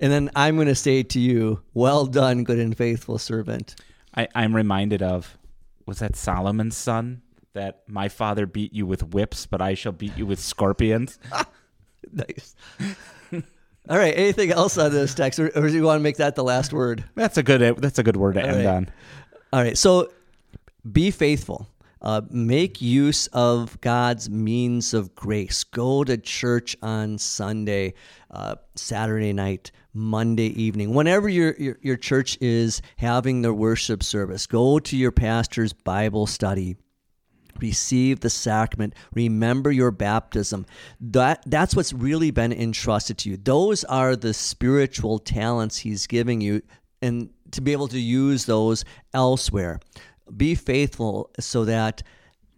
And 0.00 0.12
then 0.12 0.30
I'm 0.36 0.56
going 0.56 0.68
to 0.68 0.74
say 0.74 1.02
to 1.02 1.20
you, 1.20 1.62
"Well 1.74 2.06
done, 2.06 2.44
good 2.44 2.58
and 2.58 2.76
faithful 2.76 3.18
servant." 3.18 3.76
I, 4.14 4.28
I'm 4.34 4.54
reminded 4.54 5.02
of 5.02 5.36
was 5.86 5.98
that 6.00 6.16
Solomon's 6.16 6.76
son 6.76 7.22
that 7.52 7.82
my 7.88 8.08
father 8.08 8.46
beat 8.46 8.72
you 8.72 8.86
with 8.86 9.02
whips, 9.02 9.46
but 9.46 9.62
I 9.62 9.74
shall 9.74 9.92
beat 9.92 10.16
you 10.16 10.26
with 10.26 10.38
scorpions. 10.38 11.18
nice. 12.12 12.54
All 13.88 13.96
right. 13.98 14.14
Anything 14.16 14.50
else 14.50 14.76
on 14.78 14.92
this 14.92 15.14
text, 15.14 15.38
or, 15.38 15.48
or 15.56 15.68
do 15.68 15.74
you 15.74 15.82
want 15.82 15.98
to 15.98 16.02
make 16.02 16.16
that 16.16 16.34
the 16.34 16.44
last 16.44 16.72
word? 16.72 17.04
That's 17.14 17.38
a 17.38 17.42
good. 17.42 17.78
That's 17.78 17.98
a 17.98 18.02
good 18.02 18.16
word 18.16 18.34
to 18.34 18.42
All 18.42 18.48
end 18.48 18.66
right. 18.66 18.74
on. 18.74 18.90
All 19.52 19.62
right. 19.62 19.78
So, 19.78 20.10
be 20.92 21.10
faithful. 21.10 21.68
Uh, 22.02 22.20
make 22.30 22.80
use 22.80 23.26
of 23.28 23.80
God's 23.80 24.28
means 24.28 24.92
of 24.92 25.14
grace. 25.14 25.64
Go 25.64 26.04
to 26.04 26.16
church 26.18 26.76
on 26.82 27.18
Sunday, 27.18 27.94
uh, 28.30 28.56
Saturday 28.74 29.32
night, 29.32 29.72
Monday 29.94 30.48
evening, 30.62 30.92
whenever 30.94 31.28
your, 31.28 31.56
your 31.56 31.78
your 31.80 31.96
church 31.96 32.36
is 32.40 32.82
having 32.98 33.40
their 33.42 33.54
worship 33.54 34.02
service. 34.02 34.46
Go 34.46 34.78
to 34.78 34.96
your 34.96 35.10
pastor's 35.10 35.72
Bible 35.72 36.26
study 36.26 36.76
receive 37.60 38.20
the 38.20 38.28
sacrament 38.30 38.94
remember 39.14 39.70
your 39.70 39.90
baptism 39.90 40.66
that 41.00 41.42
that's 41.46 41.74
what's 41.74 41.92
really 41.92 42.30
been 42.30 42.52
entrusted 42.52 43.16
to 43.16 43.30
you 43.30 43.36
those 43.38 43.82
are 43.84 44.14
the 44.14 44.34
spiritual 44.34 45.18
talents 45.18 45.78
he's 45.78 46.06
giving 46.06 46.40
you 46.40 46.60
and 47.00 47.30
to 47.50 47.60
be 47.60 47.72
able 47.72 47.88
to 47.88 47.98
use 47.98 48.44
those 48.44 48.84
elsewhere 49.14 49.80
be 50.34 50.54
faithful 50.54 51.30
so 51.38 51.64
that 51.64 52.02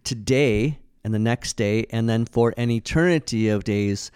today 0.03 0.79
and 1.03 1.13
the 1.13 1.19
next 1.19 1.53
day 1.53 1.85
and 1.89 2.07
then 2.07 2.25
for 2.25 2.53
an 2.57 2.69
eternity 2.71 3.49
of 3.49 3.63
days 3.63 4.11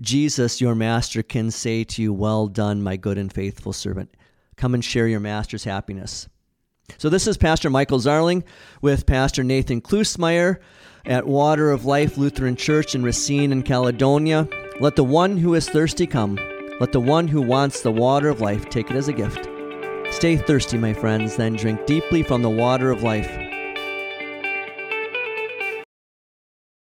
jesus 0.00 0.60
your 0.60 0.74
master 0.74 1.22
can 1.22 1.50
say 1.50 1.84
to 1.84 2.02
you 2.02 2.12
well 2.12 2.46
done 2.46 2.82
my 2.82 2.96
good 2.96 3.18
and 3.18 3.32
faithful 3.32 3.72
servant 3.72 4.14
come 4.56 4.74
and 4.74 4.84
share 4.84 5.06
your 5.06 5.20
master's 5.20 5.64
happiness 5.64 6.28
so 6.98 7.08
this 7.08 7.26
is 7.26 7.36
Pastor 7.36 7.70
Michael 7.70 7.98
Zarling 7.98 8.42
with 8.82 9.06
Pastor 9.06 9.44
Nathan 9.44 9.80
Klusmeyer 9.80 10.58
at 11.04 11.26
Water 11.26 11.70
of 11.70 11.84
Life 11.84 12.18
Lutheran 12.18 12.56
Church 12.56 12.94
in 12.94 13.02
Racine 13.02 13.52
in 13.52 13.62
Caledonia. 13.62 14.48
Let 14.80 14.96
the 14.96 15.04
one 15.04 15.36
who 15.36 15.54
is 15.54 15.68
thirsty 15.68 16.06
come. 16.06 16.38
Let 16.80 16.92
the 16.92 17.00
one 17.00 17.28
who 17.28 17.42
wants 17.42 17.82
the 17.82 17.92
water 17.92 18.28
of 18.28 18.40
life 18.40 18.68
take 18.68 18.90
it 18.90 18.96
as 18.96 19.08
a 19.08 19.12
gift. 19.12 19.48
Stay 20.10 20.36
thirsty, 20.36 20.76
my 20.76 20.92
friends, 20.92 21.36
then 21.36 21.54
drink 21.54 21.86
deeply 21.86 22.22
from 22.22 22.42
the 22.42 22.50
water 22.50 22.90
of 22.90 23.02
life. 23.02 23.49